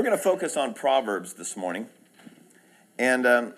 We're 0.00 0.06
going 0.06 0.16
to 0.16 0.24
focus 0.24 0.56
on 0.56 0.72
Proverbs 0.72 1.34
this 1.34 1.58
morning. 1.58 1.86
And 2.98 3.26
um, 3.26 3.52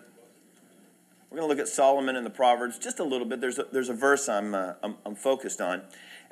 we're 1.30 1.38
going 1.38 1.48
to 1.48 1.54
look 1.54 1.60
at 1.60 1.68
Solomon 1.68 2.16
and 2.16 2.26
the 2.26 2.30
Proverbs 2.30 2.80
just 2.80 2.98
a 2.98 3.04
little 3.04 3.28
bit. 3.28 3.40
There's 3.40 3.60
a, 3.60 3.66
there's 3.70 3.88
a 3.88 3.94
verse 3.94 4.28
I'm, 4.28 4.52
uh, 4.52 4.72
I'm, 4.82 4.96
I'm, 5.06 5.14
focused 5.14 5.60
on. 5.60 5.82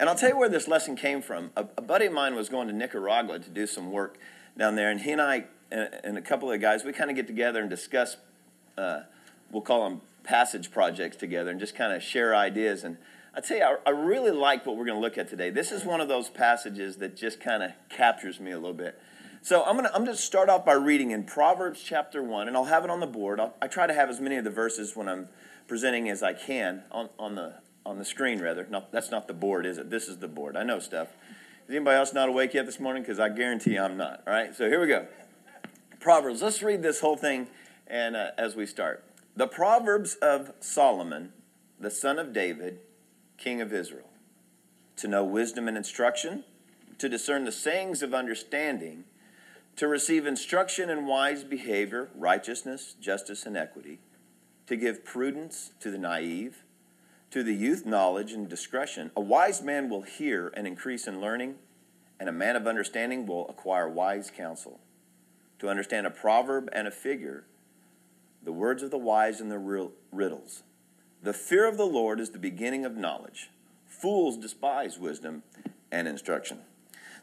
And 0.00 0.08
I'll 0.08 0.16
tell 0.16 0.30
you 0.30 0.36
where 0.36 0.48
this 0.48 0.66
lesson 0.66 0.96
came 0.96 1.22
from. 1.22 1.52
A, 1.56 1.64
a, 1.78 1.80
buddy 1.80 2.06
of 2.06 2.12
mine 2.12 2.34
was 2.34 2.48
going 2.48 2.66
to 2.66 2.74
Nicaragua 2.74 3.38
to 3.38 3.50
do 3.50 3.68
some 3.68 3.92
work 3.92 4.18
down 4.58 4.74
there. 4.74 4.90
And 4.90 5.00
he 5.00 5.12
and 5.12 5.22
I, 5.22 5.44
and, 5.70 5.88
and 6.02 6.18
a 6.18 6.22
couple 6.22 6.50
of 6.50 6.54
the 6.54 6.58
guys, 6.58 6.82
we 6.82 6.92
kind 6.92 7.10
of 7.10 7.14
get 7.14 7.28
together 7.28 7.60
and 7.60 7.70
discuss, 7.70 8.16
uh, 8.76 9.02
we'll 9.52 9.62
call 9.62 9.88
them 9.88 10.00
passage 10.24 10.72
projects 10.72 11.18
together, 11.18 11.52
and 11.52 11.60
just 11.60 11.76
kind 11.76 11.92
of 11.92 12.02
share 12.02 12.34
ideas. 12.34 12.82
And 12.82 12.96
I 13.32 13.42
tell 13.42 13.58
you, 13.58 13.62
I, 13.62 13.76
I 13.86 13.90
really 13.90 14.32
like 14.32 14.66
what 14.66 14.76
we're 14.76 14.86
going 14.86 14.98
to 14.98 15.02
look 15.02 15.18
at 15.18 15.28
today. 15.28 15.50
This 15.50 15.70
is 15.70 15.84
one 15.84 16.00
of 16.00 16.08
those 16.08 16.28
passages 16.28 16.96
that 16.96 17.16
just 17.16 17.38
kind 17.40 17.62
of 17.62 17.70
captures 17.88 18.40
me 18.40 18.50
a 18.50 18.58
little 18.58 18.74
bit. 18.74 19.00
So 19.42 19.64
I'm 19.64 19.76
going 19.76 19.86
to 19.88 19.94
I'm 19.94 20.04
to 20.04 20.14
start 20.14 20.50
off 20.50 20.66
by 20.66 20.74
reading 20.74 21.12
in 21.12 21.24
Proverbs 21.24 21.82
chapter 21.82 22.22
1, 22.22 22.46
and 22.46 22.56
I'll 22.56 22.66
have 22.66 22.84
it 22.84 22.90
on 22.90 23.00
the 23.00 23.06
board. 23.06 23.40
I'll, 23.40 23.54
I 23.60 23.68
try 23.68 23.86
to 23.86 23.94
have 23.94 24.10
as 24.10 24.20
many 24.20 24.36
of 24.36 24.44
the 24.44 24.50
verses 24.50 24.94
when 24.94 25.08
I'm 25.08 25.30
presenting 25.66 26.10
as 26.10 26.22
I 26.22 26.34
can 26.34 26.82
on, 26.90 27.08
on, 27.18 27.36
the, 27.36 27.54
on 27.86 27.98
the 27.98 28.04
screen, 28.04 28.42
rather. 28.42 28.66
Not, 28.68 28.92
that's 28.92 29.10
not 29.10 29.28
the 29.28 29.32
board, 29.32 29.64
is 29.64 29.78
it? 29.78 29.88
This 29.88 30.08
is 30.08 30.18
the 30.18 30.28
board. 30.28 30.58
I 30.58 30.62
know 30.62 30.78
stuff. 30.78 31.08
Is 31.66 31.74
anybody 31.74 31.96
else 31.96 32.12
not 32.12 32.28
awake 32.28 32.52
yet 32.52 32.66
this 32.66 32.78
morning? 32.78 33.02
Because 33.02 33.18
I 33.18 33.30
guarantee 33.30 33.78
I'm 33.78 33.96
not. 33.96 34.22
All 34.26 34.34
right, 34.34 34.54
so 34.54 34.68
here 34.68 34.78
we 34.78 34.86
go. 34.86 35.06
Proverbs. 36.00 36.42
Let's 36.42 36.62
read 36.62 36.82
this 36.82 37.00
whole 37.00 37.16
thing 37.16 37.46
and 37.86 38.16
uh, 38.16 38.32
as 38.36 38.56
we 38.56 38.66
start. 38.66 39.02
The 39.36 39.46
Proverbs 39.46 40.16
of 40.16 40.52
Solomon, 40.60 41.32
the 41.78 41.90
son 41.90 42.18
of 42.18 42.34
David, 42.34 42.80
king 43.38 43.62
of 43.62 43.72
Israel, 43.72 44.10
to 44.96 45.08
know 45.08 45.24
wisdom 45.24 45.66
and 45.66 45.78
instruction, 45.78 46.44
to 46.98 47.08
discern 47.08 47.46
the 47.46 47.52
sayings 47.52 48.02
of 48.02 48.12
understanding 48.12 49.04
to 49.80 49.88
receive 49.88 50.26
instruction 50.26 50.90
in 50.90 51.06
wise 51.06 51.42
behavior, 51.42 52.10
righteousness, 52.14 52.94
justice, 53.00 53.46
and 53.46 53.56
equity, 53.56 53.98
to 54.66 54.76
give 54.76 55.06
prudence 55.06 55.70
to 55.80 55.90
the 55.90 55.96
naive, 55.96 56.64
to 57.30 57.42
the 57.42 57.54
youth 57.54 57.86
knowledge 57.86 58.30
and 58.32 58.46
discretion. 58.46 59.10
A 59.16 59.22
wise 59.22 59.62
man 59.62 59.88
will 59.88 60.02
hear 60.02 60.52
and 60.54 60.66
increase 60.66 61.06
in 61.06 61.18
learning, 61.18 61.54
and 62.18 62.28
a 62.28 62.32
man 62.32 62.56
of 62.56 62.66
understanding 62.66 63.24
will 63.24 63.48
acquire 63.48 63.88
wise 63.88 64.30
counsel. 64.30 64.80
To 65.60 65.70
understand 65.70 66.06
a 66.06 66.10
proverb 66.10 66.68
and 66.74 66.86
a 66.86 66.90
figure, 66.90 67.44
the 68.42 68.52
words 68.52 68.82
of 68.82 68.90
the 68.90 68.98
wise 68.98 69.40
and 69.40 69.50
the 69.50 69.88
riddles. 70.12 70.62
The 71.22 71.32
fear 71.32 71.66
of 71.66 71.78
the 71.78 71.86
Lord 71.86 72.20
is 72.20 72.32
the 72.32 72.38
beginning 72.38 72.84
of 72.84 72.98
knowledge. 72.98 73.48
Fools 73.86 74.36
despise 74.36 74.98
wisdom 74.98 75.42
and 75.90 76.06
instruction. 76.06 76.58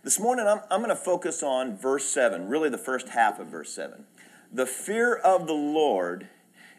This 0.04 0.20
morning, 0.20 0.48
I'm, 0.48 0.60
I'm 0.70 0.82
going 0.82 0.96
to 0.96 0.96
focus 0.96 1.42
on 1.42 1.76
verse 1.76 2.06
7, 2.06 2.48
really 2.48 2.70
the 2.70 2.78
first 2.78 3.10
half 3.10 3.40
of 3.40 3.48
verse 3.48 3.74
7. 3.74 4.06
The 4.54 4.66
fear 4.66 5.16
of 5.16 5.48
the 5.48 5.54
Lord 5.54 6.28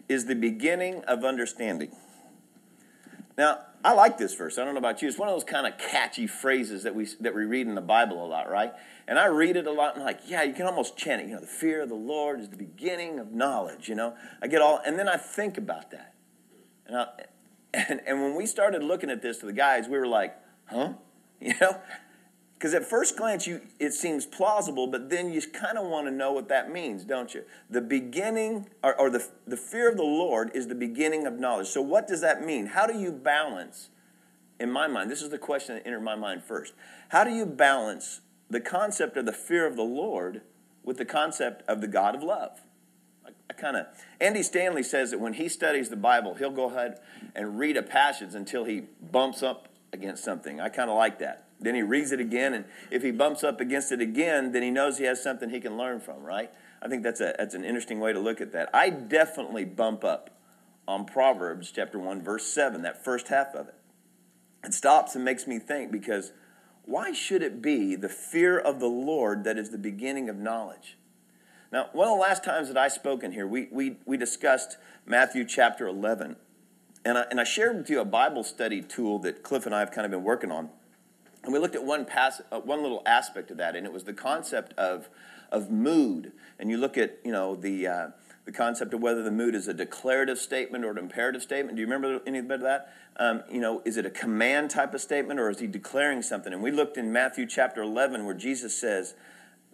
is 0.08 0.26
the 0.26 0.34
beginning 0.34 1.02
of 1.04 1.24
understanding. 1.24 1.90
Now, 3.36 3.58
I 3.84 3.92
like 3.92 4.18
this 4.18 4.34
verse. 4.34 4.56
I 4.56 4.64
don't 4.64 4.74
know 4.74 4.78
about 4.78 5.02
you. 5.02 5.08
It's 5.08 5.18
one 5.18 5.28
of 5.28 5.34
those 5.34 5.44
kind 5.44 5.66
of 5.66 5.78
catchy 5.78 6.26
phrases 6.26 6.84
that 6.84 6.94
we, 6.94 7.06
that 7.20 7.34
we 7.34 7.44
read 7.44 7.66
in 7.66 7.74
the 7.74 7.80
Bible 7.80 8.24
a 8.24 8.26
lot, 8.26 8.50
right? 8.50 8.72
And 9.06 9.18
I 9.18 9.26
read 9.26 9.56
it 9.56 9.66
a 9.66 9.72
lot 9.72 9.94
and 9.94 10.02
I'm 10.02 10.06
like, 10.06 10.20
yeah, 10.26 10.42
you 10.42 10.54
can 10.54 10.66
almost 10.66 10.96
chant 10.96 11.22
it. 11.22 11.28
You 11.28 11.34
know, 11.34 11.40
the 11.40 11.46
fear 11.46 11.82
of 11.82 11.88
the 11.88 11.94
Lord 11.94 12.40
is 12.40 12.48
the 12.48 12.56
beginning 12.56 13.18
of 13.18 13.32
knowledge, 13.32 13.88
you 13.88 13.94
know? 13.94 14.14
I 14.40 14.46
get 14.46 14.62
all, 14.62 14.80
and 14.84 14.98
then 14.98 15.08
I 15.08 15.16
think 15.16 15.58
about 15.58 15.90
that. 15.90 16.14
And, 16.86 16.96
I, 16.96 17.06
and, 17.74 18.00
and 18.06 18.22
when 18.22 18.34
we 18.36 18.46
started 18.46 18.82
looking 18.82 19.10
at 19.10 19.22
this 19.22 19.38
to 19.38 19.46
the 19.46 19.52
guys, 19.52 19.88
we 19.88 19.98
were 19.98 20.06
like, 20.06 20.36
huh? 20.66 20.94
You 21.40 21.54
know? 21.60 21.80
Because 22.58 22.74
at 22.74 22.84
first 22.84 23.16
glance, 23.16 23.46
you, 23.46 23.60
it 23.78 23.92
seems 23.92 24.26
plausible, 24.26 24.88
but 24.88 25.10
then 25.10 25.32
you 25.32 25.40
kind 25.42 25.78
of 25.78 25.86
want 25.86 26.08
to 26.08 26.10
know 26.10 26.32
what 26.32 26.48
that 26.48 26.72
means, 26.72 27.04
don't 27.04 27.32
you? 27.32 27.44
The 27.70 27.80
beginning, 27.80 28.66
or, 28.82 29.00
or 29.00 29.10
the, 29.10 29.24
the 29.46 29.56
fear 29.56 29.88
of 29.88 29.96
the 29.96 30.02
Lord 30.02 30.50
is 30.54 30.66
the 30.66 30.74
beginning 30.74 31.24
of 31.24 31.38
knowledge. 31.38 31.68
So, 31.68 31.80
what 31.80 32.08
does 32.08 32.20
that 32.22 32.44
mean? 32.44 32.66
How 32.66 32.88
do 32.88 32.98
you 32.98 33.12
balance, 33.12 33.90
in 34.58 34.72
my 34.72 34.88
mind, 34.88 35.08
this 35.08 35.22
is 35.22 35.30
the 35.30 35.38
question 35.38 35.76
that 35.76 35.86
entered 35.86 36.02
my 36.02 36.16
mind 36.16 36.42
first. 36.42 36.74
How 37.10 37.22
do 37.22 37.30
you 37.30 37.46
balance 37.46 38.22
the 38.50 38.60
concept 38.60 39.16
of 39.16 39.24
the 39.24 39.32
fear 39.32 39.64
of 39.64 39.76
the 39.76 39.82
Lord 39.82 40.42
with 40.82 40.96
the 40.96 41.04
concept 41.04 41.62
of 41.68 41.80
the 41.80 41.86
God 41.86 42.16
of 42.16 42.24
love? 42.24 42.62
I, 43.24 43.30
I 43.48 43.52
kind 43.52 43.76
of, 43.76 43.86
Andy 44.20 44.42
Stanley 44.42 44.82
says 44.82 45.12
that 45.12 45.20
when 45.20 45.34
he 45.34 45.48
studies 45.48 45.90
the 45.90 45.96
Bible, 45.96 46.34
he'll 46.34 46.50
go 46.50 46.70
ahead 46.70 46.98
and 47.36 47.56
read 47.56 47.76
a 47.76 47.84
passage 47.84 48.34
until 48.34 48.64
he 48.64 48.82
bumps 49.12 49.44
up 49.44 49.68
against 49.92 50.24
something. 50.24 50.60
I 50.60 50.70
kind 50.70 50.90
of 50.90 50.96
like 50.96 51.20
that. 51.20 51.47
Then 51.60 51.74
he 51.74 51.82
reads 51.82 52.12
it 52.12 52.20
again, 52.20 52.54
and 52.54 52.64
if 52.90 53.02
he 53.02 53.10
bumps 53.10 53.42
up 53.42 53.60
against 53.60 53.90
it 53.90 54.00
again, 54.00 54.52
then 54.52 54.62
he 54.62 54.70
knows 54.70 54.98
he 54.98 55.04
has 55.04 55.22
something 55.22 55.50
he 55.50 55.60
can 55.60 55.76
learn 55.76 55.98
from, 56.00 56.22
right? 56.22 56.50
I 56.80 56.88
think 56.88 57.02
that's, 57.02 57.20
a, 57.20 57.34
that's 57.36 57.54
an 57.54 57.64
interesting 57.64 57.98
way 57.98 58.12
to 58.12 58.20
look 58.20 58.40
at 58.40 58.52
that. 58.52 58.70
I 58.72 58.90
definitely 58.90 59.64
bump 59.64 60.04
up 60.04 60.30
on 60.86 61.04
Proverbs 61.04 61.72
chapter 61.74 61.98
1, 61.98 62.22
verse 62.22 62.46
7, 62.46 62.82
that 62.82 63.04
first 63.04 63.28
half 63.28 63.54
of 63.54 63.68
it. 63.68 63.74
It 64.64 64.72
stops 64.72 65.14
and 65.14 65.24
makes 65.24 65.46
me 65.46 65.58
think 65.58 65.90
because 65.90 66.32
why 66.84 67.12
should 67.12 67.42
it 67.42 67.60
be 67.60 67.96
the 67.96 68.08
fear 68.08 68.58
of 68.58 68.80
the 68.80 68.86
Lord 68.86 69.44
that 69.44 69.58
is 69.58 69.70
the 69.70 69.78
beginning 69.78 70.28
of 70.28 70.36
knowledge? 70.36 70.96
Now, 71.70 71.90
one 71.92 72.08
of 72.08 72.14
the 72.14 72.20
last 72.20 72.44
times 72.44 72.68
that 72.68 72.78
I 72.78 72.88
spoke 72.88 73.22
in 73.22 73.32
here, 73.32 73.46
we, 73.46 73.68
we, 73.70 73.98
we 74.06 74.16
discussed 74.16 74.78
Matthew 75.04 75.44
chapter 75.44 75.86
11. 75.86 76.36
And 77.04 77.18
I, 77.18 77.24
and 77.30 77.40
I 77.40 77.44
shared 77.44 77.76
with 77.76 77.90
you 77.90 78.00
a 78.00 78.04
Bible 78.04 78.42
study 78.42 78.80
tool 78.80 79.18
that 79.20 79.42
Cliff 79.42 79.66
and 79.66 79.74
I 79.74 79.80
have 79.80 79.90
kind 79.90 80.04
of 80.04 80.10
been 80.10 80.24
working 80.24 80.50
on. 80.50 80.70
And 81.48 81.54
we 81.54 81.60
looked 81.60 81.76
at 81.76 81.82
one, 81.82 82.04
pass, 82.04 82.42
uh, 82.52 82.60
one 82.60 82.82
little 82.82 83.00
aspect 83.06 83.50
of 83.50 83.56
that, 83.56 83.74
and 83.74 83.86
it 83.86 83.92
was 83.94 84.04
the 84.04 84.12
concept 84.12 84.74
of, 84.74 85.08
of 85.50 85.70
mood. 85.70 86.32
And 86.58 86.68
you 86.68 86.76
look 86.76 86.98
at, 86.98 87.20
you 87.24 87.32
know, 87.32 87.56
the, 87.56 87.86
uh, 87.86 88.08
the 88.44 88.52
concept 88.52 88.92
of 88.92 89.00
whether 89.00 89.22
the 89.22 89.30
mood 89.30 89.54
is 89.54 89.66
a 89.66 89.72
declarative 89.72 90.36
statement 90.36 90.84
or 90.84 90.90
an 90.90 90.98
imperative 90.98 91.40
statement. 91.40 91.76
Do 91.76 91.80
you 91.80 91.86
remember 91.86 92.20
any 92.26 92.42
bit 92.42 92.56
of 92.56 92.60
that? 92.60 92.92
Um, 93.16 93.44
you 93.50 93.62
know, 93.62 93.80
is 93.86 93.96
it 93.96 94.04
a 94.04 94.10
command 94.10 94.68
type 94.68 94.92
of 94.92 95.00
statement 95.00 95.40
or 95.40 95.48
is 95.48 95.58
he 95.58 95.66
declaring 95.66 96.20
something? 96.20 96.52
And 96.52 96.62
we 96.62 96.70
looked 96.70 96.98
in 96.98 97.14
Matthew 97.14 97.46
chapter 97.46 97.80
11 97.80 98.26
where 98.26 98.34
Jesus 98.34 98.78
says, 98.78 99.14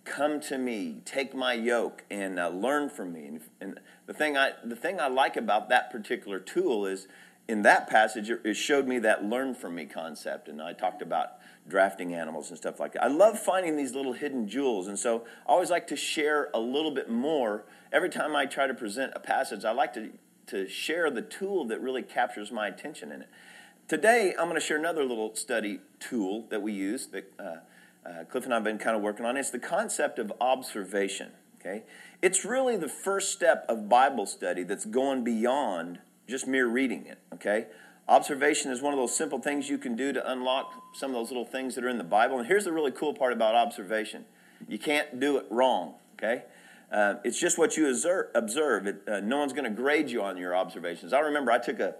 Come 0.04 0.38
to 0.42 0.58
me, 0.58 1.00
take 1.04 1.34
my 1.34 1.54
yoke, 1.54 2.04
and 2.08 2.38
uh, 2.38 2.50
learn 2.50 2.88
from 2.88 3.12
me. 3.12 3.26
And, 3.26 3.41
and 3.60 3.80
the, 4.06 4.14
thing 4.14 4.36
I, 4.36 4.52
the 4.62 4.76
thing 4.76 5.00
I 5.00 5.08
like 5.08 5.36
about 5.36 5.70
that 5.70 5.91
particular 5.91 6.38
tool 6.38 6.86
is 6.86 7.08
in 7.48 7.62
that 7.62 7.91
passage, 7.91 8.30
it 8.30 8.54
showed 8.54 8.86
me 8.86 9.00
that 9.00 9.24
learn 9.24 9.56
from 9.56 9.74
me 9.74 9.86
concept. 9.86 10.46
And 10.46 10.62
I 10.62 10.72
talked 10.72 11.02
about 11.02 11.32
drafting 11.66 12.14
animals 12.14 12.50
and 12.50 12.58
stuff 12.58 12.78
like 12.78 12.92
that. 12.92 13.02
I 13.02 13.08
love 13.08 13.38
finding 13.38 13.76
these 13.76 13.94
little 13.94 14.12
hidden 14.12 14.48
jewels, 14.48 14.86
and 14.86 14.98
so 14.98 15.25
I 15.47 15.52
always 15.52 15.70
like 15.70 15.86
to 15.88 15.97
share 15.97 16.50
a 16.52 16.60
little 16.60 16.91
bit 16.91 17.08
more. 17.08 17.64
Every 17.92 18.10
time 18.10 18.36
I 18.36 18.47
try 18.47 18.66
to 18.66 18.75
present 18.75 19.12
a 19.14 19.20
passage, 19.20 19.64
I 19.64 19.72
like 19.72 19.94
to, 19.94 20.10
to 20.48 20.69
share 20.69 21.10
the 21.10 21.22
tool 21.22 21.64
that 21.66 21.80
really 21.80 22.03
captures 22.03 22.53
my 22.53 22.69
attention 22.69 23.12
in 23.12 23.22
it. 23.22 23.28
Today, 23.88 24.34
I'm 24.38 24.48
going 24.48 24.60
to 24.60 24.66
share 24.66 24.78
another 24.78 25.04
little 25.04 25.34
study 25.36 25.80
tool 26.00 26.47
that 26.50 26.62
we 26.62 26.72
use 26.72 27.06
that 27.08 27.32
uh, 27.38 27.56
uh, 28.06 28.24
Cliff 28.24 28.44
and 28.44 28.53
I 28.53 28.56
have 28.56 28.64
been 28.64 28.78
kind 28.78 28.97
of 28.97 29.03
working 29.03 29.24
on. 29.24 29.36
It's 29.36 29.50
the 29.50 29.58
concept 29.58 30.19
of 30.19 30.32
observation. 30.41 31.32
Okay, 31.60 31.84
it's 32.20 32.44
really 32.44 32.76
the 32.76 32.88
first 32.88 33.32
step 33.32 33.64
of 33.70 33.88
Bible 33.88 34.26
study 34.26 34.64
that's 34.64 34.84
going 34.84 35.24
beyond 35.24 35.98
just 36.28 36.47
mere 36.47 36.66
reading 36.66 37.06
it. 37.06 37.19
Okay, 37.32 37.66
Observation 38.06 38.70
is 38.70 38.82
one 38.82 38.92
of 38.92 38.98
those 38.98 39.16
simple 39.16 39.38
things 39.38 39.70
you 39.70 39.78
can 39.78 39.97
do 39.97 40.12
to 40.12 40.31
unlock 40.31 40.72
some 40.92 41.10
of 41.10 41.15
those 41.15 41.31
little 41.31 41.47
things 41.47 41.75
that 41.75 41.84
are 41.84 41.88
in 41.88 41.97
the 41.97 42.04
Bible. 42.04 42.38
And 42.38 42.47
here's 42.47 42.65
the 42.65 42.72
really 42.72 42.91
cool 42.91 43.15
part 43.15 43.32
about 43.32 43.54
observation 43.54 44.26
you 44.69 44.78
can't 44.78 45.20
do 45.20 45.37
it 45.37 45.47
wrong, 45.50 45.94
okay? 46.15 46.44
Uh, 46.92 47.15
it's 47.25 47.38
just 47.38 47.59
what 47.59 47.76
you 47.76 47.88
observe. 48.34 48.87
It, 48.87 49.03
uh, 49.06 49.20
no 49.20 49.38
one's 49.38 49.53
going 49.53 49.65
to 49.65 49.70
grade 49.70 50.10
you 50.10 50.22
on 50.22 50.37
your 50.37 50.54
observations. 50.54 51.12
I 51.12 51.20
remember 51.20 51.50
I 51.50 51.59
took 51.59 51.81
a, 51.81 51.97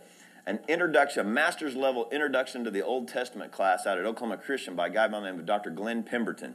an 0.47 0.61
introduction, 0.69 1.27
a 1.27 1.29
master's 1.29 1.75
level 1.75 2.09
introduction 2.11 2.65
to 2.65 2.71
the 2.71 2.83
Old 2.83 3.09
Testament 3.09 3.51
class 3.51 3.87
out 3.87 3.99
at 3.99 4.05
Oklahoma 4.05 4.39
Christian 4.39 4.77
by 4.77 4.87
a 4.87 4.91
guy 4.91 5.09
by 5.09 5.21
the 5.21 5.27
name 5.27 5.41
of 5.41 5.47
Dr. 5.47 5.71
Glenn 5.71 6.03
Pemberton 6.05 6.55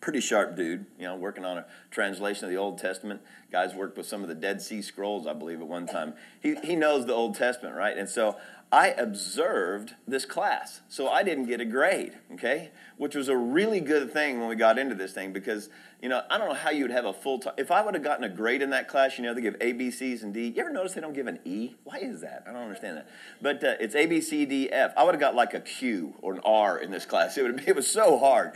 pretty 0.00 0.20
sharp 0.20 0.56
dude, 0.56 0.86
you 0.98 1.04
know, 1.04 1.16
working 1.16 1.44
on 1.44 1.58
a 1.58 1.66
translation 1.90 2.44
of 2.44 2.50
the 2.50 2.56
Old 2.56 2.78
Testament. 2.78 3.20
Guys 3.50 3.74
worked 3.74 3.96
with 3.96 4.06
some 4.06 4.22
of 4.22 4.28
the 4.28 4.34
Dead 4.34 4.62
Sea 4.62 4.80
Scrolls, 4.80 5.26
I 5.26 5.32
believe, 5.32 5.60
at 5.60 5.66
one 5.66 5.86
time. 5.86 6.14
He, 6.40 6.54
he 6.56 6.76
knows 6.76 7.06
the 7.06 7.14
Old 7.14 7.34
Testament, 7.34 7.74
right? 7.74 7.96
And 7.96 8.08
so 8.08 8.36
I 8.70 8.88
observed 8.88 9.94
this 10.06 10.26
class. 10.26 10.82
So 10.88 11.08
I 11.08 11.22
didn't 11.22 11.46
get 11.46 11.60
a 11.60 11.64
grade, 11.64 12.18
okay? 12.34 12.70
Which 12.98 13.14
was 13.14 13.28
a 13.28 13.36
really 13.36 13.80
good 13.80 14.12
thing 14.12 14.40
when 14.40 14.48
we 14.48 14.56
got 14.56 14.78
into 14.78 14.94
this 14.94 15.12
thing 15.12 15.32
because, 15.32 15.70
you 16.02 16.10
know, 16.10 16.22
I 16.30 16.36
don't 16.36 16.48
know 16.48 16.54
how 16.54 16.70
you 16.70 16.84
would 16.84 16.90
have 16.90 17.06
a 17.06 17.14
full 17.14 17.38
time. 17.38 17.54
If 17.56 17.70
I 17.70 17.82
would 17.82 17.94
have 17.94 18.04
gotten 18.04 18.24
a 18.24 18.28
grade 18.28 18.60
in 18.60 18.70
that 18.70 18.86
class, 18.86 19.16
you 19.16 19.24
know, 19.24 19.32
they 19.32 19.40
give 19.40 19.56
A, 19.62 19.72
B, 19.72 19.90
C's, 19.90 20.22
and 20.22 20.34
D. 20.34 20.48
You 20.48 20.60
ever 20.60 20.70
notice 20.70 20.92
they 20.92 21.00
don't 21.00 21.14
give 21.14 21.26
an 21.26 21.38
E? 21.46 21.76
Why 21.84 21.96
is 21.96 22.20
that? 22.20 22.44
I 22.46 22.52
don't 22.52 22.62
understand 22.62 22.98
that. 22.98 23.08
But 23.40 23.64
uh, 23.64 23.74
it's 23.80 23.94
A, 23.94 24.04
B, 24.04 24.20
C, 24.20 24.44
D, 24.44 24.70
F. 24.70 24.92
I 24.98 25.04
would 25.04 25.14
have 25.14 25.20
got 25.20 25.34
like 25.34 25.54
a 25.54 25.60
Q 25.60 26.14
or 26.20 26.34
an 26.34 26.40
R 26.44 26.78
in 26.78 26.90
this 26.90 27.06
class. 27.06 27.38
It, 27.38 27.42
would, 27.42 27.66
it 27.66 27.74
was 27.74 27.90
so 27.90 28.18
hard. 28.18 28.52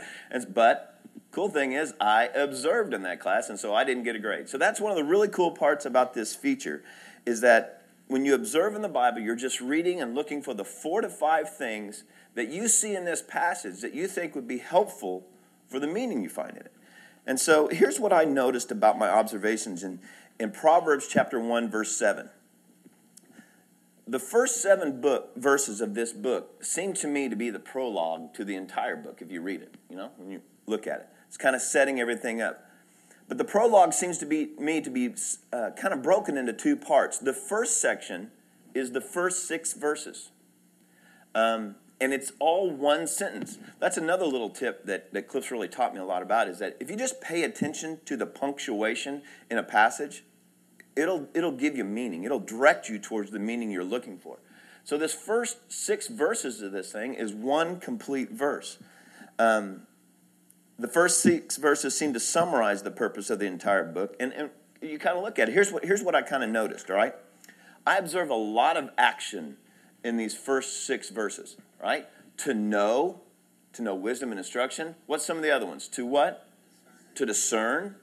But 0.53 0.93
Cool 1.33 1.49
thing 1.49 1.71
is, 1.71 1.95
I 1.99 2.25
observed 2.27 2.93
in 2.93 3.01
that 3.03 3.19
class, 3.19 3.49
and 3.49 3.59
so 3.59 3.73
I 3.73 3.83
didn't 3.83 4.03
get 4.03 4.15
a 4.15 4.19
grade. 4.19 4.47
So 4.47 4.59
that's 4.59 4.79
one 4.79 4.91
of 4.91 4.97
the 4.97 5.03
really 5.03 5.27
cool 5.27 5.49
parts 5.49 5.83
about 5.83 6.13
this 6.13 6.35
feature, 6.35 6.83
is 7.25 7.41
that 7.41 7.82
when 8.07 8.25
you 8.25 8.35
observe 8.35 8.75
in 8.75 8.81
the 8.81 8.89
Bible, 8.89 9.21
you're 9.21 9.35
just 9.35 9.61
reading 9.61 10.01
and 10.01 10.13
looking 10.15 10.41
for 10.41 10.53
the 10.53 10.65
four 10.65 11.01
to 11.01 11.09
five 11.09 11.55
things 11.55 12.03
that 12.35 12.49
you 12.49 12.67
see 12.67 12.95
in 12.95 13.05
this 13.05 13.21
passage 13.21 13.81
that 13.81 13.93
you 13.93 14.07
think 14.07 14.35
would 14.35 14.47
be 14.47 14.57
helpful 14.57 15.27
for 15.67 15.79
the 15.79 15.87
meaning 15.87 16.21
you 16.21 16.29
find 16.29 16.51
in 16.51 16.57
it. 16.57 16.73
And 17.25 17.39
so 17.39 17.67
here's 17.69 17.99
what 17.99 18.11
I 18.11 18.25
noticed 18.25 18.71
about 18.71 18.97
my 18.97 19.09
observations 19.09 19.83
in, 19.83 19.99
in 20.39 20.51
Proverbs 20.51 21.07
chapter 21.07 21.39
1, 21.39 21.69
verse 21.69 21.95
7. 21.95 22.29
The 24.05 24.19
first 24.19 24.61
seven 24.61 24.99
book 24.99 25.31
verses 25.37 25.79
of 25.79 25.93
this 25.93 26.11
book 26.11 26.63
seem 26.63 26.93
to 26.95 27.07
me 27.07 27.29
to 27.29 27.37
be 27.37 27.49
the 27.49 27.59
prologue 27.59 28.33
to 28.33 28.43
the 28.43 28.55
entire 28.55 28.97
book 28.97 29.21
if 29.21 29.31
you 29.31 29.41
read 29.41 29.61
it, 29.61 29.75
you 29.89 29.95
know, 29.95 30.11
when 30.17 30.29
you 30.29 30.41
look 30.67 30.87
at 30.87 30.99
it. 30.99 31.07
It's 31.27 31.37
kind 31.37 31.55
of 31.55 31.61
setting 31.61 32.01
everything 32.01 32.41
up. 32.41 32.69
But 33.27 33.37
the 33.37 33.45
prologue 33.45 33.93
seems 33.93 34.17
to 34.19 34.25
be 34.25 34.51
me 34.59 34.81
to 34.81 34.89
be 34.89 35.15
uh, 35.51 35.71
kind 35.79 35.93
of 35.93 36.01
broken 36.01 36.37
into 36.37 36.53
two 36.53 36.75
parts. 36.75 37.17
The 37.17 37.33
first 37.33 37.79
section 37.79 38.31
is 38.73 38.91
the 38.91 39.01
first 39.01 39.47
six 39.47 39.73
verses. 39.73 40.31
Um, 41.33 41.75
and 42.01 42.13
it's 42.13 42.33
all 42.39 42.69
one 42.69 43.07
sentence. 43.07 43.57
That's 43.79 43.97
another 43.97 44.25
little 44.25 44.49
tip 44.49 44.85
that, 44.85 45.13
that 45.13 45.27
Cliff's 45.27 45.51
really 45.51 45.69
taught 45.69 45.93
me 45.93 46.01
a 46.01 46.05
lot 46.05 46.21
about 46.21 46.49
is 46.49 46.59
that 46.59 46.75
if 46.79 46.89
you 46.89 46.97
just 46.97 47.21
pay 47.21 47.43
attention 47.43 47.99
to 48.05 48.17
the 48.17 48.25
punctuation 48.25 49.21
in 49.49 49.57
a 49.57 49.63
passage, 49.63 50.23
it'll, 50.95 51.29
it'll 51.33 51.53
give 51.53 51.77
you 51.77 51.85
meaning. 51.85 52.23
It'll 52.23 52.39
direct 52.39 52.89
you 52.89 52.99
towards 52.99 53.31
the 53.31 53.39
meaning 53.39 53.71
you're 53.71 53.83
looking 53.83 54.17
for. 54.17 54.39
So, 54.83 54.97
this 54.97 55.13
first 55.13 55.71
six 55.71 56.09
verses 56.09 56.61
of 56.61 56.73
this 56.73 56.91
thing 56.91 57.13
is 57.13 57.33
one 57.33 57.79
complete 57.79 58.31
verse. 58.31 58.79
Um, 59.39 59.87
the 60.77 60.87
first 60.87 61.21
six 61.21 61.57
verses 61.57 61.97
seem 61.97 62.13
to 62.13 62.19
summarize 62.19 62.83
the 62.83 62.91
purpose 62.91 63.29
of 63.29 63.39
the 63.39 63.45
entire 63.45 63.83
book. 63.83 64.15
And, 64.19 64.33
and 64.33 64.49
you 64.81 64.99
kind 64.99 65.17
of 65.17 65.23
look 65.23 65.39
at 65.39 65.49
it. 65.49 65.53
Here's 65.53 65.71
what, 65.71 65.85
here's 65.85 66.01
what 66.01 66.15
I 66.15 66.21
kind 66.21 66.43
of 66.43 66.49
noticed, 66.49 66.89
all 66.89 66.95
right? 66.95 67.15
I 67.85 67.97
observe 67.97 68.29
a 68.29 68.35
lot 68.35 68.77
of 68.77 68.89
action 68.97 69.57
in 70.03 70.17
these 70.17 70.35
first 70.35 70.85
six 70.85 71.09
verses, 71.09 71.57
right? 71.81 72.07
To 72.37 72.53
know, 72.53 73.21
to 73.73 73.81
know 73.81 73.95
wisdom 73.95 74.31
and 74.31 74.39
instruction. 74.39 74.95
What's 75.05 75.25
some 75.25 75.37
of 75.37 75.43
the 75.43 75.51
other 75.51 75.65
ones? 75.65 75.87
To 75.89 76.05
what? 76.05 76.47
To 77.15 77.25
discern, 77.25 77.95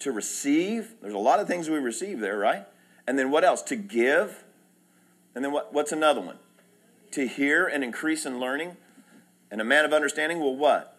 to 0.00 0.10
receive. 0.10 0.94
There's 1.00 1.14
a 1.14 1.18
lot 1.18 1.40
of 1.40 1.46
things 1.46 1.70
we 1.70 1.78
receive 1.78 2.20
there, 2.20 2.38
right? 2.38 2.66
And 3.06 3.18
then 3.18 3.30
what 3.30 3.44
else? 3.44 3.62
To 3.62 3.76
give. 3.76 4.44
And 5.34 5.44
then 5.44 5.52
what, 5.52 5.72
what's 5.72 5.92
another 5.92 6.20
one? 6.20 6.38
To 7.12 7.26
hear 7.26 7.66
and 7.66 7.84
increase 7.84 8.26
in 8.26 8.40
learning. 8.40 8.76
And 9.50 9.60
a 9.60 9.64
man 9.64 9.84
of 9.84 9.92
understanding 9.92 10.40
will 10.40 10.56
what? 10.56 10.93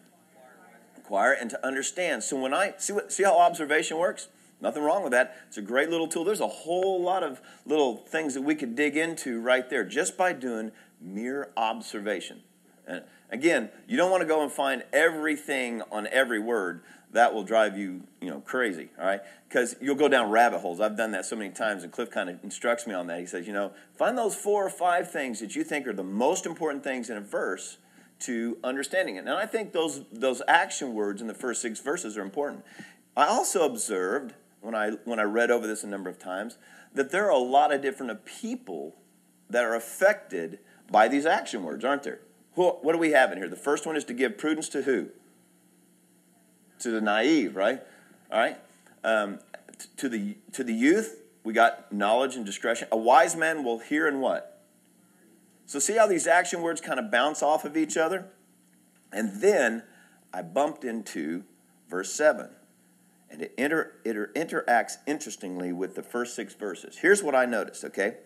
Acquire 1.06 1.34
and 1.34 1.52
to 1.52 1.64
understand. 1.64 2.24
So 2.24 2.36
when 2.36 2.52
I 2.52 2.74
see 2.80 2.92
what 2.92 3.14
see 3.14 3.22
how 3.22 3.38
observation 3.38 4.00
works? 4.00 4.28
Nothing 4.60 4.82
wrong 4.82 5.04
with 5.04 5.12
that. 5.12 5.38
It's 5.48 5.58
a 5.58 5.62
great 5.62 5.92
little 5.92 6.08
tool. 6.08 6.24
There's 6.24 6.40
a 6.40 6.48
whole 6.48 7.00
lot 7.00 7.22
of 7.22 7.42
little 7.64 7.98
things 7.98 8.34
that 8.34 8.42
we 8.42 8.56
could 8.56 8.76
dig 8.76 8.98
into 8.98 9.40
right 9.40 9.70
there 9.70 9.84
just 9.84 10.18
by 10.18 10.34
doing 10.34 10.72
mere 11.00 11.50
observation. 11.56 12.42
And 12.88 13.04
again, 13.30 13.70
you 13.88 13.98
don't 13.98 14.10
want 14.10 14.22
to 14.22 14.28
go 14.28 14.42
and 14.42 14.52
find 14.52 14.84
everything 14.92 15.84
on 15.92 16.08
every 16.08 16.40
word. 16.40 16.82
That 17.12 17.36
will 17.36 17.44
drive 17.44 17.78
you, 17.78 18.02
you 18.20 18.32
know, 18.32 18.40
crazy, 18.40 18.90
all 19.00 19.06
right? 19.06 19.22
Because 19.48 19.76
you'll 19.80 19.96
go 19.96 20.08
down 20.08 20.32
rabbit 20.32 20.60
holes. 20.60 20.82
I've 20.82 20.98
done 20.98 21.12
that 21.12 21.26
so 21.26 21.36
many 21.36 21.52
times, 21.52 21.84
and 21.84 21.92
Cliff 21.92 22.10
kind 22.10 22.32
of 22.32 22.44
instructs 22.44 22.88
me 22.88 22.96
on 22.96 23.06
that. 23.08 23.20
He 23.20 23.28
says, 23.28 23.46
you 23.46 23.54
know, 23.54 23.72
find 23.96 24.18
those 24.18 24.36
four 24.36 24.66
or 24.66 24.72
five 24.72 25.12
things 25.12 25.40
that 25.40 25.56
you 25.56 25.64
think 25.64 25.86
are 25.88 25.94
the 25.94 26.04
most 26.04 26.48
important 26.48 26.84
things 26.84 27.12
in 27.12 27.16
a 27.16 27.22
verse 27.22 27.78
to 28.26 28.58
understanding 28.64 29.16
it. 29.16 29.20
And 29.20 29.30
I 29.30 29.46
think 29.46 29.72
those 29.72 30.02
those 30.12 30.42
action 30.48 30.94
words 30.94 31.22
in 31.22 31.28
the 31.28 31.34
first 31.34 31.62
six 31.62 31.80
verses 31.80 32.18
are 32.18 32.22
important. 32.22 32.64
I 33.16 33.26
also 33.26 33.66
observed 33.66 34.34
when 34.62 34.76
I 34.76 34.92
when 35.06 35.20
I 35.20 35.24
read 35.24 35.52
over 35.52 35.68
this 35.68 35.84
a 35.84 35.88
number 35.88 36.10
of 36.10 36.20
times 36.20 36.58
that 36.94 37.12
there 37.12 37.26
are 37.26 37.32
a 37.32 37.38
lot 37.38 37.74
of 37.74 37.82
different 37.82 38.26
people 38.26 38.96
that 39.50 39.64
are 39.64 39.76
affected 39.76 40.60
by 40.90 41.08
these 41.08 41.26
action 41.26 41.64
words, 41.64 41.84
aren't 41.84 42.04
there? 42.04 42.20
What 42.56 42.94
do 42.94 42.98
we 42.98 43.12
have 43.12 43.34
in 43.34 43.38
here? 43.38 43.50
The 43.50 43.58
first 43.58 43.86
one 43.86 43.98
is 43.98 44.06
to 44.06 44.14
give 44.14 44.38
prudence 44.38 44.70
to 44.70 44.84
who? 44.84 45.10
To 46.80 46.90
the 46.90 47.02
naive, 47.02 47.56
right? 47.58 47.82
All 48.32 48.40
right. 48.40 48.58
Um, 49.04 49.40
to 49.98 50.08
the 50.08 50.38
to 50.54 50.64
the 50.64 50.74
youth, 50.74 51.22
we 51.44 51.54
got 51.54 51.92
knowledge 51.92 52.36
and 52.36 52.46
discretion. 52.46 52.88
A 52.92 52.98
wise 52.98 53.36
man 53.36 53.64
will 53.64 53.80
hear 53.80 54.08
and 54.08 54.22
what? 54.22 54.55
So 55.66 55.80
see 55.80 55.98
how 55.98 56.08
these 56.08 56.28
action 56.28 56.62
words 56.62 56.82
kind 56.82 57.00
of 57.00 57.12
bounce 57.12 57.42
off 57.42 57.66
of 57.66 57.76
each 57.76 57.98
other? 57.98 58.28
And 59.12 59.42
then 59.42 59.84
I 60.34 60.42
bumped 60.42 60.84
into 60.84 61.44
verse 61.90 62.12
7 62.14 62.50
and 63.30 63.42
it, 63.42 63.54
inter, 63.58 63.94
it 64.04 64.16
interacts 64.36 64.98
interestingly 65.06 65.74
with 65.74 65.96
the 65.96 66.04
first 66.04 66.36
six 66.36 66.54
verses. 66.54 66.98
Here's 66.98 67.24
what 67.24 67.36
I 67.36 67.46
noticed, 67.46 67.84
okay? 67.84 68.18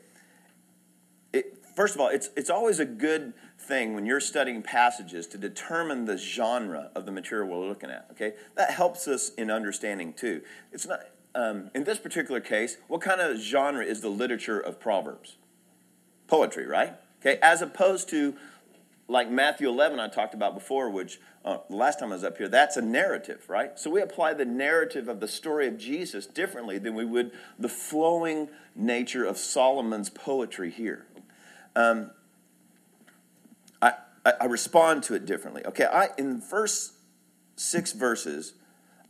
It, 1.34 1.66
first 1.76 1.96
of 1.96 2.02
all, 2.02 2.10
it's, 2.10 2.30
it's 2.36 2.50
always 2.50 2.80
a 2.80 2.86
good 2.86 3.34
thing 3.58 3.96
when 3.96 4.06
you're 4.06 4.20
studying 4.20 4.62
passages 4.62 5.26
to 5.28 5.38
determine 5.38 6.06
the 6.06 6.18
genre 6.18 6.92
of 6.96 7.06
the 7.06 7.12
material 7.12 7.48
we're 7.48 7.68
looking 7.68 7.90
at, 7.90 8.08
okay? 8.12 8.34
That 8.56 8.72
helps 8.72 9.08
us 9.08 9.32
in 9.36 9.50
understanding 9.50 10.14
too. 10.14 10.42
It's 10.72 10.86
not, 10.86 11.02
um, 11.34 11.72
in 11.74 11.86
this 11.86 11.98
particular 11.98 12.40
case, 12.40 12.78
what 12.88 13.02
kind 13.02 13.22
of 13.22 13.38
genre 13.38 13.84
is 13.84 14.02
the 14.02 14.10
literature 14.10 14.60
of 14.60 14.80
Proverbs? 14.80 15.38
Poetry, 16.28 16.68
right? 16.68 16.96
Okay, 17.22 17.40
as 17.42 17.62
opposed 17.62 18.10
to 18.10 18.36
like 19.10 19.30
Matthew 19.30 19.68
11 19.68 20.00
I 20.00 20.08
talked 20.08 20.34
about 20.34 20.54
before, 20.54 20.90
which 20.90 21.20
uh, 21.44 21.58
last 21.70 22.00
time 22.00 22.12
I 22.12 22.16
was 22.16 22.24
up 22.24 22.38
here, 22.38 22.48
that's 22.48 22.78
a 22.78 22.82
narrative, 22.82 23.46
right? 23.50 23.78
So 23.78 23.90
we 23.90 24.02
apply 24.02 24.36
the 24.36 24.46
narrative 24.46 25.08
of 25.08 25.20
the 25.20 25.28
story 25.28 25.68
of 25.68 25.78
Jesus 25.78 26.26
differently 26.28 26.78
than 26.78 26.94
we 26.94 27.06
would 27.06 27.32
the 27.58 27.70
flowing 27.70 28.50
nature 28.76 29.26
of 29.26 29.38
Solomon's 29.38 30.10
poetry 30.10 30.70
here. 30.70 31.08
Um, 31.76 32.12
I, 33.82 33.94
I, 34.26 34.34
I 34.42 34.46
respond 34.46 35.04
to 35.04 35.16
it 35.16 35.26
differently. 35.26 35.66
Okay, 35.66 35.86
I, 35.86 36.10
in 36.18 36.38
the 36.38 36.42
first 36.42 36.94
six 37.56 37.94
verses, 37.94 38.54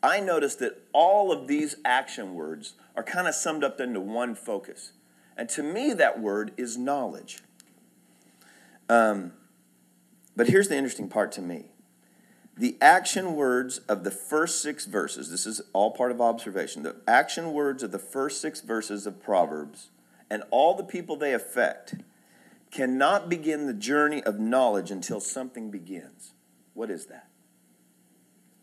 I 0.02 0.22
noticed 0.22 0.60
that 0.60 0.82
all 0.94 1.32
of 1.32 1.48
these 1.48 1.76
action 1.84 2.36
words 2.36 2.76
are 2.96 3.04
kind 3.04 3.28
of 3.28 3.36
summed 3.36 3.64
up 3.64 3.82
into 3.82 4.00
one 4.00 4.34
focus. 4.34 4.94
And 5.36 5.50
to 5.50 5.64
me, 5.64 5.94
that 5.94 6.20
word 6.22 6.52
is 6.58 6.78
knowledge. 6.78 7.40
Um, 8.90 9.34
but 10.36 10.48
here's 10.48 10.68
the 10.68 10.76
interesting 10.76 11.08
part 11.08 11.32
to 11.34 11.42
me 11.42 11.66
the 12.58 12.78
action 12.82 13.36
words 13.36 13.78
of 13.88 14.04
the 14.04 14.12
first 14.12 14.62
six 14.62 14.86
verses, 14.86 15.32
this 15.32 15.46
is 15.46 15.62
all 15.72 15.92
part 15.92 16.12
of 16.12 16.20
observation, 16.20 16.84
the 16.84 16.98
action 17.08 17.54
words 17.54 17.84
of 17.84 17.92
the 17.92 18.00
first 18.00 18.42
six 18.42 18.60
verses 18.60 19.08
of 19.08 19.24
Proverbs 19.24 19.92
and 20.30 20.44
all 20.52 20.76
the 20.76 20.84
people 20.84 21.16
they 21.16 21.34
affect 21.34 21.96
cannot 22.70 23.30
begin 23.30 23.66
the 23.66 23.74
journey 23.74 24.22
of 24.24 24.40
knowledge 24.40 24.92
until 24.92 25.20
something 25.20 25.72
begins. 25.72 26.34
What 26.74 26.90
is 26.90 27.06
that? 27.08 27.30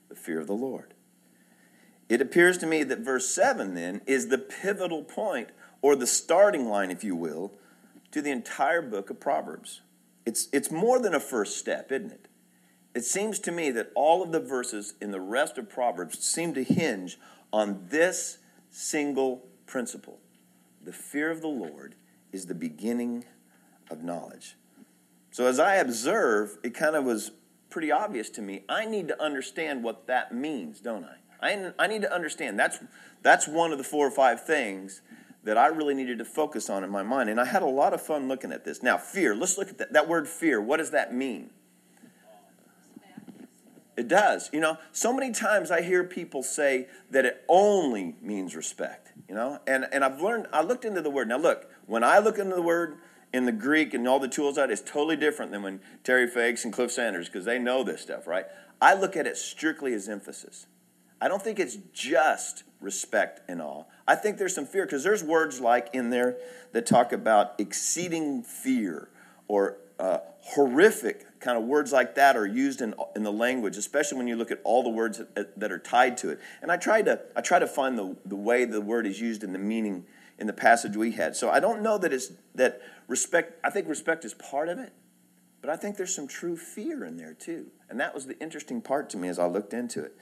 The 0.08 0.14
fear 0.14 0.40
of 0.40 0.46
the 0.46 0.52
Lord. 0.52 0.94
It 2.08 2.20
appears 2.20 2.58
to 2.58 2.66
me 2.66 2.84
that 2.84 3.00
verse 3.00 3.28
7 3.28 3.74
then 3.74 4.00
is 4.06 4.28
the 4.28 4.38
pivotal 4.38 5.02
point, 5.02 5.48
or 5.82 5.96
the 5.96 6.06
starting 6.06 6.68
line, 6.68 6.90
if 6.90 7.02
you 7.02 7.16
will, 7.16 7.52
to 8.12 8.22
the 8.22 8.30
entire 8.30 8.82
book 8.82 9.10
of 9.10 9.18
Proverbs. 9.18 9.80
It's, 10.26 10.48
it's 10.52 10.70
more 10.70 11.00
than 11.00 11.14
a 11.14 11.20
first 11.20 11.56
step, 11.56 11.92
isn't 11.92 12.10
it? 12.10 12.26
It 12.94 13.04
seems 13.04 13.38
to 13.40 13.52
me 13.52 13.70
that 13.70 13.92
all 13.94 14.22
of 14.22 14.32
the 14.32 14.40
verses 14.40 14.94
in 15.00 15.12
the 15.12 15.20
rest 15.20 15.56
of 15.56 15.70
Proverbs 15.70 16.18
seem 16.18 16.52
to 16.54 16.64
hinge 16.64 17.18
on 17.52 17.86
this 17.90 18.38
single 18.70 19.46
principle. 19.66 20.18
The 20.82 20.92
fear 20.92 21.30
of 21.30 21.40
the 21.40 21.48
Lord 21.48 21.94
is 22.32 22.46
the 22.46 22.54
beginning 22.54 23.24
of 23.90 24.02
knowledge. 24.02 24.56
So 25.30 25.46
as 25.46 25.60
I 25.60 25.76
observe, 25.76 26.58
it 26.62 26.74
kind 26.74 26.96
of 26.96 27.04
was 27.04 27.32
pretty 27.70 27.92
obvious 27.92 28.30
to 28.30 28.42
me. 28.42 28.64
I 28.68 28.86
need 28.86 29.08
to 29.08 29.22
understand 29.22 29.84
what 29.84 30.06
that 30.06 30.34
means, 30.34 30.80
don't 30.80 31.04
I? 31.04 31.16
I, 31.40 31.72
I 31.78 31.86
need 31.86 32.02
to 32.02 32.12
understand. 32.12 32.58
That's, 32.58 32.78
that's 33.22 33.46
one 33.46 33.72
of 33.72 33.78
the 33.78 33.84
four 33.84 34.06
or 34.06 34.10
five 34.10 34.44
things 34.44 35.02
that 35.46 35.56
I 35.56 35.68
really 35.68 35.94
needed 35.94 36.18
to 36.18 36.24
focus 36.24 36.68
on 36.68 36.82
in 36.82 36.90
my 36.90 37.04
mind. 37.04 37.30
And 37.30 37.40
I 37.40 37.44
had 37.44 37.62
a 37.62 37.66
lot 37.66 37.94
of 37.94 38.02
fun 38.02 38.26
looking 38.26 38.50
at 38.50 38.64
this. 38.64 38.82
Now, 38.82 38.98
fear, 38.98 39.32
let's 39.32 39.56
look 39.56 39.68
at 39.68 39.78
that, 39.78 39.92
that 39.92 40.08
word 40.08 40.26
fear. 40.26 40.60
What 40.60 40.78
does 40.78 40.90
that 40.90 41.14
mean? 41.14 41.50
It 43.96 44.08
does. 44.08 44.50
You 44.52 44.58
know, 44.58 44.76
so 44.90 45.12
many 45.12 45.32
times 45.32 45.70
I 45.70 45.82
hear 45.82 46.02
people 46.02 46.42
say 46.42 46.88
that 47.12 47.24
it 47.24 47.44
only 47.48 48.16
means 48.20 48.56
respect, 48.56 49.12
you 49.28 49.36
know, 49.36 49.60
and, 49.68 49.86
and 49.92 50.04
I've 50.04 50.20
learned, 50.20 50.48
I 50.52 50.62
looked 50.62 50.84
into 50.84 51.00
the 51.00 51.10
word. 51.10 51.28
Now, 51.28 51.38
look, 51.38 51.70
when 51.86 52.02
I 52.02 52.18
look 52.18 52.38
into 52.38 52.56
the 52.56 52.62
word 52.62 52.98
in 53.32 53.46
the 53.46 53.52
Greek 53.52 53.94
and 53.94 54.06
all 54.08 54.18
the 54.18 54.28
tools 54.28 54.58
out, 54.58 54.70
it's 54.70 54.82
totally 54.82 55.16
different 55.16 55.52
than 55.52 55.62
when 55.62 55.80
Terry 56.02 56.26
Fakes 56.26 56.64
and 56.64 56.72
Cliff 56.72 56.90
Sanders, 56.90 57.28
because 57.28 57.44
they 57.44 57.58
know 57.58 57.84
this 57.84 58.02
stuff, 58.02 58.26
right? 58.26 58.46
I 58.82 58.94
look 58.94 59.16
at 59.16 59.28
it 59.28 59.36
strictly 59.36 59.94
as 59.94 60.08
emphasis. 60.08 60.66
I 61.20 61.28
don't 61.28 61.40
think 61.40 61.60
it's 61.60 61.78
just 61.94 62.64
respect 62.80 63.40
and 63.48 63.60
awe. 63.60 63.84
I 64.06 64.14
think 64.14 64.38
there's 64.38 64.54
some 64.54 64.66
fear 64.66 64.84
because 64.84 65.02
there's 65.02 65.24
words 65.24 65.60
like 65.60 65.88
in 65.92 66.10
there 66.10 66.36
that 66.72 66.86
talk 66.86 67.12
about 67.12 67.54
exceeding 67.58 68.42
fear 68.42 69.08
or 69.48 69.78
uh, 69.98 70.18
horrific 70.40 71.40
kind 71.40 71.58
of 71.58 71.64
words 71.64 71.92
like 71.92 72.14
that 72.16 72.36
are 72.36 72.46
used 72.46 72.80
in, 72.80 72.94
in 73.14 73.22
the 73.22 73.32
language, 73.32 73.76
especially 73.76 74.18
when 74.18 74.28
you 74.28 74.36
look 74.36 74.50
at 74.50 74.60
all 74.64 74.82
the 74.82 74.90
words 74.90 75.18
that, 75.34 75.58
that 75.58 75.72
are 75.72 75.78
tied 75.78 76.16
to 76.18 76.30
it. 76.30 76.40
And 76.62 76.70
I 76.70 76.76
try 76.76 77.02
to, 77.02 77.20
I 77.34 77.40
try 77.40 77.58
to 77.58 77.66
find 77.66 77.98
the, 77.98 78.16
the 78.24 78.36
way 78.36 78.64
the 78.64 78.80
word 78.80 79.06
is 79.06 79.20
used 79.20 79.42
in 79.42 79.52
the 79.52 79.58
meaning 79.58 80.04
in 80.38 80.46
the 80.46 80.52
passage 80.52 80.96
we 80.96 81.12
had. 81.12 81.34
So 81.34 81.50
I 81.50 81.60
don't 81.60 81.82
know 81.82 81.98
that 81.98 82.12
it's 82.12 82.32
that 82.54 82.82
respect, 83.08 83.58
I 83.64 83.70
think 83.70 83.88
respect 83.88 84.24
is 84.24 84.34
part 84.34 84.68
of 84.68 84.78
it, 84.78 84.92
but 85.60 85.70
I 85.70 85.76
think 85.76 85.96
there's 85.96 86.14
some 86.14 86.28
true 86.28 86.56
fear 86.56 87.04
in 87.04 87.16
there 87.16 87.34
too. 87.34 87.66
And 87.88 87.98
that 88.00 88.14
was 88.14 88.26
the 88.26 88.38
interesting 88.38 88.82
part 88.82 89.08
to 89.10 89.16
me 89.16 89.28
as 89.28 89.38
I 89.38 89.46
looked 89.46 89.72
into 89.72 90.04
it. 90.04 90.16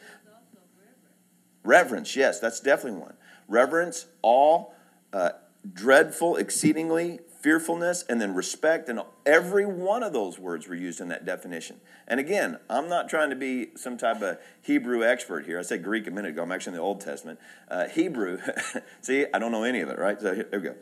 Reverence, 1.64 2.14
yes, 2.14 2.38
that's 2.38 2.60
definitely 2.60 3.00
one. 3.00 3.14
Reverence, 3.48 4.06
awe, 4.22 4.66
uh, 5.12 5.30
dreadful, 5.72 6.36
exceedingly, 6.36 7.20
fearfulness, 7.40 8.04
and 8.08 8.20
then 8.20 8.34
respect. 8.34 8.88
And 8.88 9.00
every 9.24 9.66
one 9.66 10.02
of 10.02 10.12
those 10.12 10.38
words 10.38 10.68
were 10.68 10.74
used 10.74 11.00
in 11.00 11.08
that 11.08 11.24
definition. 11.24 11.80
And 12.06 12.20
again, 12.20 12.58
I'm 12.68 12.88
not 12.88 13.08
trying 13.08 13.30
to 13.30 13.36
be 13.36 13.68
some 13.76 13.96
type 13.96 14.22
of 14.22 14.38
Hebrew 14.62 15.02
expert 15.02 15.46
here. 15.46 15.58
I 15.58 15.62
said 15.62 15.82
Greek 15.82 16.06
a 16.06 16.10
minute 16.10 16.30
ago. 16.30 16.42
I'm 16.42 16.52
actually 16.52 16.72
in 16.72 16.76
the 16.76 16.82
Old 16.82 17.00
Testament. 17.00 17.38
Uh, 17.68 17.88
Hebrew, 17.88 18.38
see, 19.00 19.26
I 19.32 19.38
don't 19.38 19.52
know 19.52 19.64
any 19.64 19.80
of 19.80 19.88
it, 19.88 19.98
right? 19.98 20.20
So 20.20 20.34
here, 20.34 20.48
we 20.52 20.58
go. 20.58 20.74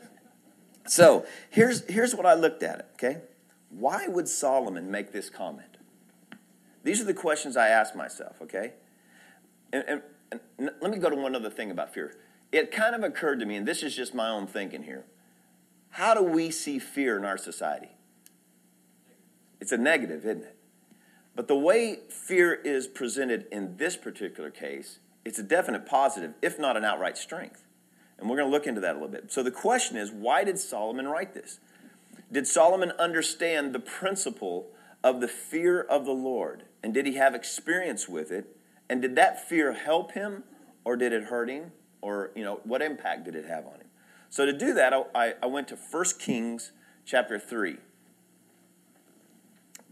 So 0.85 1.25
here's, 1.49 1.85
here's 1.89 2.13
what 2.13 2.25
I 2.25 2.33
looked 2.33 2.61
at 2.61 2.79
it, 2.79 2.85
okay? 2.93 3.21
Why 3.69 4.07
would 4.07 4.27
Solomon 4.27 4.91
make 4.91 5.13
this 5.13 5.29
comment? 5.29 5.77
These 6.83 6.99
are 6.99 7.05
the 7.05 7.13
questions 7.13 7.55
I 7.55 7.69
asked 7.69 7.95
myself, 7.95 8.41
okay? 8.41 8.73
And, 9.71 9.83
and 9.87 10.01
let 10.59 10.91
me 10.91 10.97
go 10.97 11.09
to 11.09 11.15
one 11.15 11.35
other 11.35 11.49
thing 11.49 11.71
about 11.71 11.93
fear. 11.93 12.15
It 12.51 12.71
kind 12.71 12.95
of 12.95 13.03
occurred 13.03 13.39
to 13.39 13.45
me, 13.45 13.55
and 13.55 13.67
this 13.67 13.83
is 13.83 13.95
just 13.95 14.13
my 14.13 14.29
own 14.29 14.47
thinking 14.47 14.83
here. 14.83 15.05
How 15.91 16.13
do 16.13 16.23
we 16.23 16.51
see 16.51 16.79
fear 16.79 17.17
in 17.17 17.25
our 17.25 17.37
society? 17.37 17.89
It's 19.59 19.71
a 19.71 19.77
negative, 19.77 20.25
isn't 20.25 20.43
it? 20.43 20.55
But 21.35 21.47
the 21.47 21.57
way 21.57 21.99
fear 22.09 22.53
is 22.53 22.87
presented 22.87 23.47
in 23.51 23.77
this 23.77 23.97
particular 23.97 24.51
case, 24.51 24.99
it's 25.25 25.39
a 25.39 25.43
definite 25.43 25.85
positive, 25.85 26.33
if 26.41 26.59
not 26.59 26.77
an 26.77 26.83
outright 26.83 27.17
strength. 27.17 27.63
And 28.17 28.29
we're 28.29 28.37
going 28.37 28.47
to 28.49 28.51
look 28.51 28.67
into 28.67 28.81
that 28.81 28.91
a 28.91 28.93
little 28.93 29.07
bit. 29.07 29.31
So 29.31 29.41
the 29.41 29.51
question 29.51 29.97
is 29.97 30.11
why 30.11 30.43
did 30.43 30.59
Solomon 30.59 31.07
write 31.07 31.33
this? 31.33 31.59
Did 32.31 32.47
Solomon 32.47 32.91
understand 32.99 33.73
the 33.73 33.79
principle 33.79 34.67
of 35.03 35.21
the 35.21 35.27
fear 35.27 35.81
of 35.81 36.05
the 36.05 36.11
Lord? 36.11 36.63
And 36.83 36.93
did 36.93 37.05
he 37.05 37.15
have 37.15 37.35
experience 37.35 38.07
with 38.07 38.31
it? 38.31 38.55
And 38.89 39.01
did 39.01 39.15
that 39.15 39.47
fear 39.47 39.73
help 39.73 40.11
him 40.11 40.43
or 40.83 40.95
did 40.95 41.13
it 41.13 41.25
hurt 41.25 41.49
him? 41.49 41.71
Or, 42.01 42.31
you 42.35 42.43
know, 42.43 42.59
what 42.63 42.81
impact 42.81 43.25
did 43.25 43.35
it 43.35 43.45
have 43.45 43.65
on 43.65 43.75
him? 43.75 43.87
So 44.29 44.45
to 44.45 44.53
do 44.53 44.73
that, 44.73 44.93
I, 45.15 45.33
I 45.41 45.45
went 45.45 45.67
to 45.69 45.75
1 45.75 46.05
Kings 46.19 46.71
chapter 47.05 47.39
3. 47.39 47.77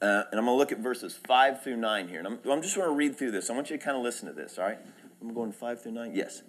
Uh, 0.01 0.23
and 0.31 0.39
I'm 0.39 0.45
going 0.45 0.47
to 0.47 0.53
look 0.53 0.71
at 0.71 0.79
verses 0.79 1.17
5 1.27 1.63
through 1.63 1.77
9 1.77 2.07
here. 2.07 2.19
And 2.19 2.27
I'm, 2.27 2.39
I'm 2.49 2.61
just 2.61 2.75
going 2.75 2.87
to 2.87 2.95
read 2.95 3.17
through 3.17 3.31
this. 3.31 3.49
I 3.49 3.53
want 3.53 3.69
you 3.69 3.77
to 3.77 3.83
kind 3.83 3.95
of 3.95 4.03
listen 4.03 4.27
to 4.27 4.33
this, 4.33 4.57
all 4.57 4.65
right? 4.65 4.79
I'm 5.21 5.33
going 5.33 5.51
5 5.51 5.83
through 5.83 5.91
9? 5.91 6.15
Yes. 6.15 6.41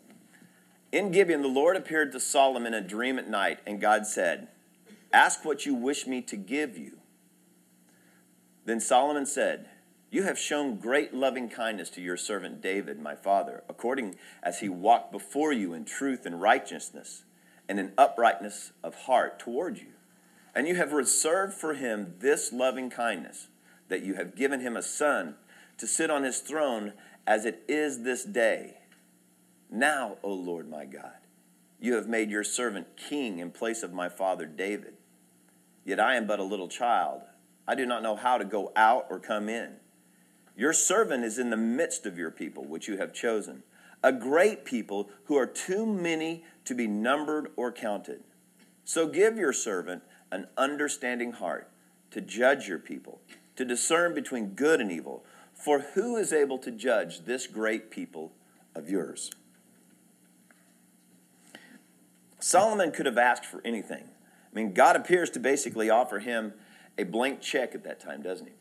In 0.91 1.11
Gibeon, 1.11 1.43
the 1.43 1.49
Lord 1.49 1.77
appeared 1.77 2.13
to 2.13 2.21
Solomon 2.21 2.75
in 2.75 2.83
a 2.83 2.87
dream 2.87 3.19
at 3.19 3.29
night, 3.29 3.61
and 3.67 3.81
God 3.81 4.07
said, 4.07 4.49
Ask 5.13 5.45
what 5.45 5.67
you 5.67 5.75
wish 5.75 6.07
me 6.07 6.23
to 6.23 6.37
give 6.37 6.79
you. 6.79 6.99
Then 8.65 8.81
Solomon 8.81 9.27
said, 9.27 9.69
You 10.13 10.25
have 10.25 10.39
shown 10.39 10.77
great 10.77 11.15
loving 11.15 11.49
kindness 11.49 11.89
to 11.91 12.03
your 12.03 12.19
servant 12.19 12.61
David, 12.61 13.01
my 13.01 13.15
father, 13.15 13.65
according 13.67 14.17
as 14.43 14.61
he 14.61 14.69
walked 14.69 15.11
before 15.11 15.55
you 15.55 15.73
in 15.73 15.87
truth 15.87 16.27
and 16.27 16.39
righteousness 16.39 17.25
and 17.67 17.81
in 17.81 17.95
uprightness 17.97 18.73
of 18.85 18.95
heart 18.95 19.39
toward 19.39 19.79
you. 19.79 19.95
And 20.55 20.69
you 20.69 20.75
have 20.75 20.93
reserved 20.93 21.55
for 21.55 21.73
him 21.73 22.17
this 22.19 22.53
loving 22.53 22.91
kindness, 22.91 23.49
that 23.89 24.03
you 24.03 24.13
have 24.13 24.37
given 24.37 24.61
him 24.61 24.77
a 24.77 24.83
son 24.83 25.37
to 25.79 25.87
sit 25.87 26.11
on 26.11 26.25
his 26.25 26.41
throne 26.41 26.93
as 27.27 27.47
it 27.47 27.63
is 27.67 28.03
this 28.03 28.23
day. 28.23 28.81
Now, 29.71 30.19
O 30.23 30.35
Lord 30.35 30.69
my 30.69 30.85
God, 30.85 31.17
you 31.81 31.95
have 31.95 32.07
made 32.07 32.31
your 32.31 32.45
servant 32.45 32.99
king 32.99 33.39
in 33.39 33.51
place 33.51 33.83
of 33.83 33.95
my 33.95 34.11
father 34.11 34.45
David. 34.45 34.93
Yet 35.87 35.99
I 35.99 36.17
am 36.17 36.27
but 36.27 36.39
a 36.39 36.45
little 36.45 36.69
child. 36.69 37.23
I 37.67 37.75
do 37.75 37.87
not 37.87 38.03
know 38.03 38.15
how 38.15 38.37
to 38.37 38.45
go 38.45 38.73
out 38.77 39.07
or 39.09 39.19
come 39.19 39.49
in. 39.49 39.77
Your 40.57 40.73
servant 40.73 41.25
is 41.25 41.39
in 41.39 41.51
the 41.51 41.57
midst 41.57 42.07
of 42.07 42.19
your 42.19 42.31
people, 42.31 42.65
which 42.65 42.89
you 42.89 42.99
have 42.99 43.15
chosen, 43.15 43.63
a 44.03 44.13
great 44.13 44.65
people 44.65 45.09
who 45.25 45.37
are 45.37 45.47
too 45.47 45.87
many 45.87 46.45
to 46.65 46.75
be 46.75 46.87
numbered 46.87 47.51
or 47.57 47.73
counted. 47.73 48.23
So 48.85 49.07
give 49.07 49.37
your 49.37 49.53
servant 49.53 50.03
an 50.31 50.49
understanding 50.57 51.33
heart 51.33 51.71
to 52.11 52.21
judge 52.21 52.69
your 52.69 52.79
people, 52.79 53.21
to 53.57 53.65
discern 53.65 54.15
between 54.15 54.51
good 54.51 54.81
and 54.81 54.91
evil. 54.91 55.25
For 55.55 55.81
who 55.95 56.17
is 56.17 56.33
able 56.33 56.59
to 56.59 56.71
judge 56.71 57.25
this 57.25 57.47
great 57.47 57.91
people 57.91 58.33
of 58.75 58.91
yours? 58.91 59.31
Solomon 62.41 62.91
could 62.91 63.07
have 63.07 63.19
asked 63.19 63.45
for 63.45 63.63
anything. 63.65 64.05
I 64.05 64.55
mean, 64.55 64.75
God 64.75 64.97
appears 64.97 65.31
to 65.31 65.39
basically 65.39 65.89
offer 65.89 66.19
him 66.19 66.55
a 66.99 67.05
blank 67.05 67.41
check 67.41 67.75
at 67.75 67.85
that 67.85 68.01
time, 68.01 68.21
doesn't 68.21 68.49
he? 68.49 68.53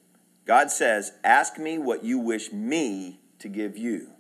God 0.46 0.72
says, 0.72 1.14
Ask 1.24 1.58
me 1.58 1.78
what 1.78 2.04
you 2.04 2.18
wish 2.20 2.52
me 2.52 3.20
to 3.40 3.48
give 3.48 3.78
you. 3.78 4.12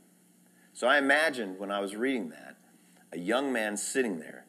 So 0.73 0.87
I 0.87 0.97
imagined 0.97 1.59
when 1.59 1.71
I 1.71 1.79
was 1.79 1.95
reading 1.95 2.29
that, 2.29 2.55
a 3.11 3.19
young 3.19 3.51
man 3.51 3.77
sitting 3.77 4.19
there, 4.19 4.45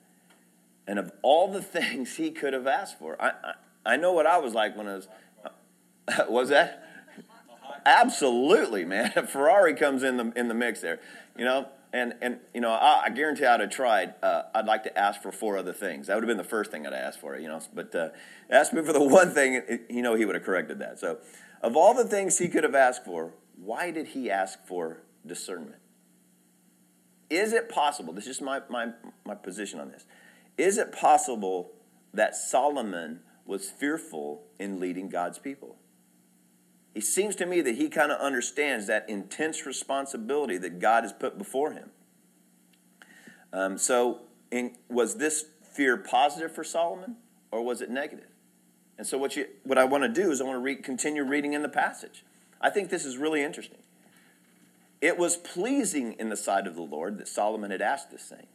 and 0.87 0.99
of 0.99 1.12
all 1.23 1.52
the 1.52 1.62
things 1.62 2.17
he 2.17 2.31
could 2.31 2.52
have 2.52 2.67
asked 2.67 2.99
for, 2.99 3.21
I, 3.21 3.29
I, 3.29 3.95
I 3.95 3.97
know 3.97 4.12
what 4.12 4.26
I 4.26 4.38
was 4.38 4.55
like 4.55 4.76
when 4.76 4.87
I 4.87 4.95
was. 4.97 5.09
Was 6.29 6.49
that? 6.49 6.83
Absolutely, 7.87 8.85
man. 8.85 9.11
Ferrari 9.29 9.75
comes 9.75 10.02
in 10.02 10.17
the 10.17 10.33
in 10.37 10.49
the 10.49 10.55
mix 10.55 10.81
there, 10.81 11.00
you 11.37 11.45
know. 11.45 11.69
And 11.93 12.14
and 12.23 12.38
you 12.55 12.61
know, 12.61 12.71
I, 12.71 13.02
I 13.05 13.11
guarantee 13.11 13.45
I'd 13.45 13.61
have 13.61 13.71
tried. 13.71 14.14
Uh, 14.23 14.43
I'd 14.55 14.67
like 14.67 14.83
to 14.85 14.99
ask 14.99 15.21
for 15.21 15.31
four 15.31 15.59
other 15.59 15.73
things. 15.73 16.07
That 16.07 16.14
would 16.14 16.25
have 16.25 16.29
been 16.29 16.38
the 16.38 16.45
first 16.45 16.71
thing 16.71 16.87
I'd 16.87 16.93
ask 16.93 17.21
for, 17.21 17.37
you 17.38 17.49
know. 17.49 17.61
But 17.75 17.95
uh, 17.95 18.09
ask 18.50 18.73
me 18.73 18.83
for 18.83 18.93
the 18.93 19.02
one 19.02 19.31
thing, 19.31 19.62
you 19.91 20.02
know, 20.02 20.14
he 20.14 20.25
would 20.25 20.35
have 20.35 20.45
corrected 20.45 20.79
that. 20.79 20.99
So, 20.99 21.19
of 21.62 21.76
all 21.76 21.95
the 21.95 22.04
things 22.04 22.38
he 22.38 22.49
could 22.49 22.64
have 22.64 22.75
asked 22.75 23.04
for, 23.04 23.35
why 23.57 23.90
did 23.90 24.09
he 24.09 24.31
ask 24.31 24.66
for 24.66 25.02
discernment? 25.25 25.76
Is 27.31 27.52
it 27.52 27.69
possible? 27.69 28.12
This 28.12 28.26
is 28.26 28.40
my, 28.40 28.61
my, 28.69 28.88
my 29.25 29.35
position 29.35 29.81
on 29.81 29.90
this. 29.90 30.04
Is 30.59 30.76
it 30.76 30.92
possible 30.92 31.73
that 32.12 32.35
Solomon 32.35 33.21
was 33.47 33.71
fearful 33.71 34.42
in 34.59 34.81
leading 34.81 35.09
God's 35.09 35.38
people? 35.38 35.76
It 36.95 37.04
seems 37.04 37.37
to 37.37 37.47
me 37.47 37.62
that 37.62 37.76
he 37.76 37.88
kind 37.88 38.12
of 38.12 38.21
understands 38.21 38.87
that 38.87 39.09
intense 39.09 39.64
responsibility 39.64 40.59
that 40.59 40.78
God 40.78 41.04
has 41.04 41.12
put 41.12 41.38
before 41.38 41.73
him. 41.73 41.90
Um, 43.52 43.78
so, 43.78 44.21
in, 44.50 44.76
was 44.90 45.16
this 45.16 45.47
fear 45.62 45.97
positive 45.97 46.54
for 46.54 46.64
Solomon 46.64 47.16
or 47.50 47.62
was 47.62 47.81
it 47.81 47.88
negative? 47.88 48.32
And 49.02 49.06
so, 49.09 49.18
what, 49.18 49.35
you, 49.35 49.49
what 49.64 49.78
I 49.78 49.85
want 49.85 50.04
to 50.04 50.09
do 50.09 50.30
is 50.30 50.40
I 50.40 50.44
want 50.44 50.54
to 50.54 50.61
re- 50.61 50.76
continue 50.76 51.25
reading 51.25 51.54
in 51.54 51.62
the 51.62 51.68
passage. 51.68 52.25
I 52.61 52.71
think 52.71 52.88
this 52.88 53.04
is 53.04 53.16
really 53.16 53.42
interesting. 53.42 53.80
It 55.00 55.18
was 55.18 55.37
pleasing 55.37 56.12
in 56.21 56.28
the 56.28 56.37
sight 56.37 56.68
of 56.68 56.76
the 56.76 56.82
Lord 56.82 57.18
that 57.18 57.26
Solomon 57.26 57.73
had 57.73 57.82
asked 57.82 58.12
this 58.12 58.23
thing. 58.23 58.47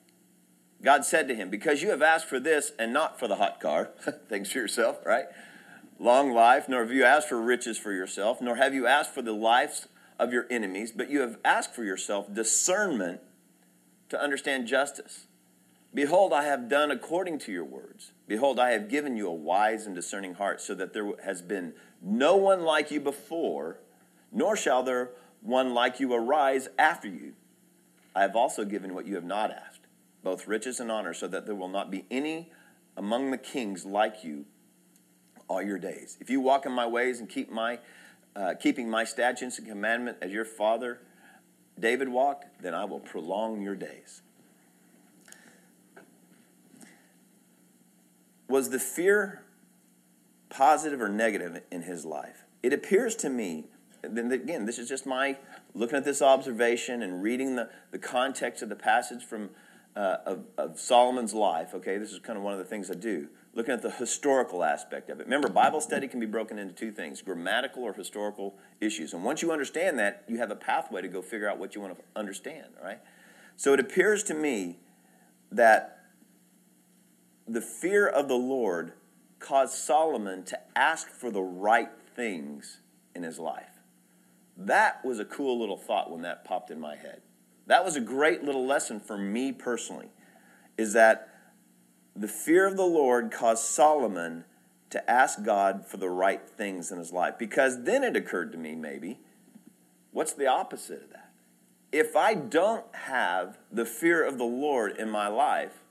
God 0.81 1.03
said 1.03 1.27
to 1.27 1.35
him, 1.35 1.49
Because 1.49 1.81
you 1.81 1.89
have 1.89 2.01
asked 2.01 2.27
for 2.27 2.39
this 2.39 2.71
and 2.79 2.93
not 2.93 3.19
for 3.19 3.27
the 3.27 3.35
hot 3.35 3.59
car, 3.59 3.89
thanks 4.29 4.49
for 4.49 4.59
yourself, 4.59 5.05
right? 5.05 5.25
Long 5.99 6.31
life, 6.31 6.69
nor 6.69 6.79
have 6.79 6.93
you 6.93 7.03
asked 7.03 7.27
for 7.27 7.41
riches 7.41 7.77
for 7.77 7.91
yourself, 7.91 8.39
nor 8.39 8.55
have 8.55 8.73
you 8.73 8.87
asked 8.87 9.13
for 9.13 9.21
the 9.21 9.33
lives 9.33 9.89
of 10.17 10.31
your 10.31 10.45
enemies, 10.49 10.93
but 10.93 11.09
you 11.09 11.19
have 11.19 11.39
asked 11.43 11.75
for 11.75 11.83
yourself 11.83 12.33
discernment 12.33 13.19
to 14.07 14.17
understand 14.17 14.65
justice. 14.65 15.27
Behold, 15.97 16.31
I 16.31 16.43
have 16.43 16.69
done 16.69 16.91
according 16.91 17.39
to 17.39 17.51
your 17.51 17.63
words. 17.63 18.11
Behold, 18.27 18.59
I 18.59 18.69
have 18.69 18.87
given 18.87 19.17
you 19.17 19.27
a 19.27 19.33
wise 19.33 19.87
and 19.87 19.95
discerning 19.95 20.35
heart, 20.35 20.61
so 20.61 20.75
that 20.75 20.93
there 20.93 21.11
has 21.25 21.41
been 21.41 21.73
no 22.03 22.35
one 22.35 22.61
like 22.61 22.91
you 22.91 22.99
before, 22.99 23.79
nor 24.31 24.55
shall 24.55 24.83
there 24.83 25.09
one 25.41 25.73
like 25.73 25.99
you 25.99 26.13
arise 26.13 26.69
after 26.77 27.07
you. 27.07 27.33
I 28.15 28.21
have 28.21 28.35
also 28.35 28.63
given 28.63 28.93
what 28.93 29.07
you 29.07 29.15
have 29.15 29.23
not 29.23 29.49
asked, 29.49 29.87
both 30.23 30.47
riches 30.47 30.79
and 30.79 30.91
honor, 30.91 31.15
so 31.15 31.27
that 31.29 31.47
there 31.47 31.55
will 31.55 31.67
not 31.67 31.89
be 31.89 32.05
any 32.11 32.51
among 32.95 33.31
the 33.31 33.37
kings 33.39 33.83
like 33.83 34.23
you 34.23 34.45
all 35.47 35.63
your 35.63 35.79
days. 35.79 36.15
If 36.21 36.29
you 36.29 36.39
walk 36.41 36.67
in 36.67 36.73
my 36.73 36.85
ways 36.85 37.19
and 37.19 37.27
keep 37.27 37.51
my 37.51 37.79
uh, 38.35 38.53
keeping 38.53 38.87
my 38.87 39.03
statutes 39.03 39.57
and 39.57 39.67
commandment 39.67 40.19
as 40.21 40.31
your 40.31 40.45
father 40.45 40.99
David 41.79 42.09
walked, 42.09 42.61
then 42.61 42.75
I 42.75 42.85
will 42.85 42.99
prolong 42.99 43.63
your 43.63 43.75
days. 43.75 44.21
Was 48.47 48.69
the 48.69 48.79
fear 48.79 49.43
positive 50.49 51.01
or 51.01 51.09
negative 51.09 51.61
in 51.71 51.83
his 51.83 52.05
life? 52.05 52.45
It 52.63 52.73
appears 52.73 53.15
to 53.17 53.29
me 53.29 53.65
then 54.01 54.31
again, 54.31 54.65
this 54.65 54.77
is 54.77 54.87
just 54.87 55.05
my 55.05 55.37
looking 55.73 55.97
at 55.97 56.05
this 56.05 56.21
observation 56.21 57.01
and 57.01 57.21
reading 57.21 57.55
the, 57.55 57.69
the 57.91 57.99
context 57.99 58.61
of 58.61 58.69
the 58.69 58.75
passage 58.75 59.23
from 59.23 59.49
uh, 59.95 60.17
of, 60.25 60.45
of 60.57 60.79
Solomon's 60.79 61.33
life. 61.33 61.73
Okay, 61.73 61.97
this 61.97 62.11
is 62.11 62.19
kind 62.19 62.37
of 62.37 62.43
one 62.43 62.53
of 62.53 62.59
the 62.59 62.65
things 62.65 62.91
I 62.91 62.93
do. 62.93 63.29
Looking 63.55 63.73
at 63.73 63.81
the 63.81 63.89
historical 63.89 64.63
aspect 64.63 65.09
of 65.09 65.19
it. 65.19 65.23
Remember, 65.23 65.49
Bible 65.49 65.81
study 65.81 66.07
can 66.07 66.19
be 66.19 66.27
broken 66.27 66.59
into 66.59 66.73
two 66.73 66.91
things 66.91 67.23
grammatical 67.23 67.83
or 67.83 67.93
historical 67.93 68.53
issues. 68.79 69.13
And 69.13 69.23
once 69.23 69.41
you 69.41 69.51
understand 69.51 69.97
that, 69.97 70.23
you 70.27 70.37
have 70.37 70.51
a 70.51 70.55
pathway 70.55 71.01
to 71.01 71.07
go 71.07 71.23
figure 71.23 71.49
out 71.49 71.57
what 71.57 71.73
you 71.73 71.81
want 71.81 71.97
to 71.97 72.03
understand, 72.15 72.67
right? 72.83 72.99
So 73.55 73.73
it 73.73 73.79
appears 73.79 74.21
to 74.25 74.35
me 74.35 74.77
that 75.51 75.96
the 77.47 77.61
fear 77.61 78.07
of 78.07 78.27
the 78.27 78.35
Lord 78.35 78.93
caused 79.39 79.75
Solomon 79.75 80.43
to 80.45 80.59
ask 80.75 81.09
for 81.09 81.31
the 81.31 81.41
right 81.41 81.89
things 82.15 82.79
in 83.15 83.23
his 83.23 83.39
life. 83.39 83.79
That 84.57 85.05
was 85.05 85.19
a 85.19 85.25
cool 85.25 85.59
little 85.59 85.77
thought 85.77 86.11
when 86.11 86.23
that 86.23 86.43
popped 86.43 86.71
in 86.71 86.79
my 86.79 86.95
head. 86.95 87.21
That 87.67 87.85
was 87.85 87.95
a 87.95 88.01
great 88.01 88.43
little 88.43 88.65
lesson 88.65 88.99
for 88.99 89.17
me 89.17 89.51
personally, 89.51 90.09
is 90.77 90.93
that 90.93 91.29
the 92.15 92.27
fear 92.27 92.65
of 92.65 92.77
the 92.77 92.83
Lord 92.83 93.31
caused 93.31 93.63
Solomon 93.63 94.45
to 94.89 95.09
ask 95.09 95.43
God 95.43 95.85
for 95.85 95.97
the 95.97 96.09
right 96.09 96.49
things 96.49 96.91
in 96.91 96.97
his 96.97 97.11
life. 97.11 97.37
Because 97.37 97.83
then 97.83 98.03
it 98.03 98.15
occurred 98.15 98.51
to 98.53 98.57
me, 98.57 98.73
maybe, 98.73 99.19
what's 100.11 100.33
the 100.33 100.47
opposite 100.47 101.03
of 101.03 101.09
that? 101.11 101.31
If 101.91 102.15
I 102.15 102.33
don't 102.33 102.85
have 102.93 103.57
the 103.71 103.85
fear 103.85 104.25
of 104.25 104.37
the 104.37 104.43
Lord 104.43 104.97
in 104.97 105.09
my 105.09 105.27
life, 105.27 105.83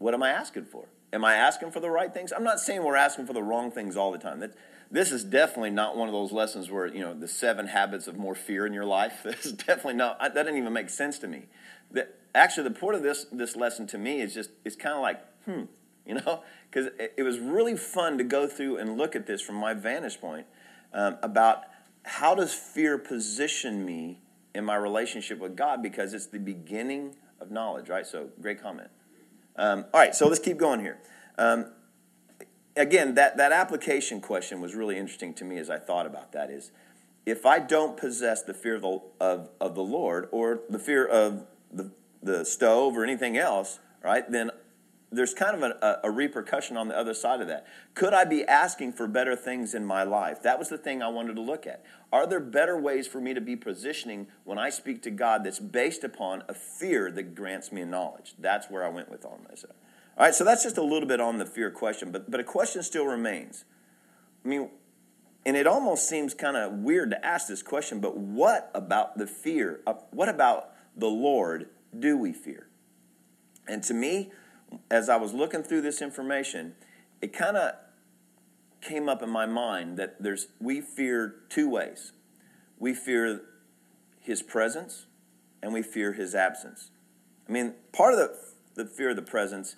what 0.00 0.14
am 0.14 0.22
I 0.22 0.30
asking 0.30 0.64
for? 0.64 0.86
Am 1.12 1.24
I 1.24 1.34
asking 1.34 1.72
for 1.72 1.80
the 1.80 1.90
right 1.90 2.12
things? 2.12 2.32
I'm 2.32 2.42
not 2.42 2.58
saying 2.58 2.82
we're 2.82 2.96
asking 2.96 3.26
for 3.26 3.34
the 3.34 3.42
wrong 3.42 3.70
things 3.70 3.96
all 3.96 4.10
the 4.10 4.18
time. 4.18 4.40
That, 4.40 4.54
this 4.90 5.12
is 5.12 5.22
definitely 5.22 5.70
not 5.70 5.94
one 5.94 6.08
of 6.08 6.14
those 6.14 6.32
lessons 6.32 6.70
where, 6.70 6.86
you 6.86 7.00
know, 7.00 7.12
the 7.12 7.28
seven 7.28 7.66
habits 7.66 8.06
of 8.06 8.16
more 8.16 8.34
fear 8.34 8.64
in 8.66 8.72
your 8.72 8.86
life. 8.86 9.20
This 9.24 9.44
is 9.44 9.52
definitely 9.52 9.94
not, 9.94 10.18
that 10.18 10.34
doesn't 10.34 10.56
even 10.56 10.72
make 10.72 10.88
sense 10.88 11.18
to 11.18 11.28
me. 11.28 11.44
The, 11.90 12.08
actually, 12.34 12.64
the 12.64 12.74
point 12.74 12.96
of 12.96 13.02
this, 13.02 13.26
this 13.30 13.56
lesson 13.56 13.86
to 13.88 13.98
me 13.98 14.22
is 14.22 14.32
just, 14.32 14.50
it's 14.64 14.74
kind 14.74 14.94
of 14.94 15.02
like, 15.02 15.20
hmm, 15.44 15.64
you 16.06 16.14
know, 16.14 16.42
because 16.70 16.86
it, 16.98 17.14
it, 17.18 17.22
was 17.22 17.38
really 17.38 17.76
fun 17.76 18.16
to 18.16 18.24
go 18.24 18.48
through 18.48 18.78
and 18.78 18.96
look 18.96 19.14
at 19.14 19.26
this 19.26 19.42
from 19.42 19.56
my 19.56 19.74
vantage 19.74 20.18
point 20.18 20.46
um, 20.94 21.18
about 21.22 21.64
how 22.04 22.34
does 22.34 22.54
fear 22.54 22.96
position 22.96 23.84
me 23.84 24.22
in 24.54 24.64
my 24.64 24.76
relationship 24.76 25.38
with 25.38 25.56
God 25.56 25.82
because 25.82 26.14
it's 26.14 26.26
the 26.26 26.38
beginning 26.38 27.16
of 27.38 27.50
knowledge, 27.50 27.90
right? 27.90 28.06
So, 28.06 28.30
great 28.40 28.62
comment. 28.62 28.90
Um, 29.60 29.84
all 29.92 30.00
right, 30.00 30.14
so 30.14 30.26
let's 30.26 30.40
keep 30.40 30.56
going 30.56 30.80
here. 30.80 30.98
Um, 31.36 31.66
again, 32.76 33.14
that, 33.16 33.36
that 33.36 33.52
application 33.52 34.22
question 34.22 34.62
was 34.62 34.74
really 34.74 34.96
interesting 34.96 35.34
to 35.34 35.44
me 35.44 35.58
as 35.58 35.68
I 35.68 35.78
thought 35.78 36.06
about 36.06 36.32
that 36.32 36.50
is 36.50 36.72
if 37.26 37.44
I 37.44 37.58
don't 37.58 37.94
possess 37.94 38.42
the 38.42 38.54
fear 38.54 38.76
of 38.76 38.82
the, 38.82 39.00
of, 39.20 39.50
of 39.60 39.74
the 39.74 39.82
Lord 39.82 40.30
or 40.32 40.60
the 40.70 40.78
fear 40.78 41.06
of 41.06 41.44
the, 41.70 41.90
the 42.22 42.46
stove 42.46 42.96
or 42.96 43.04
anything 43.04 43.36
else, 43.36 43.80
right, 44.02 44.28
then 44.30 44.49
there's 45.12 45.34
kind 45.34 45.60
of 45.60 45.62
a, 45.62 46.00
a, 46.04 46.10
repercussion 46.10 46.76
on 46.76 46.88
the 46.88 46.96
other 46.96 47.14
side 47.14 47.40
of 47.40 47.48
that. 47.48 47.66
Could 47.94 48.14
I 48.14 48.24
be 48.24 48.44
asking 48.44 48.92
for 48.92 49.08
better 49.08 49.34
things 49.34 49.74
in 49.74 49.84
my 49.84 50.04
life? 50.04 50.42
That 50.42 50.58
was 50.58 50.68
the 50.68 50.78
thing 50.78 51.02
I 51.02 51.08
wanted 51.08 51.34
to 51.34 51.42
look 51.42 51.66
at. 51.66 51.84
Are 52.12 52.26
there 52.26 52.40
better 52.40 52.78
ways 52.78 53.08
for 53.08 53.20
me 53.20 53.34
to 53.34 53.40
be 53.40 53.56
positioning 53.56 54.28
when 54.44 54.58
I 54.58 54.70
speak 54.70 55.02
to 55.02 55.10
God 55.10 55.42
that's 55.44 55.58
based 55.58 56.04
upon 56.04 56.44
a 56.48 56.54
fear 56.54 57.10
that 57.10 57.34
grants 57.34 57.72
me 57.72 57.84
knowledge? 57.84 58.34
That's 58.38 58.70
where 58.70 58.84
I 58.84 58.88
went 58.88 59.10
with 59.10 59.24
all 59.24 59.40
myself. 59.48 59.74
All 60.16 60.26
right, 60.26 60.34
so 60.34 60.44
that's 60.44 60.62
just 60.62 60.78
a 60.78 60.82
little 60.82 61.08
bit 61.08 61.20
on 61.20 61.38
the 61.38 61.46
fear 61.46 61.70
question, 61.70 62.12
but, 62.12 62.30
but 62.30 62.40
a 62.40 62.44
question 62.44 62.82
still 62.82 63.06
remains. 63.06 63.64
I 64.44 64.48
mean, 64.48 64.70
and 65.44 65.56
it 65.56 65.66
almost 65.66 66.08
seems 66.08 66.34
kind 66.34 66.56
of 66.56 66.72
weird 66.72 67.10
to 67.10 67.24
ask 67.24 67.48
this 67.48 67.62
question, 67.62 68.00
but 68.00 68.16
what 68.16 68.70
about 68.74 69.16
the 69.16 69.26
fear? 69.26 69.80
What 70.10 70.28
about 70.28 70.70
the 70.96 71.08
Lord 71.08 71.68
do 71.98 72.16
we 72.16 72.32
fear? 72.32 72.68
And 73.66 73.82
to 73.84 73.94
me, 73.94 74.30
as 74.90 75.08
I 75.08 75.16
was 75.16 75.32
looking 75.32 75.62
through 75.62 75.82
this 75.82 76.02
information, 76.02 76.74
it 77.20 77.32
kind 77.32 77.56
of 77.56 77.74
came 78.80 79.08
up 79.08 79.22
in 79.22 79.30
my 79.30 79.46
mind 79.46 79.96
that 79.98 80.22
there's 80.22 80.48
we 80.60 80.80
fear 80.80 81.36
two 81.48 81.68
ways. 81.68 82.12
We 82.78 82.94
fear 82.94 83.42
his 84.20 84.42
presence 84.42 85.06
and 85.62 85.72
we 85.72 85.82
fear 85.82 86.12
his 86.12 86.34
absence. 86.34 86.90
I 87.48 87.52
mean, 87.52 87.74
part 87.92 88.14
of 88.14 88.20
the, 88.20 88.84
the 88.84 88.88
fear 88.88 89.10
of 89.10 89.16
the 89.16 89.22
presence, 89.22 89.76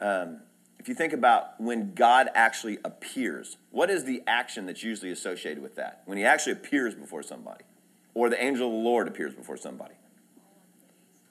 um, 0.00 0.40
if 0.78 0.88
you 0.88 0.94
think 0.94 1.12
about 1.12 1.60
when 1.60 1.94
God 1.94 2.28
actually 2.34 2.78
appears, 2.84 3.56
what 3.70 3.90
is 3.90 4.04
the 4.04 4.22
action 4.26 4.66
that's 4.66 4.82
usually 4.82 5.10
associated 5.10 5.62
with 5.62 5.74
that? 5.74 6.02
When 6.06 6.16
he 6.16 6.24
actually 6.24 6.52
appears 6.52 6.94
before 6.94 7.22
somebody, 7.22 7.64
or 8.14 8.30
the 8.30 8.42
angel 8.42 8.68
of 8.68 8.72
the 8.72 8.78
Lord 8.78 9.08
appears 9.08 9.34
before 9.34 9.56
somebody. 9.56 9.94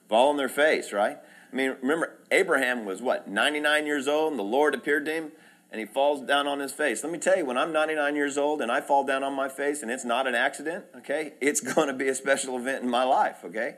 Fall 0.08 0.30
on 0.30 0.36
their 0.36 0.48
face, 0.48 0.92
right? 0.92 1.18
I 1.52 1.56
mean, 1.56 1.76
remember, 1.80 2.18
Abraham 2.30 2.84
was 2.84 3.00
what, 3.00 3.28
99 3.28 3.86
years 3.86 4.06
old, 4.06 4.32
and 4.32 4.38
the 4.38 4.44
Lord 4.44 4.74
appeared 4.74 5.06
to 5.06 5.12
him, 5.12 5.32
and 5.70 5.80
he 5.80 5.86
falls 5.86 6.22
down 6.22 6.46
on 6.46 6.60
his 6.60 6.72
face. 6.72 7.02
Let 7.02 7.12
me 7.12 7.18
tell 7.18 7.36
you, 7.36 7.44
when 7.44 7.58
I'm 7.58 7.72
99 7.72 8.16
years 8.16 8.38
old 8.38 8.62
and 8.62 8.72
I 8.72 8.80
fall 8.80 9.04
down 9.04 9.22
on 9.22 9.34
my 9.34 9.48
face 9.48 9.82
and 9.82 9.90
it's 9.90 10.04
not 10.04 10.26
an 10.26 10.34
accident, 10.34 10.86
okay, 10.96 11.34
it's 11.40 11.60
going 11.74 11.88
to 11.88 11.94
be 11.94 12.08
a 12.08 12.14
special 12.14 12.56
event 12.56 12.82
in 12.82 12.90
my 12.90 13.04
life, 13.04 13.44
okay? 13.44 13.76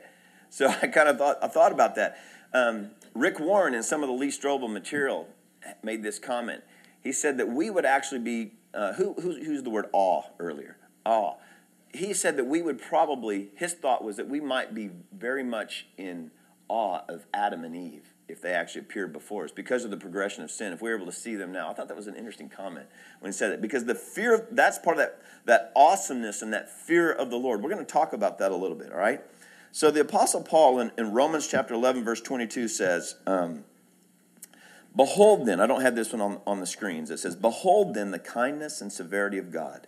So 0.49 0.67
I 0.81 0.87
kind 0.87 1.09
of 1.09 1.17
thought, 1.17 1.37
I 1.41 1.47
thought 1.47 1.71
about 1.71 1.95
that. 1.95 2.17
Um, 2.53 2.91
Rick 3.13 3.39
Warren, 3.39 3.73
in 3.73 3.83
some 3.83 4.03
of 4.03 4.07
the 4.07 4.15
Lee 4.15 4.29
Strobel 4.29 4.71
material, 4.71 5.27
made 5.83 6.01
this 6.01 6.17
comment. 6.17 6.63
He 7.03 7.11
said 7.11 7.37
that 7.37 7.49
we 7.49 7.69
would 7.69 7.85
actually 7.85 8.19
be, 8.19 8.53
uh, 8.73 8.93
who, 8.93 9.13
who 9.13 9.31
used 9.31 9.65
the 9.65 9.69
word 9.69 9.87
awe 9.91 10.23
earlier? 10.39 10.77
Awe. 11.05 11.35
He 11.93 12.13
said 12.13 12.37
that 12.37 12.45
we 12.45 12.61
would 12.61 12.81
probably, 12.81 13.49
his 13.55 13.73
thought 13.73 14.03
was 14.03 14.15
that 14.15 14.29
we 14.29 14.39
might 14.39 14.73
be 14.73 14.91
very 15.11 15.43
much 15.43 15.87
in 15.97 16.31
awe 16.71 17.01
of 17.09 17.27
Adam 17.33 17.65
and 17.65 17.75
Eve 17.75 18.13
if 18.29 18.41
they 18.41 18.53
actually 18.53 18.79
appeared 18.79 19.11
before 19.11 19.43
us 19.43 19.51
because 19.51 19.83
of 19.83 19.91
the 19.91 19.97
progression 19.97 20.41
of 20.41 20.49
sin. 20.49 20.71
If 20.71 20.81
we 20.81 20.89
were 20.89 20.95
able 20.95 21.05
to 21.05 21.11
see 21.11 21.35
them 21.35 21.51
now, 21.51 21.69
I 21.69 21.73
thought 21.73 21.89
that 21.89 21.97
was 21.97 22.07
an 22.07 22.15
interesting 22.15 22.47
comment 22.47 22.85
when 23.19 23.29
he 23.29 23.37
said 23.37 23.51
it 23.51 23.61
because 23.61 23.83
the 23.83 23.93
fear 23.93 24.35
of, 24.35 24.47
that's 24.51 24.79
part 24.79 24.95
of 24.95 25.01
that 25.01 25.21
that 25.45 25.73
awesomeness 25.75 26.41
and 26.41 26.53
that 26.53 26.69
fear 26.69 27.11
of 27.11 27.29
the 27.29 27.35
Lord. 27.35 27.61
We're 27.61 27.69
going 27.69 27.85
to 27.85 27.91
talk 27.91 28.13
about 28.13 28.39
that 28.39 28.51
a 28.51 28.55
little 28.55 28.77
bit. 28.77 28.93
All 28.93 28.97
right. 28.97 29.21
So 29.73 29.91
the 29.91 30.01
Apostle 30.01 30.43
Paul 30.43 30.79
in, 30.79 30.91
in 30.97 31.11
Romans 31.11 31.47
chapter 31.47 31.73
11 31.73 32.05
verse 32.05 32.21
22 32.21 32.67
says. 32.69 33.15
Um, 33.27 33.65
Behold 34.93 35.45
then, 35.45 35.61
I 35.61 35.67
don't 35.67 35.83
have 35.83 35.95
this 35.95 36.11
one 36.11 36.19
on, 36.19 36.41
on 36.45 36.59
the 36.59 36.65
screens. 36.65 37.11
It 37.11 37.19
says, 37.19 37.37
Behold 37.37 37.93
then 37.93 38.11
the 38.11 38.19
kindness 38.19 38.81
and 38.81 38.91
severity 38.91 39.37
of 39.37 39.49
God. 39.49 39.87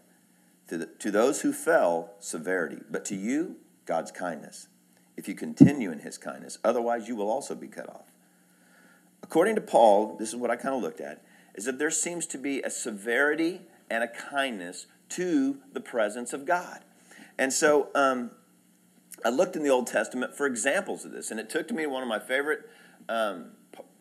To, 0.69 0.77
the, 0.77 0.85
to 0.85 1.11
those 1.11 1.41
who 1.41 1.51
fell, 1.51 2.13
severity, 2.21 2.77
but 2.89 3.03
to 3.05 3.15
you, 3.15 3.57
God's 3.85 4.13
kindness 4.13 4.69
if 5.15 5.27
you 5.27 5.35
continue 5.35 5.91
in 5.91 5.99
his 5.99 6.17
kindness. 6.17 6.57
Otherwise, 6.63 7.07
you 7.07 7.15
will 7.15 7.29
also 7.29 7.55
be 7.55 7.67
cut 7.67 7.89
off. 7.89 8.11
According 9.21 9.55
to 9.55 9.61
Paul, 9.61 10.17
this 10.17 10.29
is 10.29 10.35
what 10.35 10.51
I 10.51 10.55
kind 10.55 10.75
of 10.75 10.81
looked 10.81 11.01
at, 11.01 11.23
is 11.55 11.65
that 11.65 11.79
there 11.79 11.91
seems 11.91 12.25
to 12.27 12.37
be 12.37 12.61
a 12.61 12.69
severity 12.69 13.61
and 13.89 14.03
a 14.03 14.07
kindness 14.07 14.87
to 15.09 15.59
the 15.71 15.79
presence 15.79 16.33
of 16.33 16.45
God. 16.45 16.79
And 17.37 17.53
so 17.53 17.89
um, 17.95 18.31
I 19.23 19.29
looked 19.29 19.55
in 19.55 19.63
the 19.63 19.69
Old 19.69 19.87
Testament 19.87 20.35
for 20.35 20.45
examples 20.45 21.05
of 21.05 21.11
this, 21.11 21.31
and 21.31 21.39
it 21.39 21.49
took 21.49 21.67
to 21.69 21.73
me 21.73 21.85
one 21.85 22.03
of 22.03 22.09
my 22.09 22.19
favorite 22.19 22.69
um, 23.07 23.51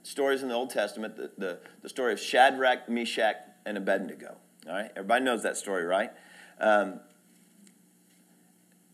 stories 0.02 0.42
in 0.42 0.48
the 0.48 0.54
Old 0.54 0.70
Testament, 0.70 1.16
the, 1.16 1.30
the, 1.38 1.58
the, 1.82 1.88
story 1.88 2.12
of 2.12 2.20
Shadrach, 2.20 2.88
Meshach, 2.88 3.36
and 3.64 3.76
Abednego. 3.76 4.36
All 4.66 4.74
right, 4.74 4.90
everybody 4.96 5.24
knows 5.24 5.42
that 5.42 5.56
story, 5.56 5.84
right? 5.84 6.10
Um, 6.60 7.00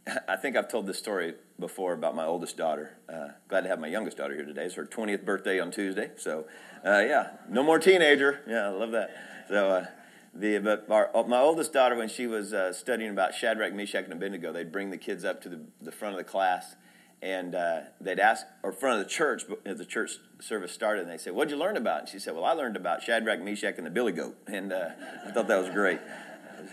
I 0.28 0.36
think 0.36 0.56
I've 0.56 0.68
told 0.68 0.86
this 0.86 0.98
story 0.98 1.34
before 1.58 1.92
about 1.92 2.14
my 2.14 2.24
oldest 2.24 2.56
daughter. 2.56 2.92
Uh, 3.08 3.28
glad 3.48 3.62
to 3.62 3.68
have 3.68 3.80
my 3.80 3.88
youngest 3.88 4.16
daughter 4.16 4.34
here 4.34 4.44
today. 4.44 4.64
It's 4.64 4.74
her 4.76 4.86
20th 4.86 5.24
birthday 5.24 5.58
on 5.58 5.70
Tuesday. 5.70 6.10
So, 6.16 6.46
uh, 6.84 7.00
yeah, 7.00 7.30
no 7.48 7.62
more 7.62 7.78
teenager. 7.78 8.40
Yeah, 8.46 8.66
I 8.66 8.68
love 8.68 8.92
that. 8.92 9.10
So, 9.48 9.68
uh, 9.68 9.86
the, 10.34 10.58
but 10.58 10.86
our, 10.88 11.14
uh, 11.16 11.24
my 11.24 11.40
oldest 11.40 11.72
daughter, 11.72 11.96
when 11.96 12.08
she 12.08 12.26
was 12.26 12.52
uh, 12.52 12.72
studying 12.72 13.10
about 13.10 13.34
Shadrach, 13.34 13.72
Meshach, 13.72 14.04
and 14.04 14.12
Abednego, 14.12 14.52
they'd 14.52 14.70
bring 14.70 14.90
the 14.90 14.98
kids 14.98 15.24
up 15.24 15.40
to 15.42 15.48
the, 15.48 15.60
the 15.82 15.92
front 15.92 16.14
of 16.14 16.18
the 16.18 16.30
class 16.30 16.76
and 17.20 17.56
uh, 17.56 17.80
they'd 18.00 18.20
ask, 18.20 18.46
or 18.62 18.70
front 18.70 19.00
of 19.00 19.04
the 19.04 19.10
church, 19.10 19.42
as 19.66 19.78
the 19.78 19.84
church 19.84 20.12
service 20.40 20.70
started, 20.70 21.02
and 21.02 21.10
they 21.10 21.18
said, 21.18 21.32
What'd 21.34 21.50
you 21.50 21.56
learn 21.56 21.76
about? 21.76 22.00
And 22.00 22.08
she 22.08 22.20
said, 22.20 22.36
Well, 22.36 22.44
I 22.44 22.52
learned 22.52 22.76
about 22.76 23.02
Shadrach, 23.02 23.40
Meshach, 23.40 23.74
and 23.76 23.84
the 23.84 23.90
Billy 23.90 24.12
Goat. 24.12 24.38
And 24.46 24.72
I 24.72 25.32
thought 25.32 25.48
that 25.48 25.58
was 25.58 25.68
great. 25.70 25.98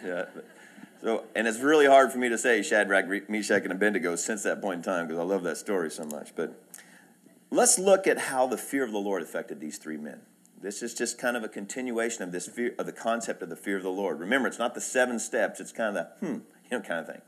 So, 1.05 1.23
and 1.35 1.47
it's 1.47 1.59
really 1.59 1.85
hard 1.85 2.11
for 2.11 2.17
me 2.17 2.29
to 2.29 2.37
say 2.37 2.63
Shadrach, 2.63 3.29
Meshach, 3.29 3.61
and 3.61 3.71
Abednego 3.71 4.15
since 4.15 4.41
that 4.41 4.59
point 4.59 4.77
in 4.77 4.81
time 4.81 5.05
because 5.05 5.19
I 5.19 5.23
love 5.23 5.43
that 5.43 5.57
story 5.57 5.91
so 5.91 6.03
much. 6.03 6.35
But 6.35 6.59
let's 7.51 7.77
look 7.77 8.07
at 8.07 8.17
how 8.17 8.47
the 8.47 8.57
fear 8.57 8.83
of 8.83 8.91
the 8.91 8.97
Lord 8.97 9.21
affected 9.21 9.59
these 9.59 9.77
three 9.77 9.97
men. 9.97 10.21
This 10.59 10.81
is 10.81 10.95
just 10.95 11.19
kind 11.19 11.37
of 11.37 11.43
a 11.43 11.47
continuation 11.47 12.23
of 12.23 12.31
this 12.31 12.47
fear, 12.47 12.73
of 12.79 12.87
the 12.87 12.91
concept 12.91 13.43
of 13.43 13.49
the 13.49 13.55
fear 13.55 13.77
of 13.77 13.83
the 13.83 13.91
Lord. 13.91 14.19
Remember, 14.19 14.47
it's 14.47 14.57
not 14.57 14.73
the 14.73 14.81
seven 14.81 15.19
steps; 15.19 15.59
it's 15.59 15.71
kind 15.71 15.95
of 15.95 16.07
the 16.19 16.25
hmm, 16.25 16.33
you 16.71 16.71
know, 16.71 16.81
kind 16.81 17.01
of 17.01 17.05
thing. 17.05 17.21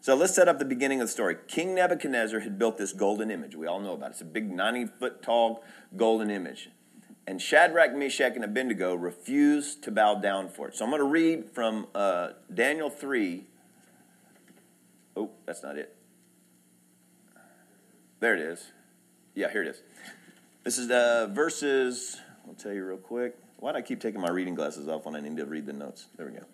So 0.00 0.16
let's 0.16 0.34
set 0.34 0.48
up 0.48 0.58
the 0.58 0.64
beginning 0.64 1.00
of 1.00 1.06
the 1.06 1.12
story. 1.12 1.36
King 1.46 1.76
Nebuchadnezzar 1.76 2.40
had 2.40 2.58
built 2.58 2.76
this 2.76 2.92
golden 2.92 3.30
image. 3.30 3.54
We 3.54 3.68
all 3.68 3.78
know 3.78 3.92
about 3.92 4.06
it. 4.06 4.12
It's 4.14 4.20
a 4.22 4.24
big 4.24 4.50
90 4.50 4.86
foot 4.98 5.22
tall 5.22 5.62
golden 5.96 6.28
image. 6.28 6.70
And 7.26 7.40
Shadrach, 7.40 7.94
Meshach, 7.94 8.34
and 8.34 8.44
Abednego 8.44 8.94
refused 8.94 9.84
to 9.84 9.90
bow 9.90 10.16
down 10.16 10.48
for 10.48 10.68
it. 10.68 10.76
So 10.76 10.84
I'm 10.84 10.90
going 10.90 11.00
to 11.00 11.08
read 11.08 11.50
from 11.50 11.86
uh, 11.94 12.30
Daniel 12.52 12.90
3. 12.90 13.44
Oh, 15.16 15.30
that's 15.46 15.62
not 15.62 15.78
it. 15.78 15.94
There 18.18 18.34
it 18.34 18.40
is. 18.40 18.72
Yeah, 19.34 19.50
here 19.50 19.62
it 19.62 19.68
is. 19.68 19.82
This 20.64 20.78
is 20.78 20.90
uh, 20.90 21.28
verses, 21.32 22.20
I'll 22.46 22.54
tell 22.54 22.72
you 22.72 22.84
real 22.84 22.96
quick. 22.96 23.36
Why 23.58 23.72
do 23.72 23.78
I 23.78 23.82
keep 23.82 24.00
taking 24.00 24.20
my 24.20 24.30
reading 24.30 24.54
glasses 24.54 24.88
off 24.88 25.04
when 25.04 25.14
I 25.14 25.20
need 25.20 25.36
to 25.36 25.46
read 25.46 25.66
the 25.66 25.72
notes? 25.72 26.06
There 26.16 26.26
we 26.26 26.32
go. 26.32 26.44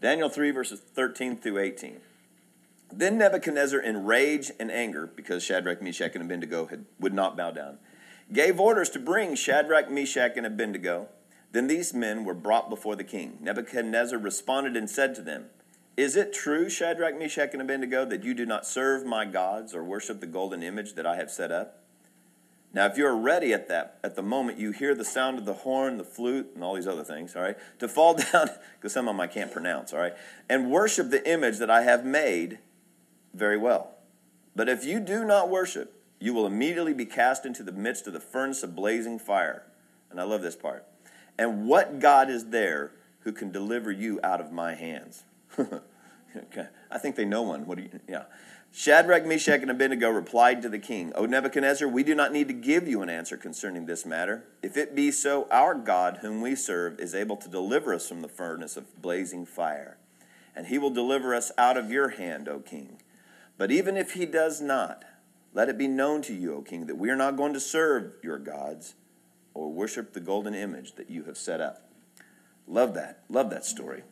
Daniel 0.00 0.28
3, 0.28 0.50
verses 0.52 0.80
13 0.80 1.36
through 1.36 1.58
18. 1.58 1.98
Then 2.92 3.18
Nebuchadnezzar, 3.18 3.80
in 3.80 4.04
rage 4.04 4.52
and 4.60 4.70
anger, 4.70 5.06
because 5.06 5.42
Shadrach, 5.42 5.82
Meshach, 5.82 6.14
and 6.14 6.22
Abednego 6.24 6.66
had, 6.66 6.84
would 7.00 7.14
not 7.14 7.36
bow 7.36 7.50
down, 7.50 7.78
gave 8.32 8.58
orders 8.58 8.90
to 8.90 8.98
bring 8.98 9.34
Shadrach, 9.34 9.90
Meshach, 9.90 10.36
and 10.36 10.46
Abednego. 10.46 11.08
Then 11.52 11.68
these 11.68 11.94
men 11.94 12.24
were 12.24 12.34
brought 12.34 12.68
before 12.68 12.96
the 12.96 13.04
king. 13.04 13.38
Nebuchadnezzar 13.40 14.18
responded 14.18 14.76
and 14.76 14.90
said 14.90 15.14
to 15.14 15.22
them, 15.22 15.46
Is 15.96 16.16
it 16.16 16.32
true, 16.32 16.68
Shadrach, 16.68 17.18
Meshach, 17.18 17.50
and 17.52 17.62
Abednego, 17.62 18.04
that 18.04 18.24
you 18.24 18.34
do 18.34 18.44
not 18.44 18.66
serve 18.66 19.06
my 19.06 19.24
gods 19.24 19.74
or 19.74 19.82
worship 19.84 20.20
the 20.20 20.26
golden 20.26 20.62
image 20.62 20.94
that 20.94 21.06
I 21.06 21.16
have 21.16 21.30
set 21.30 21.52
up? 21.52 21.82
Now, 22.76 22.84
if 22.84 22.98
you're 22.98 23.16
ready 23.16 23.54
at 23.54 23.68
that, 23.68 23.98
at 24.04 24.16
the 24.16 24.22
moment 24.22 24.58
you 24.58 24.70
hear 24.70 24.94
the 24.94 25.04
sound 25.04 25.38
of 25.38 25.46
the 25.46 25.54
horn, 25.54 25.96
the 25.96 26.04
flute, 26.04 26.50
and 26.54 26.62
all 26.62 26.74
these 26.74 26.86
other 26.86 27.04
things, 27.04 27.34
all 27.34 27.40
right, 27.40 27.56
to 27.78 27.88
fall 27.88 28.14
down, 28.32 28.50
because 28.76 28.92
some 28.92 29.08
of 29.08 29.14
them 29.14 29.20
I 29.20 29.28
can't 29.28 29.50
pronounce, 29.50 29.94
all 29.94 30.00
right, 30.00 30.14
and 30.48 30.70
worship 30.70 31.10
the 31.10 31.26
image 31.26 31.56
that 31.58 31.70
I 31.70 31.82
have 31.82 32.04
made, 32.04 32.58
very 33.32 33.56
well. 33.56 33.92
But 34.54 34.68
if 34.68 34.84
you 34.84 35.00
do 35.00 35.24
not 35.24 35.48
worship, 35.48 35.95
you 36.18 36.32
will 36.32 36.46
immediately 36.46 36.94
be 36.94 37.06
cast 37.06 37.44
into 37.44 37.62
the 37.62 37.72
midst 37.72 38.06
of 38.06 38.12
the 38.12 38.20
furnace 38.20 38.62
of 38.62 38.74
blazing 38.74 39.18
fire. 39.18 39.64
And 40.10 40.20
I 40.20 40.24
love 40.24 40.42
this 40.42 40.56
part. 40.56 40.86
And 41.38 41.66
what 41.66 41.98
God 42.00 42.30
is 42.30 42.46
there 42.46 42.92
who 43.20 43.32
can 43.32 43.50
deliver 43.50 43.90
you 43.90 44.20
out 44.22 44.40
of 44.40 44.52
my 44.52 44.74
hands? 44.74 45.24
okay. 45.58 46.68
I 46.90 46.98
think 46.98 47.16
they 47.16 47.24
know 47.24 47.42
one. 47.42 47.66
What 47.66 47.78
do 47.78 47.84
you, 47.84 48.00
yeah. 48.08 48.24
Shadrach, 48.72 49.24
Meshach, 49.24 49.62
and 49.62 49.70
Abednego 49.70 50.10
replied 50.10 50.60
to 50.62 50.68
the 50.68 50.78
king, 50.78 51.12
O 51.14 51.24
Nebuchadnezzar, 51.24 51.88
we 51.88 52.02
do 52.02 52.14
not 52.14 52.32
need 52.32 52.48
to 52.48 52.54
give 52.54 52.86
you 52.86 53.00
an 53.00 53.08
answer 53.08 53.36
concerning 53.36 53.86
this 53.86 54.04
matter. 54.04 54.44
If 54.62 54.76
it 54.76 54.94
be 54.94 55.10
so, 55.10 55.48
our 55.50 55.74
God, 55.74 56.18
whom 56.20 56.42
we 56.42 56.54
serve, 56.54 57.00
is 57.00 57.14
able 57.14 57.36
to 57.38 57.48
deliver 57.48 57.94
us 57.94 58.06
from 58.06 58.20
the 58.20 58.28
furnace 58.28 58.76
of 58.76 59.00
blazing 59.00 59.46
fire, 59.46 59.96
and 60.54 60.66
he 60.66 60.76
will 60.76 60.90
deliver 60.90 61.34
us 61.34 61.52
out 61.56 61.78
of 61.78 61.90
your 61.90 62.10
hand, 62.10 62.48
O 62.48 62.58
king. 62.58 63.00
But 63.56 63.70
even 63.70 63.96
if 63.96 64.12
he 64.12 64.26
does 64.26 64.60
not, 64.60 65.04
let 65.56 65.70
it 65.70 65.78
be 65.78 65.88
known 65.88 66.20
to 66.20 66.34
you, 66.34 66.54
O 66.54 66.60
king, 66.60 66.84
that 66.84 66.98
we 66.98 67.08
are 67.08 67.16
not 67.16 67.38
going 67.38 67.54
to 67.54 67.60
serve 67.60 68.12
your 68.22 68.36
gods 68.36 68.94
or 69.54 69.72
worship 69.72 70.12
the 70.12 70.20
golden 70.20 70.52
image 70.52 70.96
that 70.96 71.08
you 71.08 71.24
have 71.24 71.38
set 71.38 71.62
up. 71.62 71.90
Love 72.66 72.92
that. 72.92 73.22
Love 73.30 73.48
that 73.48 73.64
story. 73.64 74.02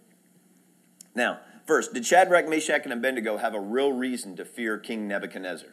Now, 1.14 1.40
first, 1.66 1.92
did 1.92 2.06
Shadrach, 2.06 2.48
Meshach, 2.48 2.84
and 2.84 2.94
Abednego 2.94 3.36
have 3.36 3.54
a 3.54 3.60
real 3.60 3.92
reason 3.92 4.36
to 4.36 4.44
fear 4.46 4.78
King 4.78 5.06
Nebuchadnezzar? 5.06 5.68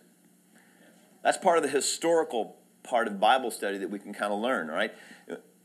That's 1.23 1.37
part 1.37 1.55
of 1.55 1.63
the 1.63 1.69
historical 1.69 2.57
part 2.83 3.07
of 3.07 3.21
Bible 3.21 3.49
study 3.49 3.77
that 3.77 3.89
we 3.89 3.97
can 3.97 4.13
kind 4.13 4.33
of 4.33 4.41
learn, 4.41 4.69
all 4.69 4.75
right? 4.75 4.91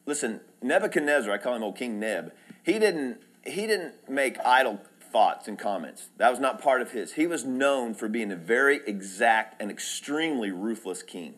Listen, 0.06 0.40
Nebuchadnezzar, 0.62 1.32
I 1.32 1.38
call 1.38 1.56
him 1.56 1.64
old 1.64 1.76
King 1.76 1.98
Neb, 1.98 2.32
he 2.62 2.78
didn't, 2.78 3.18
he 3.44 3.66
didn't 3.66 4.08
make 4.08 4.38
idle 4.44 4.80
thoughts 5.16 5.48
and 5.48 5.58
comments. 5.58 6.10
That 6.18 6.28
was 6.28 6.40
not 6.40 6.60
part 6.60 6.82
of 6.82 6.90
his. 6.90 7.14
He 7.14 7.26
was 7.26 7.42
known 7.42 7.94
for 7.94 8.06
being 8.06 8.30
a 8.30 8.36
very 8.36 8.80
exact 8.86 9.62
and 9.62 9.70
extremely 9.70 10.50
ruthless 10.50 11.02
king. 11.02 11.36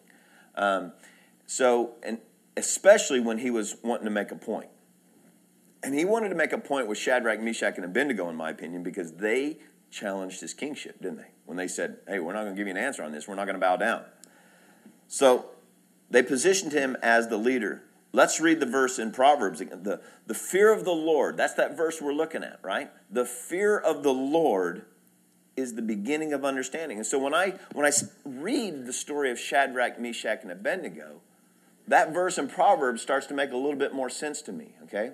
Um, 0.57 0.91
so, 1.47 1.93
and 2.03 2.19
especially 2.57 3.21
when 3.21 3.39
he 3.39 3.53
was 3.53 3.77
wanting 3.85 4.07
to 4.07 4.11
make 4.11 4.33
a 4.33 4.35
point. 4.35 4.67
And 5.85 5.95
he 5.95 6.05
wanted 6.05 6.31
to 6.31 6.35
make 6.35 6.53
a 6.53 6.59
point 6.59 6.89
with 6.89 6.99
Shadrach, 6.99 7.41
Meshach, 7.41 7.77
and 7.77 7.85
Abednego, 7.85 8.29
in 8.29 8.35
my 8.35 8.51
opinion, 8.51 8.83
because 8.83 9.13
they 9.13 9.59
challenged 9.93 10.41
his 10.41 10.55
kingship, 10.55 11.01
didn't 11.01 11.19
they? 11.19 11.31
When 11.45 11.57
they 11.57 11.69
said, 11.69 11.99
hey, 12.09 12.19
we're 12.19 12.33
not 12.33 12.43
going 12.43 12.57
to 12.57 12.59
give 12.59 12.67
you 12.67 12.75
an 12.75 12.85
answer 12.85 13.05
on 13.05 13.13
this, 13.13 13.29
we're 13.29 13.37
not 13.37 13.45
going 13.45 13.55
to 13.55 13.61
bow 13.61 13.77
down. 13.77 14.03
So 15.07 15.51
they 16.11 16.25
positioned 16.25 16.73
him 16.73 16.97
as 17.01 17.29
the 17.29 17.37
leader. 17.37 17.85
Let's 18.13 18.41
read 18.41 18.61
the 18.61 18.67
verse 18.67 18.99
in 18.99 19.13
Proverbs. 19.13 19.59
The, 19.59 20.01
the 20.27 20.35
fear 20.35 20.73
of 20.73 20.85
the 20.85 20.93
Lord, 20.93 21.37
that's 21.37 21.55
that 21.55 21.77
verse 21.77 22.01
we're 22.01 22.13
looking 22.13 22.43
at, 22.43 22.59
right? 22.63 22.91
The 23.11 23.25
fear 23.25 23.79
of 23.79 24.03
the 24.03 24.13
Lord 24.13 24.87
is 25.57 25.75
the 25.75 25.83
beginning 25.83 26.33
of 26.33 26.45
understanding. 26.45 26.99
And 26.99 27.07
so 27.07 27.19
when 27.19 27.35
I, 27.35 27.55
when 27.73 27.85
I 27.85 27.91
read 28.25 28.87
the 28.87 28.93
story 28.93 29.31
of 29.31 29.39
Shadrach, 29.39 30.01
Meshach, 30.01 30.41
and 30.43 30.53
Abednego, 30.53 31.21
that 31.87 32.15
verse 32.15 32.39
in 32.39 32.49
Proverbs 32.49 33.03
starts 33.03 33.27
to 33.27 33.35
make 33.35 33.51
a 33.51 33.57
little 33.57 33.79
bit 33.79 33.93
more 33.93 34.09
sense 34.09 34.41
to 34.43 34.53
me, 34.53 34.75
okay? 34.85 35.13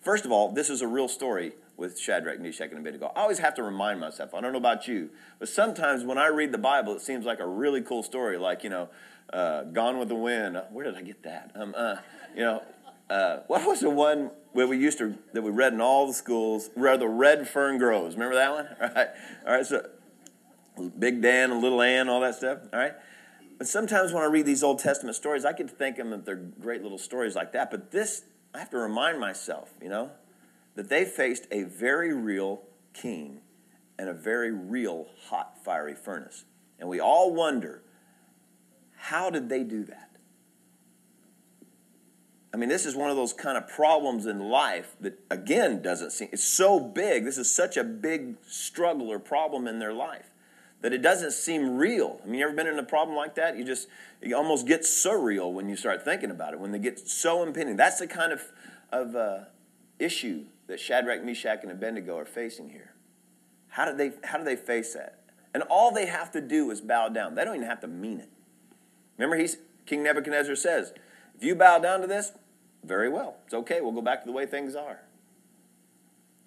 First 0.00 0.24
of 0.24 0.32
all, 0.32 0.52
this 0.52 0.70
is 0.70 0.80
a 0.80 0.86
real 0.86 1.08
story 1.08 1.52
with 1.76 1.98
Shadrach, 1.98 2.40
Meshach, 2.40 2.70
and 2.70 2.78
Abednego. 2.78 3.10
I 3.16 3.22
always 3.22 3.38
have 3.38 3.54
to 3.54 3.62
remind 3.62 4.00
myself, 4.00 4.34
I 4.34 4.40
don't 4.40 4.52
know 4.52 4.58
about 4.58 4.86
you, 4.86 5.10
but 5.38 5.48
sometimes 5.48 6.04
when 6.04 6.18
I 6.18 6.28
read 6.28 6.52
the 6.52 6.58
Bible, 6.58 6.94
it 6.94 7.00
seems 7.00 7.24
like 7.24 7.40
a 7.40 7.46
really 7.46 7.80
cool 7.80 8.02
story, 8.02 8.38
like, 8.38 8.62
you 8.62 8.70
know, 8.70 8.90
uh, 9.32 9.64
Gone 9.64 9.98
with 9.98 10.08
the 10.08 10.14
Wind. 10.14 10.60
Where 10.70 10.84
did 10.84 10.96
I 10.96 11.02
get 11.02 11.22
that? 11.24 11.52
Um, 11.54 11.74
uh, 11.76 11.96
you 12.34 12.42
know, 12.42 12.62
uh, 13.08 13.38
what 13.46 13.66
was 13.66 13.80
the 13.80 13.90
one 13.90 14.30
where 14.52 14.66
we 14.66 14.78
used 14.78 14.98
to, 14.98 15.16
that 15.32 15.42
we 15.42 15.50
read 15.50 15.72
in 15.72 15.80
all 15.80 16.06
the 16.06 16.14
schools, 16.14 16.70
where 16.74 16.96
the 16.96 17.08
red 17.08 17.48
fern 17.48 17.78
grows? 17.78 18.14
Remember 18.14 18.36
that 18.36 18.52
one? 18.52 18.68
All 18.80 18.94
right. 18.94 19.08
All 19.46 19.54
right, 19.54 19.66
so 19.66 19.88
Big 20.98 21.20
Dan 21.20 21.50
and 21.50 21.60
Little 21.60 21.82
Ann, 21.82 22.08
all 22.08 22.20
that 22.20 22.36
stuff. 22.36 22.60
All 22.72 22.78
right. 22.78 22.94
But 23.58 23.68
sometimes 23.68 24.12
when 24.12 24.22
I 24.22 24.26
read 24.26 24.46
these 24.46 24.62
Old 24.62 24.78
Testament 24.78 25.16
stories, 25.16 25.44
I 25.44 25.52
could 25.52 25.70
think 25.70 25.96
them 25.96 26.10
that 26.10 26.24
they're 26.24 26.36
great 26.36 26.82
little 26.82 26.98
stories 26.98 27.34
like 27.34 27.52
that. 27.52 27.70
But 27.70 27.90
this 27.90 28.24
I 28.54 28.58
have 28.58 28.70
to 28.70 28.78
remind 28.78 29.20
myself, 29.20 29.70
you 29.82 29.88
know, 29.88 30.10
that 30.74 30.88
they 30.88 31.04
faced 31.04 31.46
a 31.50 31.64
very 31.64 32.14
real 32.14 32.62
king 32.92 33.40
and 33.98 34.08
a 34.08 34.14
very 34.14 34.50
real 34.50 35.08
hot, 35.28 35.62
fiery 35.62 35.94
furnace. 35.94 36.44
And 36.78 36.88
we 36.88 37.00
all 37.00 37.34
wonder 37.34 37.82
how 39.00 39.30
did 39.30 39.48
they 39.48 39.64
do 39.64 39.84
that? 39.84 40.10
I 42.52 42.58
mean, 42.58 42.68
this 42.68 42.84
is 42.84 42.94
one 42.94 43.10
of 43.10 43.16
those 43.16 43.32
kind 43.32 43.56
of 43.56 43.66
problems 43.66 44.26
in 44.26 44.50
life 44.50 44.94
that, 45.00 45.18
again, 45.30 45.80
doesn't 45.80 46.10
seem, 46.10 46.28
it's 46.32 46.44
so 46.44 46.78
big. 46.78 47.24
This 47.24 47.38
is 47.38 47.50
such 47.50 47.76
a 47.76 47.84
big 47.84 48.36
struggle 48.46 49.08
or 49.08 49.18
problem 49.18 49.66
in 49.66 49.78
their 49.78 49.94
life 49.94 50.30
that 50.82 50.92
it 50.92 51.00
doesn't 51.00 51.32
seem 51.32 51.76
real. 51.76 52.20
I 52.22 52.26
mean, 52.26 52.40
you 52.40 52.46
ever 52.46 52.54
been 52.54 52.66
in 52.66 52.78
a 52.78 52.84
problem 52.84 53.16
like 53.16 53.36
that? 53.36 53.56
You 53.56 53.64
just, 53.64 53.88
it 54.20 54.32
almost 54.34 54.66
gets 54.66 54.88
surreal 54.88 55.52
when 55.52 55.68
you 55.68 55.76
start 55.76 56.04
thinking 56.04 56.30
about 56.30 56.52
it, 56.52 56.60
when 56.60 56.72
they 56.72 56.78
get 56.78 56.98
so 56.98 57.42
impending. 57.42 57.76
That's 57.76 57.98
the 57.98 58.06
kind 58.06 58.32
of, 58.32 58.42
of 58.92 59.16
uh, 59.16 59.38
issue 59.98 60.44
that 60.66 60.78
Shadrach, 60.78 61.24
Meshach, 61.24 61.60
and 61.62 61.72
Abednego 61.72 62.18
are 62.18 62.26
facing 62.26 62.68
here. 62.68 62.92
How 63.68 63.90
do, 63.90 63.96
they, 63.96 64.12
how 64.24 64.36
do 64.36 64.44
they 64.44 64.56
face 64.56 64.92
that? 64.94 65.20
And 65.54 65.62
all 65.64 65.90
they 65.90 66.06
have 66.06 66.30
to 66.32 66.40
do 66.40 66.70
is 66.70 66.80
bow 66.80 67.08
down. 67.08 67.34
They 67.34 67.44
don't 67.44 67.56
even 67.56 67.68
have 67.68 67.80
to 67.80 67.88
mean 67.88 68.20
it. 68.20 68.28
Remember, 69.20 69.36
he's, 69.36 69.58
King 69.84 70.02
Nebuchadnezzar 70.02 70.56
says, 70.56 70.94
if 71.36 71.44
you 71.44 71.54
bow 71.54 71.78
down 71.78 72.00
to 72.00 72.06
this, 72.06 72.32
very 72.82 73.10
well. 73.10 73.36
It's 73.44 73.52
okay. 73.52 73.82
We'll 73.82 73.92
go 73.92 74.00
back 74.00 74.22
to 74.22 74.26
the 74.26 74.32
way 74.32 74.46
things 74.46 74.74
are. 74.74 75.00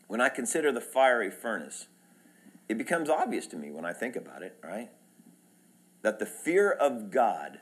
When 0.07 0.19
I 0.19 0.29
consider 0.29 0.71
the 0.71 0.81
fiery 0.81 1.29
furnace, 1.29 1.85
it 2.67 2.79
becomes 2.79 3.11
obvious 3.11 3.45
to 3.47 3.57
me 3.57 3.69
when 3.69 3.85
I 3.85 3.93
think 3.93 4.15
about 4.15 4.41
it, 4.41 4.57
right? 4.63 4.89
That 6.01 6.17
the 6.17 6.25
fear 6.25 6.71
of 6.71 7.11
God 7.11 7.59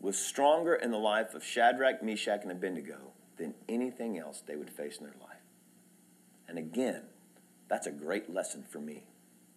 was 0.00 0.16
stronger 0.16 0.76
in 0.76 0.92
the 0.92 0.98
life 0.98 1.34
of 1.34 1.42
Shadrach, 1.42 2.00
Meshach, 2.00 2.42
and 2.42 2.52
Abednego 2.52 3.12
than 3.38 3.54
anything 3.68 4.18
else 4.18 4.40
they 4.46 4.54
would 4.54 4.70
face 4.70 4.98
in 4.98 5.04
their 5.04 5.16
life. 5.20 5.42
And 6.46 6.58
again, 6.58 7.02
that's 7.68 7.88
a 7.88 7.92
great 7.92 8.32
lesson 8.32 8.62
for 8.70 8.78
me. 8.78 9.02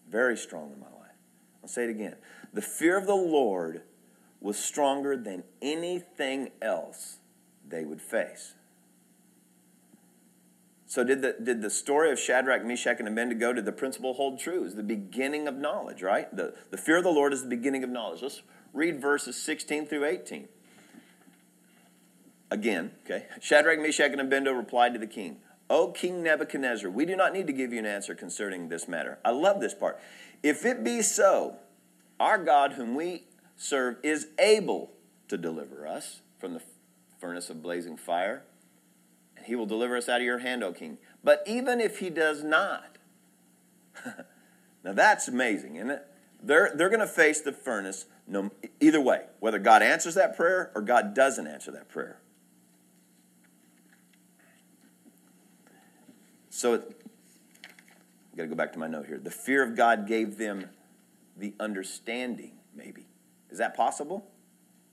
Very 0.09 0.35
strong 0.35 0.71
in 0.71 0.79
my 0.79 0.87
life. 0.87 1.17
I'll 1.61 1.69
say 1.69 1.83
it 1.83 1.91
again. 1.91 2.15
The 2.51 2.63
fear 2.63 2.97
of 2.97 3.05
the 3.05 3.13
Lord 3.13 3.83
was 4.45 4.59
stronger 4.59 5.17
than 5.17 5.43
anything 5.59 6.51
else 6.61 7.17
they 7.67 7.83
would 7.83 7.99
face. 7.99 8.53
So 10.85 11.03
did 11.03 11.23
the, 11.23 11.35
did 11.43 11.63
the 11.63 11.71
story 11.71 12.11
of 12.11 12.19
Shadrach, 12.19 12.63
Meshach, 12.63 12.99
and 12.99 13.07
Abednego, 13.07 13.53
did 13.53 13.65
the 13.65 13.71
principle 13.71 14.13
hold 14.13 14.39
true? 14.39 14.63
Is 14.63 14.75
the 14.75 14.83
beginning 14.83 15.47
of 15.47 15.55
knowledge, 15.55 16.03
right? 16.03 16.33
The, 16.33 16.53
the 16.69 16.77
fear 16.77 16.97
of 16.97 17.03
the 17.03 17.09
Lord 17.09 17.33
is 17.33 17.41
the 17.41 17.49
beginning 17.49 17.83
of 17.83 17.89
knowledge. 17.89 18.21
Let's 18.21 18.43
read 18.71 19.01
verses 19.01 19.35
16 19.35 19.87
through 19.87 20.05
18. 20.05 20.47
Again, 22.51 22.91
okay. 23.03 23.25
Shadrach, 23.41 23.79
Meshach, 23.79 24.11
and 24.11 24.21
Abednego 24.21 24.55
replied 24.55 24.93
to 24.93 24.99
the 24.99 25.07
king, 25.07 25.37
O 25.71 25.87
King 25.87 26.21
Nebuchadnezzar, 26.21 26.91
we 26.91 27.07
do 27.07 27.15
not 27.15 27.33
need 27.33 27.47
to 27.47 27.53
give 27.53 27.73
you 27.73 27.79
an 27.79 27.87
answer 27.87 28.13
concerning 28.13 28.69
this 28.69 28.87
matter. 28.87 29.17
I 29.25 29.31
love 29.31 29.59
this 29.59 29.73
part. 29.73 29.99
If 30.43 30.65
it 30.65 30.83
be 30.83 31.01
so, 31.01 31.55
our 32.19 32.37
God, 32.37 32.73
whom 32.73 32.93
we 32.93 33.23
serve, 33.55 33.97
is 34.03 34.27
able 34.39 34.91
to 35.27 35.37
deliver 35.37 35.87
us 35.87 36.21
from 36.37 36.53
the 36.53 36.61
furnace 37.19 37.49
of 37.49 37.61
blazing 37.61 37.97
fire 37.97 38.43
And 39.35 39.45
he 39.45 39.55
will 39.55 39.65
deliver 39.65 39.97
us 39.97 40.09
out 40.09 40.21
of 40.21 40.25
your 40.25 40.39
hand, 40.39 40.63
O 40.63 40.73
king. 40.73 40.97
But 41.23 41.43
even 41.47 41.81
if 41.81 41.99
he 41.99 42.09
does 42.09 42.43
not, 42.43 42.97
now 44.83 44.93
that's 44.93 45.27
amazing, 45.27 45.77
isn't 45.77 45.89
it? 45.89 46.07
They're, 46.43 46.71
they're 46.75 46.89
going 46.89 46.99
to 46.99 47.07
face 47.07 47.41
the 47.41 47.51
furnace 47.51 48.05
no, 48.27 48.51
either 48.79 49.01
way, 49.01 49.23
whether 49.39 49.59
God 49.59 49.83
answers 49.83 50.15
that 50.15 50.35
prayer 50.35 50.71
or 50.73 50.81
God 50.81 51.13
doesn't 51.13 51.45
answer 51.45 51.71
that 51.71 51.89
prayer. 51.89 52.19
So, 56.49 56.75
I've 56.75 58.37
got 58.37 58.43
to 58.43 58.47
go 58.47 58.55
back 58.55 58.73
to 58.73 58.79
my 58.79 58.87
note 58.87 59.07
here. 59.07 59.19
The 59.19 59.29
fear 59.29 59.61
of 59.61 59.75
God 59.75 60.07
gave 60.07 60.37
them 60.37 60.69
the 61.37 61.53
understanding, 61.59 62.53
maybe. 62.73 63.07
Is 63.55 63.59
that 63.59 63.75
possible? 63.75 64.27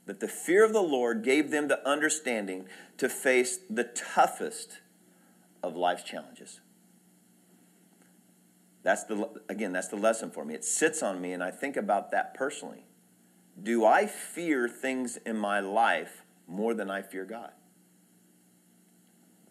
that 0.05 0.19
the 0.19 0.27
fear 0.27 0.65
of 0.65 0.73
the 0.73 0.81
Lord 0.81 1.23
gave 1.23 1.51
them 1.51 1.67
the 1.67 1.85
understanding 1.87 2.65
to 2.97 3.07
face 3.07 3.59
the 3.69 3.83
toughest 3.83 4.79
of 5.61 5.75
life's 5.75 6.03
challenges. 6.03 6.59
That's 8.83 9.05
the 9.05 9.29
again, 9.47 9.71
that's 9.71 9.87
the 9.87 9.95
lesson 9.95 10.29
for 10.29 10.43
me. 10.43 10.53
It 10.53 10.65
sits 10.65 11.01
on 11.01 11.21
me 11.21 11.31
and 11.31 11.41
I 11.41 11.51
think 11.51 11.77
about 11.77 12.11
that 12.11 12.33
personally. 12.33 12.85
Do 13.61 13.85
I 13.85 14.07
fear 14.07 14.67
things 14.67 15.17
in 15.25 15.37
my 15.37 15.61
life 15.61 16.23
more 16.47 16.73
than 16.73 16.91
I 16.91 17.01
fear 17.01 17.23
God? 17.23 17.51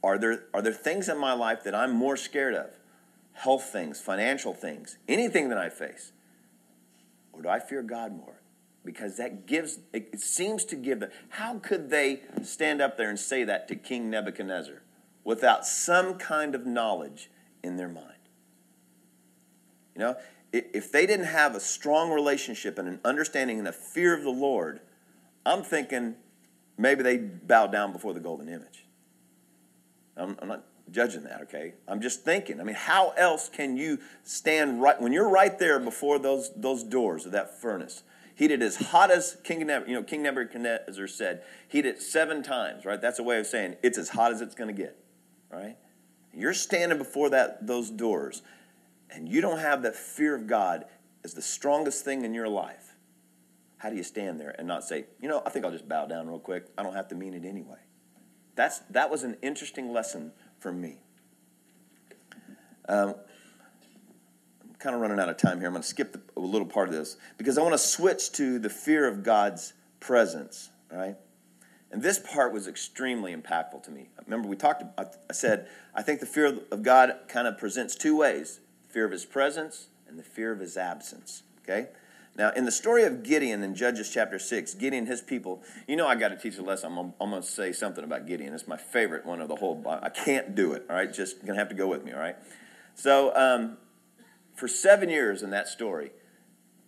Are 0.05 0.19
there, 0.19 0.45
are 0.53 0.61
there 0.61 0.73
things 0.73 1.09
in 1.09 1.17
my 1.17 1.33
life 1.33 1.63
that 1.63 1.75
I'm 1.75 1.93
more 1.93 2.17
scared 2.17 2.55
of 2.55 2.71
health 3.33 3.65
things, 3.65 4.01
financial 4.01 4.53
things, 4.53 4.99
anything 5.09 5.49
that 5.49 5.57
I 5.57 5.71
face? 5.71 6.13
Or 7.33 7.41
do 7.41 7.49
I 7.49 7.61
fear 7.61 7.83
God 7.83 8.13
more? 8.13 8.42
Because 8.85 9.17
that 9.19 9.47
gives, 9.47 9.79
it 9.93 10.21
seems 10.21 10.65
to 10.67 10.77
give 10.77 11.01
them. 11.01 11.11
How 11.29 11.59
could 11.59 11.91
they 11.91 12.23
stand 12.43 12.81
up 12.81 12.97
there 12.97 13.09
and 13.09 13.19
say 13.19 13.45
that 13.45 13.69
to 13.69 13.77
King 13.77 14.11
Nebuchadnezzar 14.11 14.83
without 15.23 15.65
some 15.65 16.15
kind 16.15 16.55
of 16.55 16.67
knowledge 16.67 17.31
in 17.63 17.77
their 17.77 17.89
mind? 17.89 18.09
You 19.95 20.01
know, 20.01 20.17
if 20.53 20.91
they 20.91 21.07
didn't 21.07 21.27
have 21.27 21.55
a 21.55 21.61
strong 21.61 22.11
relationship 22.11 22.79
and 22.79 22.89
an 22.89 23.01
understanding 23.05 23.59
and 23.59 23.69
a 23.69 23.73
fear 23.73 24.17
of 24.17 24.25
the 24.25 24.31
Lord, 24.31 24.81
I'm 25.47 25.63
thinking 25.63 26.17
maybe 26.77 27.03
they 27.03 27.19
bow 27.19 27.69
down 27.69 27.93
before 27.93 28.13
the 28.13 28.21
golden 28.21 28.49
image. 28.49 28.85
I'm, 30.17 30.37
I'm 30.41 30.49
not 30.49 30.65
judging 30.91 31.25
that, 31.25 31.43
okay? 31.43 31.75
I'm 31.89 32.01
just 32.01 32.25
thinking. 32.25 32.61
I 32.61 32.65
mean, 32.65 32.77
how 32.77 33.11
else 33.17 33.49
can 33.49 33.77
you 33.77 33.99
stand 34.25 34.83
right 34.83 35.01
when 35.01 35.13
you're 35.13 35.29
right 35.29 35.59
there 35.59 35.79
before 35.79 36.19
those 36.19 36.51
those 36.55 36.83
doors 36.83 37.27
of 37.27 37.33
that 37.33 37.61
furnace? 37.61 38.03
Heated 38.43 38.61
as 38.61 38.75
hot 38.75 39.13
as 39.13 39.37
King 39.45 39.61
Nebuchadnezzar, 39.61 39.89
you 39.89 39.95
know, 39.95 40.03
King 40.03 40.25
Nebuchadnezzar 40.25 41.07
said, 41.07 41.45
heat 41.69 41.87
it 41.87 42.03
seven 42.03 42.43
times, 42.43 42.85
right? 42.85 43.01
That's 43.01 43.21
a 43.21 43.23
way 43.23 43.39
of 43.39 43.47
saying 43.47 43.77
it's 43.85 43.97
as 43.97 44.09
hot 44.09 44.33
as 44.33 44.41
it's 44.41 44.57
going 44.57 44.67
to 44.67 44.83
get, 44.83 44.99
right? 45.49 45.77
You're 46.35 46.53
standing 46.53 46.99
before 46.99 47.31
that 47.31 47.69
those 47.69 47.89
doors, 47.89 48.43
and 49.13 49.29
you 49.29 49.43
don't 49.43 49.61
have 49.61 49.83
that 49.85 49.95
fear 49.95 50.35
of 50.35 50.49
God 50.49 50.87
as 51.23 51.35
the 51.35 51.41
strongest 51.41 52.05
thing 52.05 52.25
in 52.25 52.35
your 52.35 52.49
life. 52.49 52.97
How 53.77 53.91
do 53.91 53.95
you 53.95 54.03
stand 54.03 54.41
there 54.41 54.57
and 54.59 54.67
not 54.67 54.83
say, 54.83 55.05
you 55.21 55.29
know, 55.29 55.41
I 55.47 55.51
think 55.51 55.65
I'll 55.65 55.71
just 55.71 55.89
bow 55.89 56.07
down 56.07 56.27
real 56.27 56.41
quick. 56.41 56.67
I 56.77 56.83
don't 56.83 56.95
have 56.95 57.07
to 57.11 57.15
mean 57.15 57.35
it 57.35 57.45
anyway. 57.45 57.79
That's 58.57 58.81
that 58.91 59.09
was 59.09 59.23
an 59.23 59.37
interesting 59.41 59.93
lesson 59.93 60.33
for 60.59 60.73
me. 60.73 60.99
Um, 62.89 63.15
kind 64.83 64.95
of 64.95 65.01
running 65.01 65.21
out 65.21 65.29
of 65.29 65.37
time 65.37 65.59
here. 65.59 65.69
I'm 65.69 65.73
going 65.73 65.83
to 65.83 65.89
skip 65.89 66.13
the, 66.13 66.21
a 66.37 66.41
little 66.41 66.67
part 66.67 66.89
of 66.89 66.95
this 66.95 67.17
because 67.39 67.57
I 67.57 67.63
want 67.63 67.75
to 67.75 67.79
switch 67.79 68.33
to 68.33 68.59
the 68.59 68.69
fear 68.69 69.07
of 69.07 69.23
God's 69.23 69.73
presence, 70.01 70.71
right? 70.91 71.17
And 71.93 72.03
this 72.03 72.19
part 72.19 72.53
was 72.53 72.67
extremely 72.67 73.35
impactful 73.35 73.83
to 73.85 73.91
me. 73.91 74.09
Remember, 74.25 74.49
we 74.49 74.57
talked, 74.57 74.83
I 74.99 75.33
said, 75.33 75.69
I 75.95 76.03
think 76.03 76.21
the 76.21 76.27
fear 76.27 76.59
of 76.71 76.83
God 76.83 77.13
kind 77.29 77.47
of 77.47 77.59
presents 77.59 77.95
two 77.95 78.17
ways 78.17 78.61
fear 78.89 79.05
of 79.07 79.13
his 79.13 79.25
presence 79.25 79.87
and 80.07 80.19
the 80.19 80.23
fear 80.23 80.53
of 80.53 80.61
his 80.61 80.77
absence, 80.77 81.45
okay? 81.63 81.89
Now, 82.37 82.51
in 82.51 82.65
the 82.65 82.73
story 82.73 83.05
of 83.05 83.23
Gideon 83.23 83.63
in 83.63 83.75
Judges 83.75 84.11
chapter 84.11 84.39
6, 84.39 84.75
Gideon, 84.75 85.05
and 85.05 85.09
his 85.09 85.21
people, 85.23 85.63
you 85.87 85.97
know 85.97 86.07
I 86.07 86.15
got 86.15 86.29
to 86.29 86.37
teach 86.37 86.59
a 86.59 86.63
lesson. 86.63 86.93
I'm, 86.93 87.15
I'm 87.21 87.31
going 87.31 87.43
to 87.43 87.49
say 87.49 87.73
something 87.73 88.05
about 88.05 88.27
Gideon. 88.27 88.53
It's 88.53 88.69
my 88.69 88.77
favorite 88.77 89.25
one 89.25 89.41
of 89.41 89.49
the 89.49 89.57
whole 89.57 89.83
I 89.87 90.09
can't 90.09 90.55
do 90.55 90.73
it, 90.73 90.85
all 90.91 90.97
right? 90.97 91.13
Just 91.13 91.41
going 91.41 91.55
to 91.55 91.59
have 91.59 91.69
to 91.71 91.75
go 91.75 91.87
with 91.87 92.05
me, 92.05 92.13
all 92.13 92.21
right? 92.21 92.37
So, 92.95 93.35
um, 93.35 93.77
for 94.55 94.69
seven 94.69 95.09
years 95.09 95.43
in 95.43 95.51
that 95.51 95.69
story, 95.69 96.13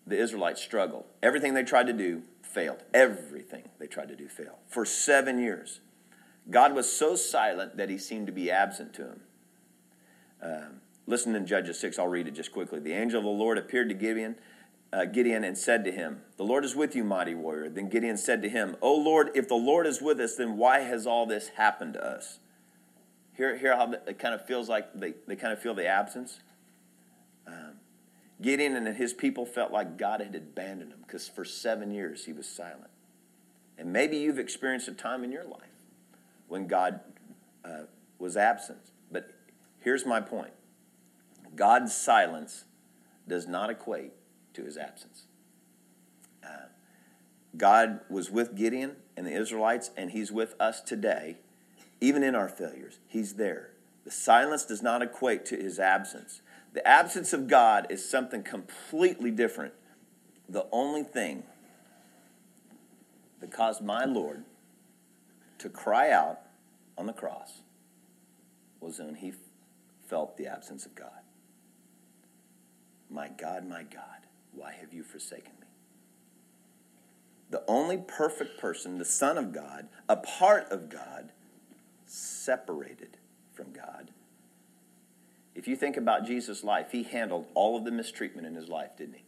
the 0.07 0.19
Israelites 0.19 0.63
struggled. 0.63 1.05
Everything 1.23 1.55
they 1.55 1.65
tried 1.65 1.87
to 1.87 1.93
do 1.93 2.23
failed. 2.43 2.83
Everything 2.93 3.65
they 3.79 3.87
tried 3.87 4.09
to 4.09 4.17
do 4.17 4.29
failed. 4.29 4.59
For 4.69 4.85
seven 4.85 5.39
years. 5.39 5.81
God 6.51 6.75
was 6.75 6.91
so 6.91 7.17
silent 7.17 7.77
that 7.79 7.89
he 7.89 7.97
seemed 7.97 8.27
to 8.27 8.33
be 8.33 8.51
absent 8.51 8.93
to 8.95 9.03
him. 9.03 9.21
Um, 10.43 10.81
listen 11.07 11.35
in 11.35 11.47
Judges 11.47 11.81
6, 11.81 11.99
I'll 11.99 12.09
read 12.09 12.29
it 12.29 12.33
just 12.33 12.53
quickly. 12.53 12.81
The 12.81 12.93
angel 12.93 13.19
of 13.19 13.25
the 13.25 13.31
Lord 13.31 13.57
appeared 13.57 13.89
to 13.89 13.95
Gideon 13.95 14.37
uh, 14.95 15.05
Gideon 15.07 15.43
and 15.43 15.59
said 15.59 15.85
to 15.85 15.91
him, 15.91 16.21
The 16.37 16.45
Lord 16.45 16.65
is 16.65 16.77
with 16.77 16.95
you, 16.95 17.03
mighty 17.03 17.35
warrior. 17.35 17.69
Then 17.69 17.89
Gideon 17.89 18.17
said 18.17 18.43
to 18.43 18.49
him, 18.49 18.77
O 18.81 18.95
Lord, 18.95 19.31
if 19.35 19.49
the 19.49 19.55
Lord 19.55 19.87
is 19.87 20.01
with 20.01 20.21
us, 20.21 20.37
then 20.37 20.57
why 20.57 20.81
has 20.81 21.07
all 21.07 21.27
this 21.27 21.49
happened 21.49 21.95
to 21.95 22.05
us? 22.05 22.39
Hear, 23.37 23.59
how 23.77 23.93
it 24.07 24.19
kind 24.21 24.35
of 24.35 24.47
feels 24.47 24.69
like 24.69 24.95
they, 24.95 25.15
they 25.27 25.35
kind 25.35 25.53
of 25.53 25.59
feel 25.59 25.75
the 25.75 25.87
absence? 25.87 26.39
Gideon 28.45 28.77
and 28.77 28.87
his 28.99 29.15
people 29.15 29.47
felt 29.47 29.73
like 29.73 29.97
God 29.97 30.21
had 30.21 30.35
abandoned 30.35 30.93
them 30.93 30.99
because 31.07 31.27
for 31.27 31.47
seven 31.47 31.91
years 31.91 32.27
he 32.27 32.33
was 32.35 32.47
silent. 32.47 32.91
And 33.79 33.91
maybe 33.91 34.19
you've 34.19 34.39
experienced 34.39 34.87
a 34.87 34.93
time 34.93 35.25
in 35.25 35.33
your 35.33 35.45
life 35.45 35.73
when 36.47 36.67
God 36.67 37.01
uh, 37.65 37.85
was 38.19 38.37
absent. 38.37 38.91
But 39.11 39.33
here's 39.81 40.05
my 40.05 40.21
point 40.21 40.53
God's 41.57 41.97
silence 41.97 42.65
does 43.27 43.49
not 43.49 43.71
equate 43.71 44.13
to 44.53 44.63
his 44.63 44.77
absence. 44.77 45.25
Uh, 46.45 46.67
God 47.57 48.01
was 48.11 48.31
with 48.31 48.55
Gideon 48.55 48.97
and 49.17 49.27
the 49.27 49.33
Israelites, 49.33 49.91
and 49.97 50.11
he's 50.11 50.31
with 50.31 50.55
us 50.61 50.83
today, 50.83 51.39
even 51.99 52.23
in 52.23 52.35
our 52.35 52.51
failures. 52.51 52.99
He's 53.09 53.37
there. 53.37 53.71
The 54.05 54.11
silence 54.11 54.67
does 54.67 54.83
not 54.83 55.01
equate 55.01 55.47
to 55.47 55.57
his 55.57 55.79
absence. 55.79 56.43
The 56.75 56.87
absence 56.87 57.33
of 57.33 57.47
God 57.47 57.87
is 57.89 58.07
something 58.07 58.43
completely 58.43 59.31
different. 59.31 59.75
The 60.49 60.67
only 60.73 61.05
thing 61.05 61.45
that 63.41 63.53
caused 63.53 63.81
my 63.81 64.05
Lord 64.05 64.45
to 65.59 65.69
cry 65.69 66.11
out 66.11 66.41
on 66.99 67.07
the 67.07 67.13
cross 67.13 67.61
was 68.81 68.99
when 68.99 69.15
he 69.15 69.33
felt 70.09 70.37
the 70.37 70.49
absence 70.49 70.85
of 70.85 70.97
God. 70.97 71.23
My 73.09 73.29
God, 73.29 73.69
my 73.69 73.85
God, 73.85 74.27
why 74.53 74.73
have 74.73 74.93
you 74.93 75.05
forsaken 75.05 75.53
me? 75.61 75.69
The 77.51 77.63
only 77.69 77.99
perfect 77.99 78.61
person, 78.61 78.99
the 78.99 79.05
Son 79.05 79.39
of 79.39 79.53
God, 79.53 79.87
a 80.09 80.17
part 80.17 80.73
of 80.73 80.89
God, 80.89 81.31
separated 82.05 83.17
from 83.53 83.73
God. 83.73 84.11
If 85.65 85.69
you 85.69 85.77
think 85.77 85.97
about 85.97 86.27
Jesus' 86.27 86.63
life, 86.63 86.93
he 86.93 87.05
handled 87.05 87.47
all 87.55 87.75
of 87.75 87.87
the 87.87 87.91
mistreatment 87.91 88.47
in 88.47 88.55
his 88.55 88.69
life, 88.69 88.99
didn't 88.99 89.15
he? 89.15 89.25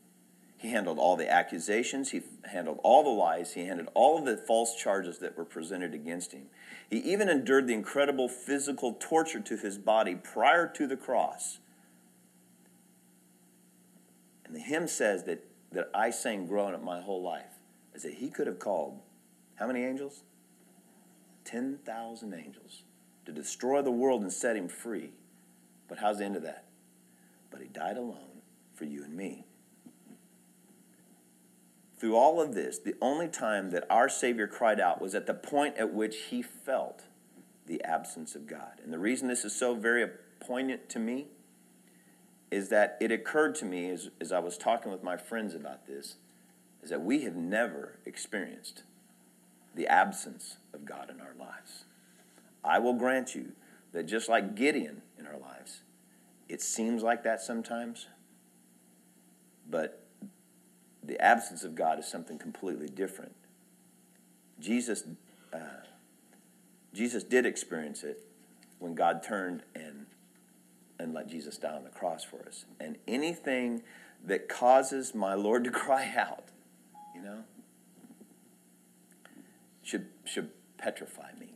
He 0.58 0.68
handled 0.68 0.98
all 0.98 1.16
the 1.16 1.30
accusations, 1.30 2.10
he 2.10 2.20
handled 2.44 2.78
all 2.82 3.02
the 3.02 3.08
lies, 3.08 3.54
he 3.54 3.64
handled 3.64 3.88
all 3.94 4.18
of 4.18 4.26
the 4.26 4.36
false 4.36 4.76
charges 4.76 5.18
that 5.20 5.38
were 5.38 5.46
presented 5.46 5.94
against 5.94 6.32
him. 6.32 6.48
He 6.90 6.98
even 6.98 7.30
endured 7.30 7.66
the 7.66 7.72
incredible 7.72 8.28
physical 8.28 8.98
torture 9.00 9.40
to 9.40 9.56
his 9.56 9.78
body 9.78 10.14
prior 10.14 10.68
to 10.74 10.86
the 10.86 10.96
cross 10.98 11.60
and 14.44 14.54
the 14.54 14.60
hymn 14.60 14.86
says 14.86 15.24
that, 15.24 15.42
that 15.72 15.90
I 15.94 16.10
sang 16.10 16.46
growing 16.46 16.74
up 16.74 16.84
my 16.84 17.00
whole 17.00 17.22
life 17.22 17.58
is 17.94 18.02
that 18.02 18.14
he 18.14 18.28
could 18.28 18.46
have 18.46 18.58
called 18.58 19.00
how 19.56 19.66
many 19.66 19.84
angels? 19.84 20.22
10,000 21.46 22.34
angels 22.34 22.82
to 23.24 23.32
destroy 23.32 23.80
the 23.80 23.90
world 23.90 24.20
and 24.20 24.30
set 24.30 24.54
him 24.54 24.68
free. 24.68 25.12
But 25.88 25.98
how's 25.98 26.18
the 26.18 26.24
end 26.24 26.36
of 26.36 26.42
that? 26.42 26.64
But 27.50 27.60
he 27.60 27.68
died 27.68 27.96
alone 27.96 28.42
for 28.74 28.84
you 28.84 29.04
and 29.04 29.14
me. 29.14 29.44
Through 31.98 32.16
all 32.16 32.40
of 32.40 32.54
this, 32.54 32.78
the 32.78 32.94
only 33.00 33.28
time 33.28 33.70
that 33.70 33.86
our 33.88 34.08
Savior 34.08 34.46
cried 34.46 34.78
out 34.78 35.00
was 35.00 35.14
at 35.14 35.26
the 35.26 35.34
point 35.34 35.76
at 35.78 35.94
which 35.94 36.16
he 36.30 36.42
felt 36.42 37.04
the 37.66 37.82
absence 37.82 38.34
of 38.34 38.46
God. 38.46 38.80
And 38.84 38.92
the 38.92 38.98
reason 38.98 39.28
this 39.28 39.44
is 39.44 39.54
so 39.54 39.74
very 39.74 40.06
poignant 40.40 40.88
to 40.90 40.98
me 40.98 41.26
is 42.50 42.68
that 42.68 42.96
it 43.00 43.10
occurred 43.10 43.54
to 43.56 43.64
me 43.64 43.90
as, 43.90 44.10
as 44.20 44.30
I 44.30 44.38
was 44.38 44.58
talking 44.58 44.92
with 44.92 45.02
my 45.02 45.16
friends 45.16 45.54
about 45.54 45.86
this, 45.86 46.16
is 46.82 46.90
that 46.90 47.02
we 47.02 47.22
have 47.22 47.34
never 47.34 47.98
experienced 48.04 48.82
the 49.74 49.88
absence 49.88 50.58
of 50.72 50.84
God 50.84 51.10
in 51.10 51.20
our 51.20 51.34
lives. 51.38 51.84
I 52.62 52.78
will 52.78 52.94
grant 52.94 53.34
you 53.34 53.52
that 53.92 54.04
just 54.04 54.28
like 54.28 54.54
Gideon 54.54 55.02
in 55.18 55.26
our 55.26 55.38
lives, 55.38 55.82
it 56.48 56.60
seems 56.62 57.02
like 57.02 57.22
that 57.24 57.40
sometimes, 57.40 58.06
but 59.68 60.06
the 61.02 61.20
absence 61.20 61.64
of 61.64 61.74
God 61.74 61.98
is 61.98 62.06
something 62.06 62.38
completely 62.38 62.88
different. 62.88 63.34
Jesus, 64.58 65.04
uh, 65.52 65.58
Jesus 66.92 67.22
did 67.24 67.46
experience 67.46 68.02
it 68.02 68.22
when 68.78 68.94
God 68.94 69.22
turned 69.22 69.62
and 69.74 70.06
and 70.98 71.14
let 71.14 71.28
Jesus 71.28 71.58
die 71.58 71.74
on 71.74 71.84
the 71.84 71.90
cross 71.90 72.24
for 72.24 72.40
us. 72.46 72.64
And 72.80 72.96
anything 73.06 73.82
that 74.24 74.48
causes 74.48 75.14
my 75.14 75.34
Lord 75.34 75.64
to 75.64 75.70
cry 75.84 76.12
out, 76.16 76.44
you 77.14 77.22
know, 77.22 77.44
should, 79.82 80.06
should 80.24 80.50
petrify 80.78 81.30
me. 81.38 81.55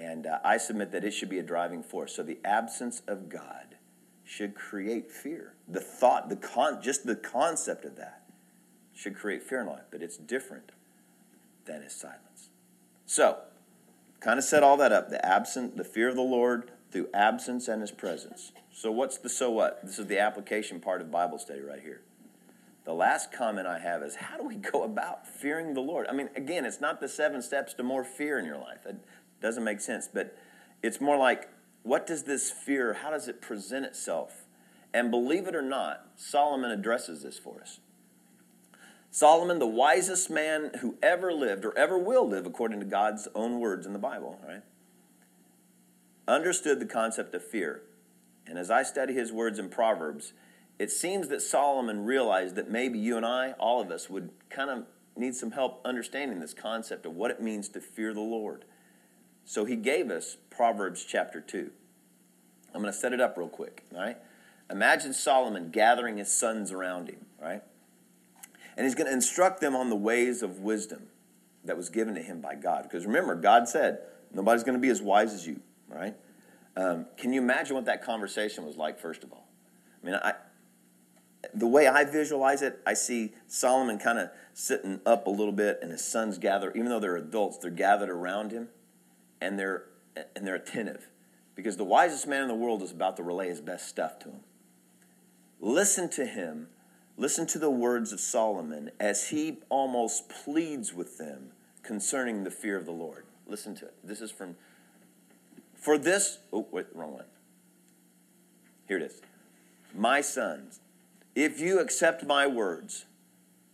And 0.00 0.26
uh, 0.26 0.38
I 0.42 0.56
submit 0.56 0.92
that 0.92 1.04
it 1.04 1.10
should 1.12 1.28
be 1.28 1.38
a 1.38 1.42
driving 1.42 1.82
force. 1.82 2.16
So 2.16 2.22
the 2.22 2.38
absence 2.42 3.02
of 3.06 3.28
God 3.28 3.76
should 4.24 4.54
create 4.54 5.10
fear. 5.10 5.54
The 5.68 5.80
thought, 5.80 6.30
the 6.30 6.36
con, 6.36 6.80
just 6.80 7.04
the 7.04 7.16
concept 7.16 7.84
of 7.84 7.96
that 7.96 8.22
should 8.94 9.14
create 9.14 9.42
fear 9.42 9.60
in 9.60 9.66
life, 9.66 9.84
but 9.90 10.02
it's 10.02 10.16
different 10.16 10.72
than 11.66 11.82
his 11.82 11.92
silence. 11.92 12.48
So, 13.04 13.38
kind 14.20 14.38
of 14.38 14.44
set 14.44 14.62
all 14.62 14.76
that 14.78 14.92
up. 14.92 15.10
The 15.10 15.24
absent, 15.24 15.76
the 15.76 15.84
fear 15.84 16.08
of 16.08 16.16
the 16.16 16.22
Lord, 16.22 16.70
through 16.90 17.08
absence 17.12 17.68
and 17.68 17.80
his 17.80 17.90
presence. 17.90 18.52
So, 18.72 18.90
what's 18.90 19.18
the 19.18 19.28
so 19.28 19.50
what? 19.50 19.84
This 19.84 19.98
is 19.98 20.06
the 20.06 20.18
application 20.18 20.80
part 20.80 21.00
of 21.00 21.10
Bible 21.10 21.38
study 21.38 21.60
right 21.60 21.82
here. 21.82 22.00
The 22.84 22.94
last 22.94 23.32
comment 23.32 23.66
I 23.66 23.78
have 23.78 24.02
is 24.02 24.14
how 24.14 24.36
do 24.36 24.44
we 24.44 24.56
go 24.56 24.84
about 24.84 25.26
fearing 25.26 25.74
the 25.74 25.80
Lord? 25.80 26.06
I 26.08 26.12
mean, 26.12 26.30
again, 26.36 26.64
it's 26.64 26.80
not 26.80 27.00
the 27.00 27.08
seven 27.08 27.42
steps 27.42 27.74
to 27.74 27.82
more 27.82 28.04
fear 28.04 28.38
in 28.38 28.44
your 28.44 28.58
life. 28.58 28.86
Doesn't 29.40 29.64
make 29.64 29.80
sense, 29.80 30.08
but 30.12 30.36
it's 30.82 31.00
more 31.00 31.16
like 31.16 31.48
what 31.82 32.06
does 32.06 32.24
this 32.24 32.50
fear, 32.50 32.94
how 32.94 33.10
does 33.10 33.28
it 33.28 33.40
present 33.40 33.86
itself? 33.86 34.44
And 34.92 35.10
believe 35.10 35.46
it 35.46 35.54
or 35.54 35.62
not, 35.62 36.06
Solomon 36.16 36.70
addresses 36.70 37.22
this 37.22 37.38
for 37.38 37.60
us. 37.60 37.80
Solomon, 39.10 39.58
the 39.58 39.66
wisest 39.66 40.30
man 40.30 40.70
who 40.80 40.96
ever 41.02 41.32
lived 41.32 41.64
or 41.64 41.76
ever 41.76 41.98
will 41.98 42.28
live, 42.28 42.46
according 42.46 42.80
to 42.80 42.86
God's 42.86 43.26
own 43.34 43.58
words 43.58 43.86
in 43.86 43.92
the 43.92 43.98
Bible, 43.98 44.38
right? 44.46 44.62
Understood 46.28 46.78
the 46.80 46.86
concept 46.86 47.34
of 47.34 47.44
fear. 47.44 47.82
And 48.46 48.58
as 48.58 48.70
I 48.70 48.82
study 48.82 49.14
his 49.14 49.32
words 49.32 49.58
in 49.58 49.68
Proverbs, 49.68 50.32
it 50.78 50.90
seems 50.90 51.28
that 51.28 51.42
Solomon 51.42 52.04
realized 52.04 52.54
that 52.56 52.70
maybe 52.70 52.98
you 52.98 53.16
and 53.16 53.26
I, 53.26 53.52
all 53.52 53.80
of 53.80 53.90
us, 53.90 54.08
would 54.08 54.30
kind 54.48 54.70
of 54.70 54.86
need 55.16 55.34
some 55.34 55.50
help 55.50 55.80
understanding 55.84 56.40
this 56.40 56.54
concept 56.54 57.04
of 57.04 57.14
what 57.14 57.30
it 57.30 57.42
means 57.42 57.68
to 57.70 57.80
fear 57.80 58.14
the 58.14 58.20
Lord. 58.20 58.64
So 59.44 59.64
he 59.64 59.76
gave 59.76 60.10
us 60.10 60.36
Proverbs 60.50 61.04
chapter 61.04 61.40
2. 61.40 61.70
I'm 62.74 62.80
going 62.82 62.92
to 62.92 62.98
set 62.98 63.12
it 63.12 63.20
up 63.20 63.36
real 63.36 63.48
quick, 63.48 63.84
right? 63.92 64.16
Imagine 64.70 65.12
Solomon 65.12 65.70
gathering 65.70 66.18
his 66.18 66.32
sons 66.32 66.70
around 66.70 67.08
him, 67.08 67.26
right? 67.40 67.62
And 68.76 68.86
he's 68.86 68.94
going 68.94 69.08
to 69.08 69.12
instruct 69.12 69.60
them 69.60 69.74
on 69.74 69.90
the 69.90 69.96
ways 69.96 70.42
of 70.42 70.60
wisdom 70.60 71.08
that 71.64 71.76
was 71.76 71.88
given 71.88 72.14
to 72.14 72.22
him 72.22 72.40
by 72.40 72.54
God. 72.54 72.84
Because 72.84 73.04
remember, 73.04 73.34
God 73.34 73.68
said, 73.68 73.98
nobody's 74.32 74.62
going 74.62 74.76
to 74.76 74.80
be 74.80 74.88
as 74.88 75.02
wise 75.02 75.34
as 75.34 75.46
you, 75.46 75.60
right? 75.88 76.14
Um, 76.76 77.06
can 77.16 77.32
you 77.32 77.40
imagine 77.40 77.74
what 77.74 77.86
that 77.86 78.04
conversation 78.04 78.64
was 78.64 78.76
like, 78.76 78.98
first 78.98 79.24
of 79.24 79.32
all? 79.32 79.48
I 80.02 80.06
mean, 80.06 80.14
I, 80.14 80.34
the 81.52 81.66
way 81.66 81.88
I 81.88 82.04
visualize 82.04 82.62
it, 82.62 82.80
I 82.86 82.94
see 82.94 83.32
Solomon 83.46 83.98
kind 83.98 84.18
of 84.18 84.30
sitting 84.54 85.00
up 85.04 85.26
a 85.26 85.30
little 85.30 85.52
bit, 85.52 85.78
and 85.82 85.90
his 85.90 86.04
sons 86.04 86.38
gather, 86.38 86.70
even 86.72 86.88
though 86.88 87.00
they're 87.00 87.16
adults, 87.16 87.58
they're 87.58 87.70
gathered 87.70 88.10
around 88.10 88.52
him, 88.52 88.68
and 89.40 89.58
they're 89.58 89.84
and 90.36 90.46
they're 90.46 90.56
attentive, 90.56 91.08
because 91.54 91.76
the 91.76 91.84
wisest 91.84 92.26
man 92.26 92.42
in 92.42 92.48
the 92.48 92.54
world 92.54 92.82
is 92.82 92.90
about 92.90 93.16
to 93.16 93.22
relay 93.22 93.48
his 93.48 93.60
best 93.60 93.88
stuff 93.88 94.18
to 94.20 94.28
him. 94.28 94.40
Listen 95.60 96.08
to 96.10 96.26
him 96.26 96.68
Listen 97.20 97.46
to 97.48 97.58
the 97.58 97.68
words 97.70 98.14
of 98.14 98.18
Solomon 98.18 98.90
as 98.98 99.28
he 99.28 99.58
almost 99.68 100.30
pleads 100.30 100.94
with 100.94 101.18
them 101.18 101.50
concerning 101.82 102.44
the 102.44 102.50
fear 102.50 102.78
of 102.78 102.86
the 102.86 102.92
Lord. 102.92 103.26
Listen 103.46 103.74
to 103.74 103.84
it. 103.84 103.94
This 104.02 104.22
is 104.22 104.30
from, 104.30 104.56
for 105.74 105.98
this, 105.98 106.38
oh, 106.50 106.66
wait, 106.70 106.86
wrong 106.94 107.12
one. 107.12 107.26
Here 108.88 108.96
it 108.96 109.02
is. 109.02 109.20
My 109.94 110.22
sons, 110.22 110.80
if 111.34 111.60
you 111.60 111.78
accept 111.78 112.24
my 112.24 112.46
words 112.46 113.04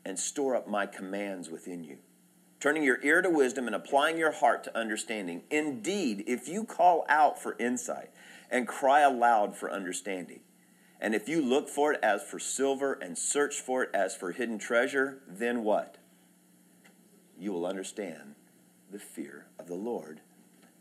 and 0.05 0.19
store 0.19 0.57
up 0.57 0.67
my 0.67 0.85
commands 0.87 1.49
within 1.49 1.85
you, 1.85 1.99
turning 2.61 2.83
your 2.83 3.03
ear 3.03 3.23
to 3.23 3.31
wisdom 3.31 3.67
and 3.67 3.77
applying 3.77 4.17
your 4.17 4.33
heart 4.33 4.65
to 4.65 4.79
understanding, 4.79 5.43
indeed, 5.51 6.25
if 6.27 6.49
you 6.49 6.65
call 6.65 7.05
out 7.09 7.41
for 7.41 7.57
insight 7.59 8.11
and 8.51 8.67
cry 8.67 9.01
aloud 9.01 9.57
for 9.57 9.71
understanding, 9.71 10.41
and 11.01 11.15
if 11.15 11.29
you 11.29 11.43
look 11.43 11.69
for 11.69 11.93
it 11.93 12.01
as 12.03 12.23
for 12.23 12.39
silver 12.39 12.95
and 12.95 13.19
search 13.19 13.57
for 13.57 13.83
it 13.83 13.91
as 13.93 14.17
for 14.17 14.33
hidden 14.33 14.59
treasure, 14.59 15.21
then 15.29 15.63
what? 15.63 15.99
You 17.39 17.53
will 17.53 17.67
understand 17.67 18.35
the 18.91 18.99
fear 18.99 19.47
of 19.59 19.67
the 19.67 19.75
Lord 19.75 20.21